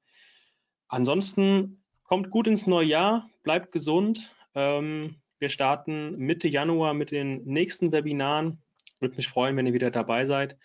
Ansonsten 0.89 1.83
kommt 2.05 2.31
gut 2.31 2.47
ins 2.47 2.67
neue 2.67 2.87
Jahr, 2.87 3.29
bleibt 3.43 3.73
gesund. 3.73 4.35
Ähm, 4.55 5.17
wir 5.39 5.49
starten 5.49 6.17
Mitte 6.17 6.49
Januar 6.49 6.95
mit 6.95 7.11
den 7.11 7.45
nächsten 7.45 7.93
Webinaren. 7.93 8.63
Würde 9.01 9.17
mich 9.17 9.29
freuen, 9.29 9.57
wenn 9.57 9.67
ihr 9.67 9.75
wieder 9.75 9.91
dabei 9.91 10.25
seid. 10.25 10.57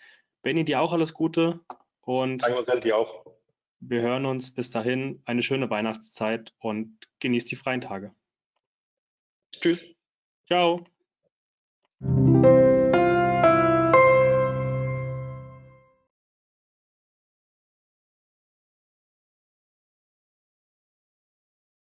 Benny, 0.42 0.64
dir 0.64 0.80
auch 0.80 0.92
alles 0.92 1.12
Gute 1.12 1.60
und 2.00 2.42
Danke, 2.42 2.80
dir 2.80 2.96
auch. 2.96 3.26
Wir 3.80 4.02
hören 4.02 4.26
uns 4.26 4.50
bis 4.50 4.70
dahin. 4.70 5.22
Eine 5.24 5.42
schöne 5.42 5.70
Weihnachtszeit 5.70 6.54
und 6.58 7.08
genießt 7.20 7.50
die 7.50 7.56
freien 7.56 7.80
Tage. 7.80 8.14
Tschüss. 9.52 9.82
Ciao. 10.46 10.84